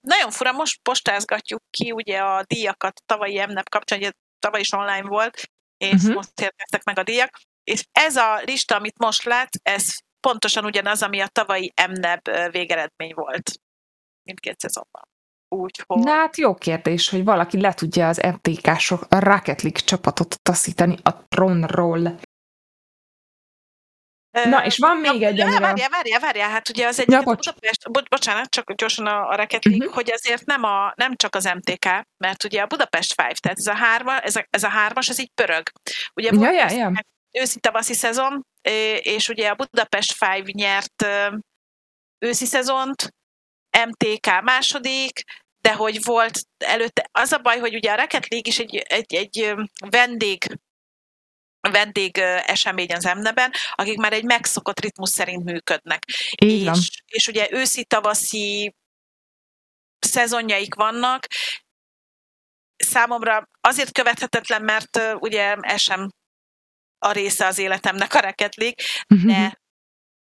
[0.00, 5.08] nagyon fura, most postázgatjuk ki ugye a díjakat tavalyi MNEP kapcsán, ugye tavaly is online
[5.08, 6.14] volt, és uh-huh.
[6.14, 9.86] most érkeztek meg a díjak, és ez a lista, amit most lát, ez
[10.20, 13.50] pontosan ugyanaz, ami a tavalyi MNEP ö, végeredmény volt.
[14.22, 15.02] Mindkét szezonban.
[15.48, 15.98] Úgyhogy...
[15.98, 20.96] Na hát jó kérdés, hogy valaki le tudja az MTK-sok a Rocket League csapatot taszítani
[21.02, 22.18] a trónról.
[24.44, 27.36] Na, és van még egy, amivel- várjál, várjál, várjál, hát ugye az egy Ja, bocs.
[27.46, 29.94] Budapest, bo, bocsánat, csak gyorsan a, a Rocket League, Mhm.
[29.94, 31.84] hogy azért nem, a, nem csak az MTK,
[32.24, 35.18] mert ugye a Budapest 5, tehát ez a, hárma, ez a, ez a hármas, ez
[35.18, 35.70] így pörög.
[36.14, 36.92] Ugye Ja, ja, ja.
[37.32, 38.46] őszi tavaszi szezon,
[39.00, 41.06] és ugye a Budapest 5 nyert
[42.18, 43.14] őszi szezont,
[43.88, 45.22] MTK második,
[45.62, 49.14] de hogy volt előtte, az a baj, hogy ugye a Rocket League is egy, egy,
[49.14, 49.54] egy
[49.90, 50.44] vendég
[51.70, 56.04] vendég esemény az emneben, akik már egy megszokott ritmus szerint működnek.
[56.42, 56.74] Így van.
[56.74, 58.74] és, és ugye őszi-tavaszi
[59.98, 61.26] szezonjaik vannak,
[62.76, 66.10] számomra azért követhetetlen, mert ugye ez sem
[66.98, 68.82] a része az életemnek a reketlik,
[69.24, 69.60] de,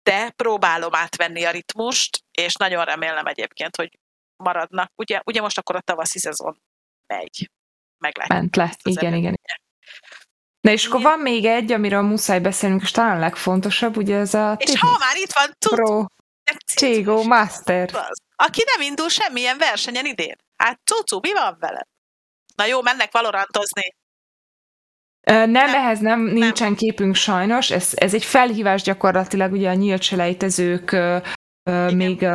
[0.03, 3.99] de próbálom átvenni a ritmust, és nagyon remélem egyébként, hogy
[4.43, 4.91] maradnak.
[4.95, 6.61] Ugye, ugye most akkor a tavaszi szezon
[7.13, 7.51] megy.
[7.97, 8.39] Meglátjuk.
[8.39, 9.39] Ment le, igen, igen.
[10.67, 14.55] Na és akkor van még egy, amiről muszáj beszélnünk, és talán legfontosabb, ugye ez a...
[14.59, 16.05] És ha már itt van, tud, Pro
[16.75, 17.89] Cségo Master.
[18.35, 20.35] Aki nem indul semmilyen versenyen idén.
[20.55, 21.87] Hát cucu, mi van vele?
[22.55, 23.95] Na jó, mennek valorantozni.
[25.21, 26.75] Nem, nem, ehhez nem, nincsen nem.
[26.75, 27.71] képünk sajnos.
[27.71, 31.95] Ez, ez egy felhívás gyakorlatilag, ugye a nyílt selejtezők Igen.
[31.95, 32.27] még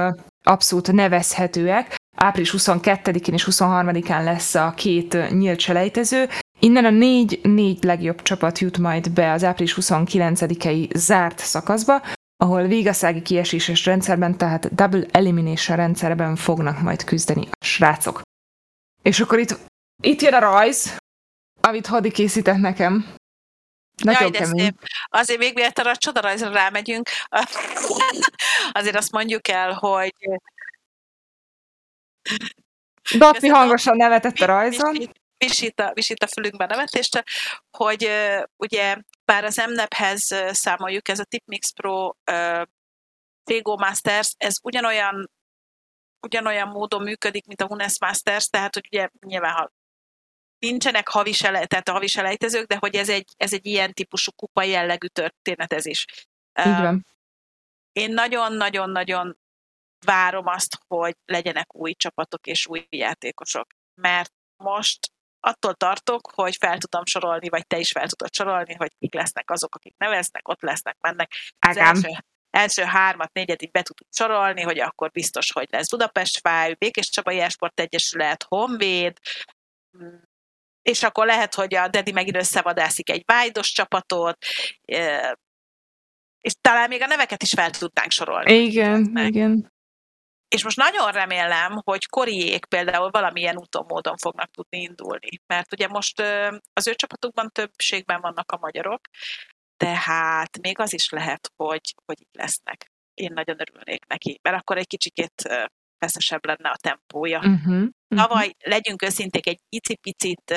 [0.43, 1.97] abszolút nevezhetőek.
[2.17, 6.29] Április 22-én és 23-án lesz a két nyílt selejtező.
[6.65, 12.03] Innen a négy, négy legjobb csapat jut majd be az április 29-i zárt szakaszba,
[12.37, 18.21] ahol végaszági kieséses rendszerben, tehát double elimination rendszerben fognak majd küzdeni a srácok.
[19.03, 19.59] És akkor itt,
[20.03, 20.97] itt jön a rajz,
[21.61, 23.15] amit Hadi készített nekem.
[24.03, 24.75] Nagyon Jaj, kemény.
[25.07, 27.09] Azért még mielőtt arra a csodarajzra rámegyünk,
[28.73, 30.13] azért azt mondjuk el, hogy
[33.19, 34.97] Daphne hangosan nevetett a rajzon.
[35.47, 37.25] Visít a, visít a fülünkbe nevetést,
[37.71, 42.63] hogy uh, ugye bár az MNEP-hez uh, számoljuk, ez a Tipmix Pro uh,
[43.45, 45.31] Tego Masters, ez ugyanolyan
[46.27, 49.73] ugyanolyan módon működik, mint a Hunes Masters, tehát hogy ugye nyilván ha
[50.59, 54.33] nincsenek havi sele, tehát a havi selejtezők, de hogy ez egy, ez egy ilyen típusú
[54.33, 56.07] kupa jellegű történetezés.
[56.59, 57.07] Így van.
[57.93, 59.39] Én nagyon-nagyon-nagyon
[60.05, 63.67] várom azt, hogy legyenek új csapatok és új játékosok.
[63.95, 65.12] Mert most
[65.45, 69.51] attól tartok, hogy fel tudom sorolni, vagy te is fel tudod sorolni, hogy kik lesznek
[69.51, 71.33] azok, akik neveznek, ott lesznek, mennek.
[71.59, 72.09] Az első,
[72.51, 77.11] első hármat, négyet így be tudjuk sorolni, hogy akkor biztos, hogy lesz Budapest Fáj, Békés
[77.11, 79.19] Csabai Esport Egyesület, Honvéd,
[80.83, 84.45] és akkor lehet, hogy a Dedi megint összevadászik egy vájdos csapatot,
[86.41, 88.53] és talán még a neveket is fel tudnánk sorolni.
[88.53, 89.72] Igen, igen.
[90.53, 95.41] És most nagyon remélem, hogy Koriék például valamilyen úton, módon fognak tudni indulni.
[95.47, 96.21] Mert ugye most
[96.73, 99.01] az ő csapatukban többségben vannak a magyarok,
[99.77, 102.91] tehát még az is lehet, hogy, hogy itt lesznek.
[103.15, 105.43] Én nagyon örülnék neki, mert akkor egy kicsikét
[105.99, 107.39] feszesebb lenne a tempója.
[107.39, 108.71] Uh-huh, Tavaly, uh-huh.
[108.73, 110.55] legyünk őszinték, egy icipicit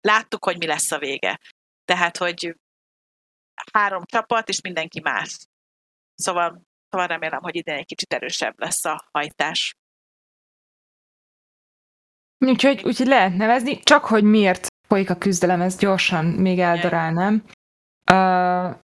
[0.00, 1.40] láttuk, hogy mi lesz a vége.
[1.84, 2.56] Tehát, hogy
[3.72, 5.38] három csapat, és mindenki más.
[6.14, 9.74] Szóval, szóval remélem, hogy idén egy kicsit erősebb lesz a hajtás.
[12.38, 17.44] Úgyhogy, úgyhogy lehet nevezni, csak hogy miért folyik a küzdelem, ezt gyorsan még eldarálnám.
[18.12, 18.78] Uh,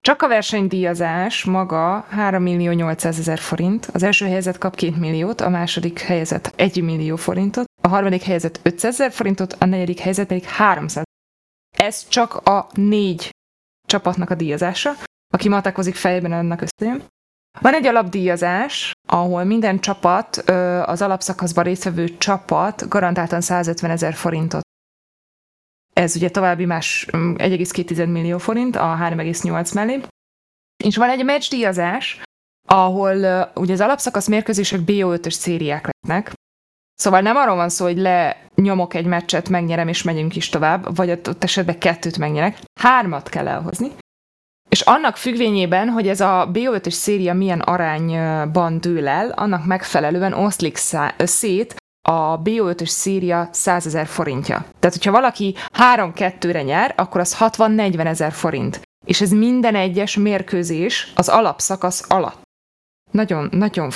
[0.00, 5.40] csak a versenydíjazás maga 3 millió 800 ezer forint, az első helyzet kap 2 milliót,
[5.40, 10.26] a második helyzet 1 millió forintot, a harmadik helyzet 500 ezer forintot, a negyedik helyzet
[10.26, 11.04] pedig 300
[11.76, 13.30] Ez csak a négy
[13.86, 14.92] csapatnak a díjazása,
[15.34, 17.06] aki matekozik fejben ennek összejön.
[17.60, 20.36] Van egy alapdíjazás, ahol minden csapat,
[20.86, 24.66] az alapszakaszban résztvevő csapat garantáltan 150 ezer forintot
[25.98, 30.00] ez ugye további más 1,2 mm, millió forint a 3,8 mellé.
[30.84, 32.22] És van egy meccs díjazás,
[32.68, 36.32] ahol uh, ugye az alapszakasz mérkőzések BO5-ös szériák lesznek,
[36.94, 41.10] Szóval nem arról van szó, hogy lenyomok egy meccset, megnyerem és megyünk is tovább, vagy
[41.10, 42.58] ott esetben kettőt megnyerek.
[42.80, 43.90] Hármat kell elhozni.
[44.68, 50.76] És annak függvényében, hogy ez a BO5-ös széria milyen arányban dől el, annak megfelelően oszlik
[51.18, 51.76] szét
[52.08, 54.56] a BO5-ös szíria 100 ezer forintja.
[54.78, 58.80] Tehát, hogyha valaki 3-2-re nyer, akkor az 60-40 ezer forint.
[59.06, 62.42] És ez minden egyes mérkőzés az alapszakasz alatt.
[63.10, 63.90] Nagyon, nagyon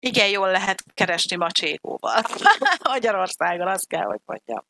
[0.00, 2.22] igen, jól lehet keresni macségóval.
[2.92, 4.64] Magyarországon, azt kell, hogy mondjam.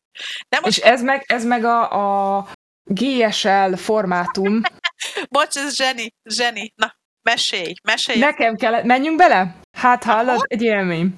[0.48, 0.78] De most...
[0.78, 2.47] És ez meg, ez meg a, a
[2.85, 4.60] GSL formátum.
[5.30, 6.72] Bocs, ez zseni, zseni.
[6.76, 8.18] Na, mesélj, mesélj.
[8.18, 9.56] Nekem kell, menjünk bele?
[9.76, 11.14] Hát hallod, egy élmény.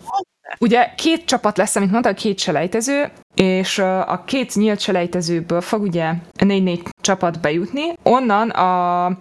[0.58, 6.12] Ugye két csapat lesz, amit mondta, két selejtező, és a két nyílt selejtezőből fog ugye
[6.32, 7.92] négy-négy csapat bejutni.
[8.02, 9.18] Onnan a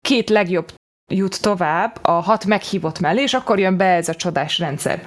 [0.00, 0.72] két legjobb
[1.12, 5.06] jut tovább a hat meghívott mellé, és akkor jön be ez a csodás rendszer.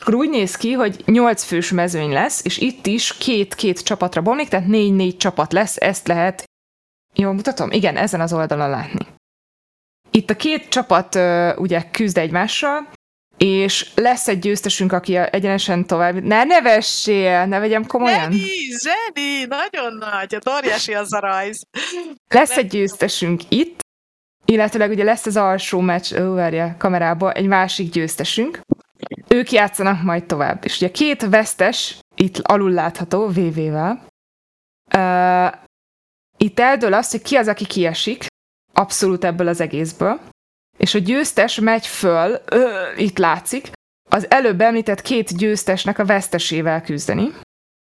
[0.00, 4.48] Akkor úgy néz ki, hogy nyolc fős mezőny lesz, és itt is két-két csapatra bomlik,
[4.48, 6.44] tehát négy-négy csapat lesz, ezt lehet,
[7.14, 7.70] jól mutatom?
[7.70, 9.06] Igen, ezen az oldalon látni.
[10.10, 11.14] Itt a két csapat
[11.58, 12.88] ugye küzd egymással,
[13.36, 16.22] és lesz egy győztesünk, aki egyenesen tovább...
[16.22, 18.30] Ne nevessél, ne vegyem komolyan.
[18.32, 18.46] Zseni,
[18.82, 21.62] zseni, nagyon nagy, a óriási az a rajz.
[22.34, 23.80] Lesz egy győztesünk itt,
[24.44, 28.60] illetőleg ugye lesz az alsó meccs, ó, várja, kamerába, egy másik győztesünk.
[29.28, 30.64] ők játszanak majd tovább.
[30.64, 34.06] És ugye két vesztes, itt alul látható, VV-vel.
[36.42, 38.26] Itt eldől az, hogy ki az, aki kiesik,
[38.72, 40.20] abszolút ebből az egészből.
[40.78, 43.70] És a győztes megy föl, ö, itt látszik,
[44.10, 47.32] az előbb említett két győztesnek a vesztesével küzdeni.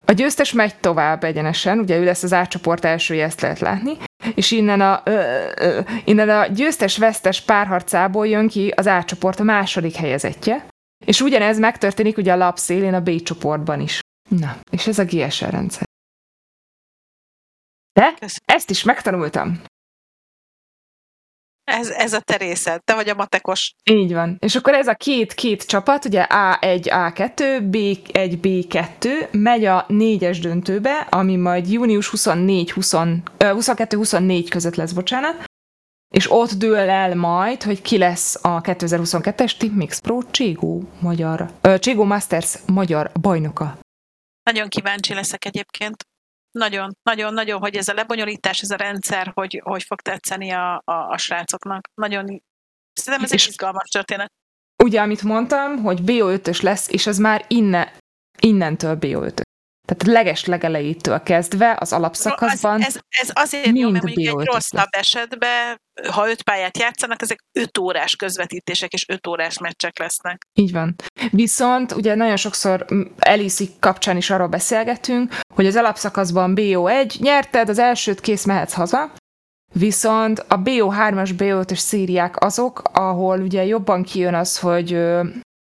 [0.07, 3.97] A győztes megy tovább egyenesen, ugye ő lesz az átcsoport elsője, ezt lehet látni,
[4.35, 5.21] és innen a, ö,
[5.57, 10.67] ö, innen a győztes-vesztes párharcából jön ki az átcsoport a második helyezettje,
[11.05, 14.01] és ugyanez megtörténik ugye a lap szélén a B csoportban is.
[14.29, 15.89] Na, és ez a GSR rendszer.
[18.01, 18.15] De
[18.45, 19.63] ezt is megtanultam.
[21.65, 23.75] Ez, ez a te részed, te vagy a matekos.
[23.91, 24.37] Így van.
[24.39, 31.07] És akkor ez a két-két csapat, ugye A1, A2, B1, B2 megy a négyes döntőbe,
[31.11, 32.93] ami majd június 24, 20,
[33.39, 35.45] 22-24 között lesz, bocsánat,
[36.15, 41.51] és ott dől el majd, hogy ki lesz a 2022-es Team Mix Pro Cségó magyar,
[41.79, 43.79] Cségó Masters magyar bajnoka.
[44.43, 46.09] Nagyon kíváncsi leszek egyébként.
[46.51, 50.83] Nagyon, nagyon, nagyon, hogy ez a lebonyolítás, ez a rendszer, hogy, hogy fog tetszeni a,
[50.85, 51.89] a, a srácoknak.
[51.95, 52.43] Nagyon,
[52.93, 54.33] szerintem ez egy izgalmas történet.
[54.85, 57.93] Ugye, amit mondtam, hogy BO5-ös lesz, és az már inne,
[58.39, 59.41] innentől BO5
[59.87, 62.81] tehát leges legelejétől kezdve az alapszakaszban.
[62.81, 65.01] Ez, ez, ez azért jó, mert mondjuk egy rosszabb lesz.
[65.01, 65.81] esetben,
[66.11, 70.47] ha öt pályát játszanak, ezek öt órás közvetítések és öt órás meccsek lesznek.
[70.53, 70.95] Így van.
[71.31, 72.87] Viszont ugye nagyon sokszor
[73.19, 79.13] Eliszi kapcsán is arról beszélgetünk, hogy az alapszakaszban BO1 nyerted, az elsőt kész mehetsz haza,
[79.73, 84.93] Viszont a BO3-as, BO5-ös szériák azok, ahol ugye jobban kijön az, hogy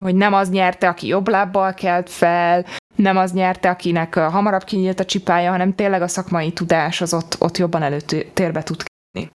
[0.04, 2.66] hogy nem az nyerte, aki jobb lábbal kelt fel,
[2.96, 7.36] nem az nyerte, akinek hamarabb kinyílt a csipája, hanem tényleg a szakmai tudás az ott,
[7.40, 9.32] ott jobban előtérbe tud kerülni.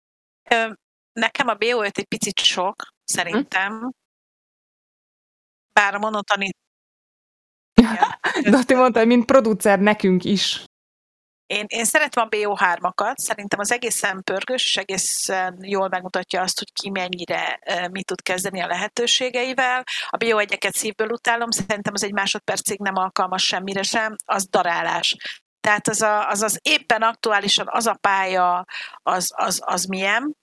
[1.14, 3.92] Nekem a bo egy picit sok, szerintem.
[5.74, 6.50] Bár a monotoni...
[8.50, 10.64] De azt mondta, hogy mint producer nekünk is.
[11.46, 16.72] Én, én szeretem a BO3-akat, szerintem az egészen pörgős, és egészen jól megmutatja azt, hogy
[16.74, 17.60] ki mennyire
[17.92, 19.84] mit tud kezdeni a lehetőségeivel.
[20.10, 25.16] A BO1-eket szívből utálom, szerintem az egy másodpercig nem alkalmas semmire sem, az darálás.
[25.62, 28.66] Tehát az, a, az, az éppen aktuálisan az a pálya,
[29.04, 30.36] az, az, az milyen.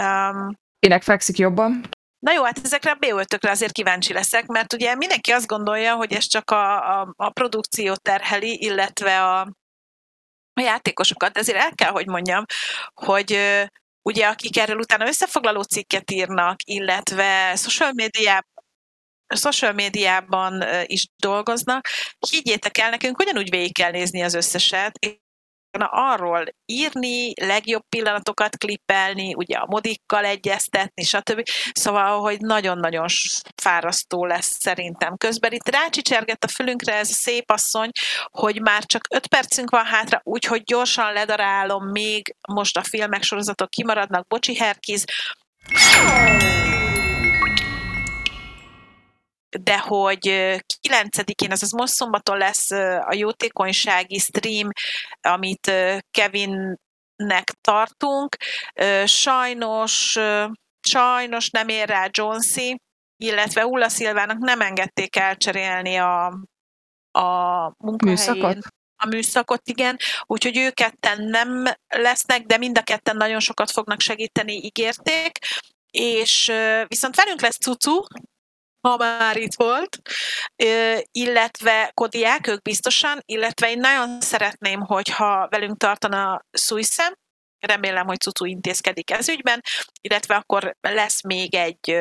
[0.00, 1.88] Um, Kinek fekszik jobban?
[2.18, 6.12] Na jó, hát ezekre a bo azért kíváncsi leszek, mert ugye mindenki azt gondolja, hogy
[6.12, 9.52] ez csak a, a, a produkció terheli, illetve a,
[10.54, 12.44] a játékosokat, de azért el kell, hogy mondjam,
[12.94, 13.38] hogy
[14.02, 18.50] ugye akik erről utána összefoglaló cikket írnak, illetve social médiában
[19.34, 21.88] social médiában is dolgoznak,
[22.30, 24.98] higgyétek el, nekünk ugyanúgy végig kell nézni az összeset,
[25.80, 31.42] arról írni, legjobb pillanatokat klippelni, ugye a modikkal egyeztetni, stb.
[31.72, 33.06] Szóval, hogy nagyon-nagyon
[33.62, 35.16] fárasztó lesz szerintem.
[35.16, 37.90] Közben itt rácsicsergett a fülünkre ez a szép asszony,
[38.30, 43.70] hogy már csak öt percünk van hátra, úgyhogy gyorsan ledarálom még, most a filmek, sorozatok
[43.70, 45.04] kimaradnak, bocsi Herkiz
[49.60, 50.20] de hogy
[50.88, 52.70] 9-én, azaz most szombaton lesz
[53.00, 54.68] a jótékonysági stream,
[55.20, 55.72] amit
[56.10, 58.36] Kevinnek tartunk.
[59.04, 60.18] Sajnos,
[60.80, 62.80] sajnos nem ér rá Jonesy,
[63.16, 66.26] illetve Ulla Szilvának nem engedték elcserélni a,
[67.10, 68.18] a munkahelyén.
[68.18, 68.58] Műszakot?
[69.02, 69.96] a műszakot, igen,
[70.26, 75.38] úgyhogy ők ketten nem lesznek, de mind a ketten nagyon sokat fognak segíteni, ígérték,
[75.90, 76.52] és
[76.86, 78.00] viszont velünk lesz Cucu,
[78.82, 79.98] ha már itt volt,
[81.10, 87.12] illetve Kodiák, ők biztosan, illetve én nagyon szeretném, hogyha velünk tartana Szújszem,
[87.66, 89.60] remélem, hogy Cucu intézkedik ez ügyben,
[90.00, 91.98] illetve akkor lesz még egy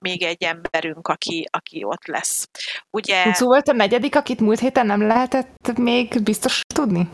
[0.00, 2.48] még egy emberünk, aki, aki ott lesz.
[2.90, 3.22] Ugye...
[3.24, 7.08] Cucu volt a negyedik, akit múlt héten nem lehetett még biztos tudni?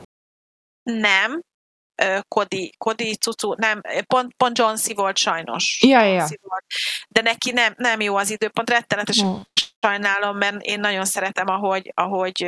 [0.83, 1.41] Nem,
[2.29, 4.95] Kodi, Kodi Cucu, nem, pont, pont John C.
[4.95, 5.83] volt sajnos.
[5.83, 6.27] Ja, ja.
[6.41, 6.65] Volt.
[7.09, 9.41] De neki nem, nem jó az időpont, rettenetes oh.
[9.81, 12.41] sajnálom, mert én nagyon szeretem, ahogy, ahogy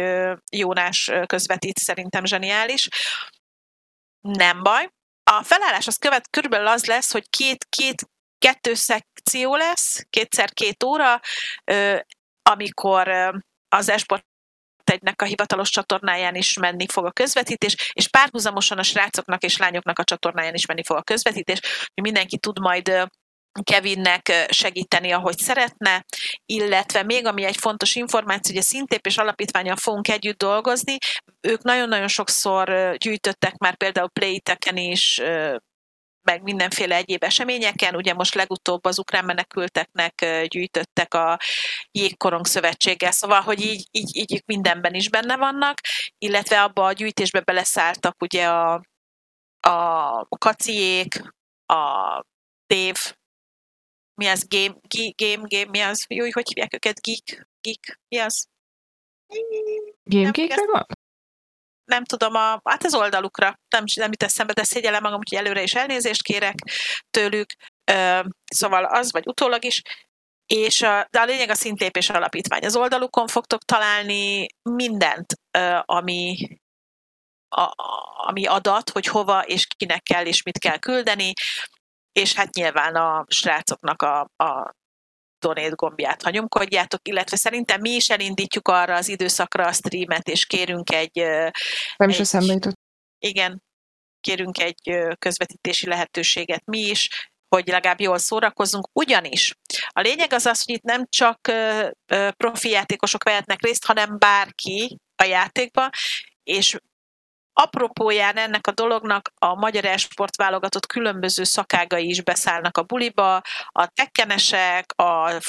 [0.53, 2.89] Jónás közvetít, szerintem zseniális.
[4.21, 4.91] Nem baj.
[5.31, 10.83] A felállás az követ, körülbelül az lesz, hogy két, két kettő szekció lesz, kétszer két
[10.83, 11.21] óra,
[12.43, 13.09] amikor
[13.69, 14.27] az esport
[14.89, 19.99] egynek a hivatalos csatornáján is menni fog a közvetítés, és párhuzamosan a srácoknak és lányoknak
[19.99, 21.61] a csatornáján is menni fog a közvetítés,
[21.95, 23.09] hogy mindenki tud majd
[23.63, 26.05] Kevinnek segíteni, ahogy szeretne,
[26.47, 30.97] illetve még ami egy fontos információ, hogy a Szintép és Alapítványal fogunk együtt dolgozni,
[31.41, 35.21] ők nagyon-nagyon sokszor gyűjtöttek már például Playteken is
[36.29, 37.95] meg mindenféle egyéb eseményeken.
[37.97, 41.39] Ugye most legutóbb az ukrán menekülteknek gyűjtöttek a
[41.91, 45.81] Jégkorong Szövetséggel, szóval, hogy így, így, így mindenben is benne vannak,
[46.19, 48.83] illetve abba a gyűjtésbe beleszálltak ugye a,
[49.61, 51.23] a kaciék,
[51.67, 52.25] a
[52.67, 52.97] Dév,
[54.15, 54.77] mi az, game,
[55.17, 58.47] game, game, mi az, jó, hogy hívják őket, geek, geek, mi az?
[60.05, 60.87] Gamegeekre van?
[61.89, 65.63] Nem tudom, a, hát az oldalukra nem, nem jut eszembe, de szégyellem magam, hogy előre
[65.63, 66.55] is elnézést kérek
[67.11, 67.55] tőlük,
[68.45, 69.83] szóval az, vagy utólag is,
[70.47, 72.65] és a, de a lényeg a szintépés alapítvány.
[72.65, 75.35] Az oldalukon fogtok találni mindent,
[75.85, 76.49] ami,
[77.49, 77.73] a,
[78.27, 81.33] ami adat, hogy hova és kinek kell és mit kell küldeni,
[82.13, 84.75] és hát nyilván a srácoknak a, a
[85.39, 90.47] donate gombját, ha nyomkodjátok, illetve szerintem mi is elindítjuk arra az időszakra a streamet, és
[90.47, 91.17] kérünk egy...
[91.97, 92.79] Nem is eszembe jutott.
[93.19, 93.63] Igen,
[94.21, 99.55] kérünk egy közvetítési lehetőséget mi is, hogy legalább jól szórakozzunk, ugyanis
[99.89, 101.53] a lényeg az az, hogy itt nem csak
[102.37, 105.91] profi játékosok vehetnek részt, hanem bárki a játékba,
[106.43, 106.77] és
[107.63, 113.87] apropóján ennek a dolognak a magyar esport válogatott különböző szakágai is beszállnak a buliba, a
[113.87, 115.41] tekkenesek, a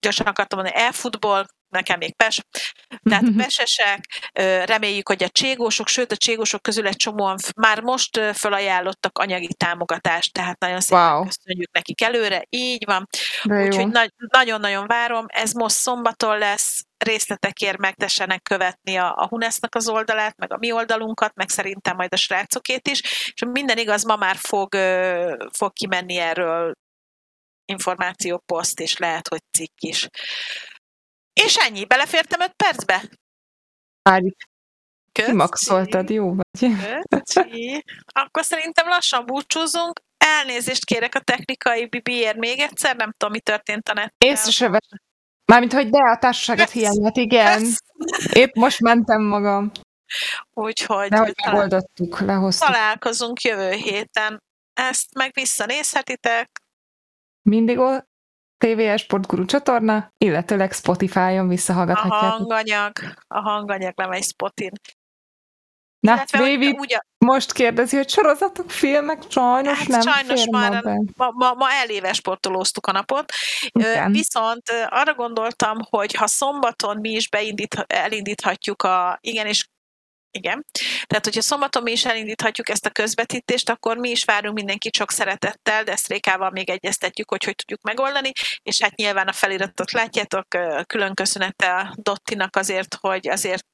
[0.00, 2.40] gyorsan akartam mondani, e-futball, nekem még PES,
[3.02, 4.30] tehát pesesek,
[4.64, 10.32] reméljük, hogy a cségósok, sőt a cségósok közül egy csomóan már most felajánlottak anyagi támogatást,
[10.32, 11.24] tehát nagyon szépen wow.
[11.24, 13.06] köszönjük nekik előre, így van.
[13.42, 19.88] Úgyhogy na- nagyon-nagyon várom, ez most szombaton lesz, részletekért megtessenek követni a, a Hunesznak az
[19.88, 23.00] oldalát, meg a mi oldalunkat, meg szerintem majd a srácokét is,
[23.34, 24.74] és minden igaz, ma már fog,
[25.52, 26.72] fog kimenni erről
[27.64, 30.08] információposzt, és lehet, hogy cikk is.
[31.32, 33.02] És ennyi, belefértem öt percbe?
[34.02, 34.36] Várjuk.
[35.12, 36.70] Kimaxoltad, jó vagy.
[37.08, 37.84] Köszi.
[38.06, 40.00] Akkor szerintem lassan búcsúzunk.
[40.16, 44.30] Elnézést kérek a technikai bibiért még egyszer, nem tudom, mi történt a nettel.
[44.30, 44.80] Észre se.
[45.52, 47.64] Mármint, hogy de a társaságot hiányát, igen.
[48.32, 49.70] Épp most mentem magam.
[50.54, 51.08] Úgyhogy...
[51.08, 52.66] De hogy megoldottuk, lehoztuk.
[52.66, 54.42] Találkozunk jövő héten.
[54.72, 56.50] Ezt meg visszanézhetitek.
[57.42, 57.80] Mindig
[58.58, 62.28] TVS Sportguru csatorna, illetőleg Spotify-on visszahallgathatjátok.
[62.28, 62.92] A hanganyag,
[63.26, 64.72] a hanganyag nem egy spotin.
[66.00, 70.82] Na, Illetve, David ugye, most kérdezi, hogy sorozatok, filmek, sajnos hát nem sajnos már
[71.16, 73.32] ma, ma, ma, eléves sportolóztuk a napot.
[73.68, 74.12] Igen.
[74.12, 79.66] Viszont arra gondoltam, hogy ha szombaton mi is beindít, elindíthatjuk a, igen, és
[80.30, 80.64] igen.
[81.06, 85.10] Tehát, hogyha szombaton mi is elindíthatjuk ezt a közvetítést, akkor mi is várunk mindenkit sok
[85.10, 89.92] szeretettel, de ezt Rékával még egyeztetjük, hogy hogy tudjuk megoldani, és hát nyilván a feliratot
[89.92, 90.46] látjátok,
[90.86, 93.66] külön köszönete Dottinak azért, hogy azért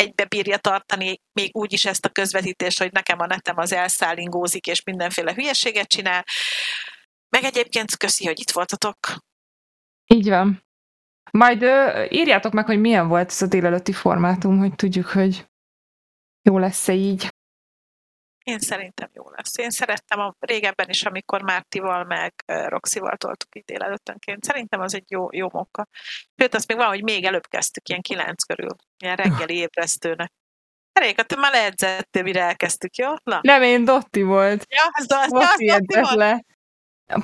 [0.00, 4.66] egybe bírja tartani még úgy is ezt a közvetítést, hogy nekem a netem az elszállingózik,
[4.66, 6.24] és mindenféle hülyeséget csinál.
[7.28, 8.96] Meg egyébként köszi, hogy itt voltatok.
[10.06, 10.64] Így van.
[11.30, 15.48] Majd ö, írjátok meg, hogy milyen volt ez a délelőtti formátum, hogy tudjuk, hogy
[16.42, 17.29] jó lesz-e így?
[18.50, 19.58] Én szerintem jó lesz.
[19.58, 24.44] Én szerettem a régebben is, amikor Mártival meg Roxival toltuk itt délelőttönként.
[24.44, 25.86] Szerintem az egy jó, jó mokka.
[26.36, 30.32] Sőt, azt még van, hogy még előbb kezdtük, ilyen kilenc körül, ilyen reggeli ébresztőnek.
[30.92, 33.12] Réka, te már leedzettél, mire elkezdtük, jó?
[33.22, 33.38] Na.
[33.42, 34.64] Nem, én Dotti volt.
[34.68, 36.14] Ja, ez Dotti, ja, Dotti volt.
[36.14, 36.44] Le.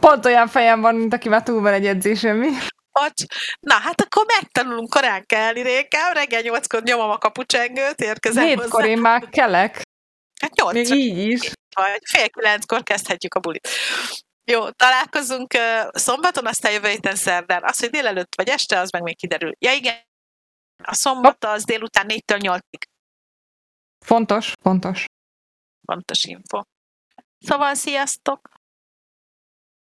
[0.01, 2.49] Pont olyan fejem van, mint aki már túl van egy edzésen, mi?
[2.93, 3.23] Bocs.
[3.61, 6.13] Na, hát akkor megtanulunk korán kelni, Réka.
[6.13, 8.87] Reggel nyolckor nyomom a kapucsengőt, érkezem Hétkor hozzá.
[8.87, 9.83] én már kelek.
[10.41, 10.89] Hát nyolc.
[10.89, 11.53] Még így is.
[11.75, 13.69] Vagy fél kilenckor kezdhetjük a bulit.
[14.45, 15.55] Jó, találkozunk
[15.91, 17.63] szombaton, aztán jövő héten szerdán.
[17.65, 19.53] Az, hogy délelőtt vagy este, az meg még kiderül.
[19.59, 19.97] Ja igen,
[20.83, 22.83] a szombat az délután 4-től 8-ig.
[24.05, 25.05] Fontos, fontos.
[25.87, 26.63] Fontos info.
[27.39, 28.56] Szóval sziasztok!